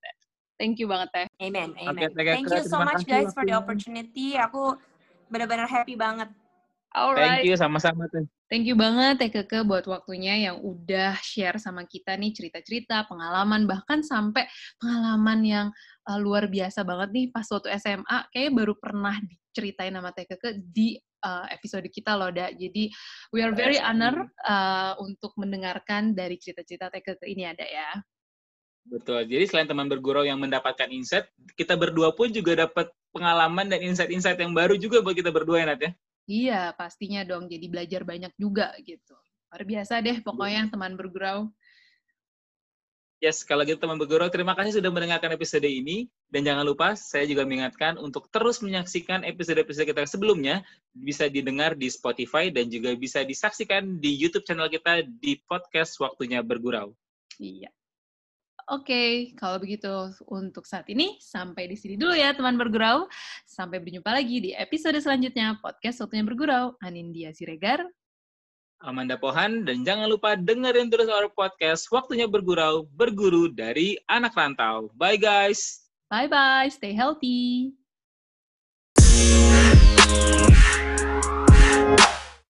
Thank 0.56 0.80
you 0.80 0.88
banget 0.88 1.12
teh. 1.12 1.26
Amen, 1.44 1.76
amen. 1.76 2.08
Okay, 2.16 2.40
Thank 2.40 2.48
you 2.48 2.64
so 2.64 2.80
much 2.80 3.04
guys 3.04 3.28
for 3.36 3.44
the 3.44 3.52
opportunity. 3.52 4.40
Aku 4.40 4.80
benar-benar 5.28 5.68
happy 5.68 6.00
banget. 6.00 6.32
Alright. 6.96 7.44
Thank 7.44 7.52
you 7.52 7.56
sama-sama 7.60 8.08
teh. 8.08 8.24
Thank 8.46 8.70
you 8.70 8.78
banget 8.78 9.18
Teh 9.18 9.30
Keke 9.34 9.66
buat 9.66 9.82
waktunya 9.90 10.48
yang 10.48 10.62
udah 10.62 11.18
share 11.18 11.58
sama 11.58 11.82
kita 11.82 12.14
nih 12.14 12.30
cerita-cerita, 12.30 13.02
pengalaman, 13.10 13.66
bahkan 13.66 14.06
sampai 14.06 14.46
pengalaman 14.78 15.42
yang 15.42 15.66
uh, 16.06 16.18
luar 16.22 16.46
biasa 16.46 16.86
banget 16.86 17.08
nih 17.12 17.26
pas 17.34 17.46
waktu 17.50 17.68
SMA. 17.82 18.18
Kayaknya 18.30 18.52
baru 18.54 18.74
pernah 18.78 19.14
diceritain 19.20 19.94
sama 19.94 20.10
Teh 20.14 20.26
Keke 20.26 20.50
di 20.62 20.96
uh, 21.26 21.46
episode 21.50 21.86
kita 21.90 22.14
loh, 22.14 22.30
Da. 22.30 22.54
Jadi, 22.54 22.88
we 23.34 23.42
are 23.42 23.52
very 23.52 23.76
honor 23.82 24.30
uh, 24.46 24.94
untuk 25.02 25.34
mendengarkan 25.36 26.14
dari 26.14 26.38
cerita-cerita 26.38 26.88
Teh 26.88 27.02
Keke 27.02 27.26
ini 27.26 27.44
ada 27.44 27.66
ya. 27.66 27.90
Betul. 28.86 29.26
Jadi 29.26 29.44
selain 29.50 29.66
teman 29.66 29.90
bergurau 29.90 30.22
yang 30.22 30.38
mendapatkan 30.38 30.86
insight, 30.94 31.26
kita 31.58 31.74
berdua 31.74 32.14
pun 32.14 32.30
juga 32.30 32.54
dapat 32.70 32.86
pengalaman 33.10 33.66
dan 33.66 33.82
insight-insight 33.82 34.38
yang 34.38 34.54
baru 34.54 34.78
juga 34.78 35.02
buat 35.02 35.18
kita 35.18 35.34
berdua 35.34 35.66
ya, 35.66 35.66
Nat 35.66 35.82
ya. 35.82 35.90
Iya, 36.26 36.60
pastinya 36.78 37.22
dong. 37.26 37.50
Jadi 37.50 37.66
belajar 37.66 38.06
banyak 38.06 38.30
juga 38.38 38.70
gitu. 38.86 39.14
Luar 39.50 39.62
biasa 39.62 40.02
deh 40.02 40.22
pokoknya 40.22 40.70
teman 40.70 40.94
bergurau. 40.94 41.50
Yes, 43.16 43.48
kalau 43.48 43.64
gitu 43.64 43.80
teman 43.80 43.96
bergurau, 43.96 44.28
terima 44.28 44.52
kasih 44.52 44.76
sudah 44.76 44.92
mendengarkan 44.92 45.32
episode 45.32 45.64
ini. 45.64 46.04
Dan 46.28 46.44
jangan 46.44 46.68
lupa, 46.68 46.92
saya 46.92 47.24
juga 47.24 47.48
mengingatkan 47.48 47.96
untuk 47.96 48.28
terus 48.28 48.60
menyaksikan 48.60 49.24
episode-episode 49.24 49.88
kita 49.88 50.04
sebelumnya. 50.04 50.60
Bisa 50.92 51.24
didengar 51.32 51.72
di 51.80 51.88
Spotify 51.88 52.52
dan 52.52 52.68
juga 52.68 52.92
bisa 52.92 53.24
disaksikan 53.24 53.96
di 54.04 54.12
YouTube 54.20 54.44
channel 54.44 54.68
kita 54.68 55.00
di 55.08 55.40
podcast 55.48 55.96
Waktunya 55.96 56.44
Bergurau. 56.44 56.92
Iya. 57.40 57.72
Oke, 58.66 58.84
okay, 58.84 59.10
kalau 59.38 59.62
begitu 59.62 60.10
untuk 60.28 60.68
saat 60.68 60.84
ini 60.92 61.16
sampai 61.22 61.70
di 61.70 61.78
sini 61.78 61.94
dulu 61.96 62.12
ya 62.12 62.36
teman 62.36 62.60
bergurau. 62.60 63.08
Sampai 63.48 63.80
berjumpa 63.80 64.12
lagi 64.12 64.42
di 64.44 64.50
episode 64.52 64.98
selanjutnya 65.00 65.56
podcast 65.64 66.04
Waktunya 66.04 66.26
Bergurau. 66.26 66.76
Anindya 66.84 67.32
Siregar. 67.32 67.80
Amanda 68.84 69.16
Pohan, 69.16 69.64
dan 69.64 69.84
jangan 69.84 70.10
lupa 70.10 70.36
dengerin 70.36 70.92
terus 70.92 71.08
our 71.08 71.32
podcast 71.32 71.88
Waktunya 71.88 72.28
Bergurau, 72.28 72.84
Berguru 72.92 73.48
dari 73.48 73.96
Anak 74.08 74.36
Rantau. 74.36 74.92
Bye 74.96 75.16
guys! 75.16 75.88
Bye-bye, 76.12 76.70
stay 76.70 76.92
healthy! 76.92 77.74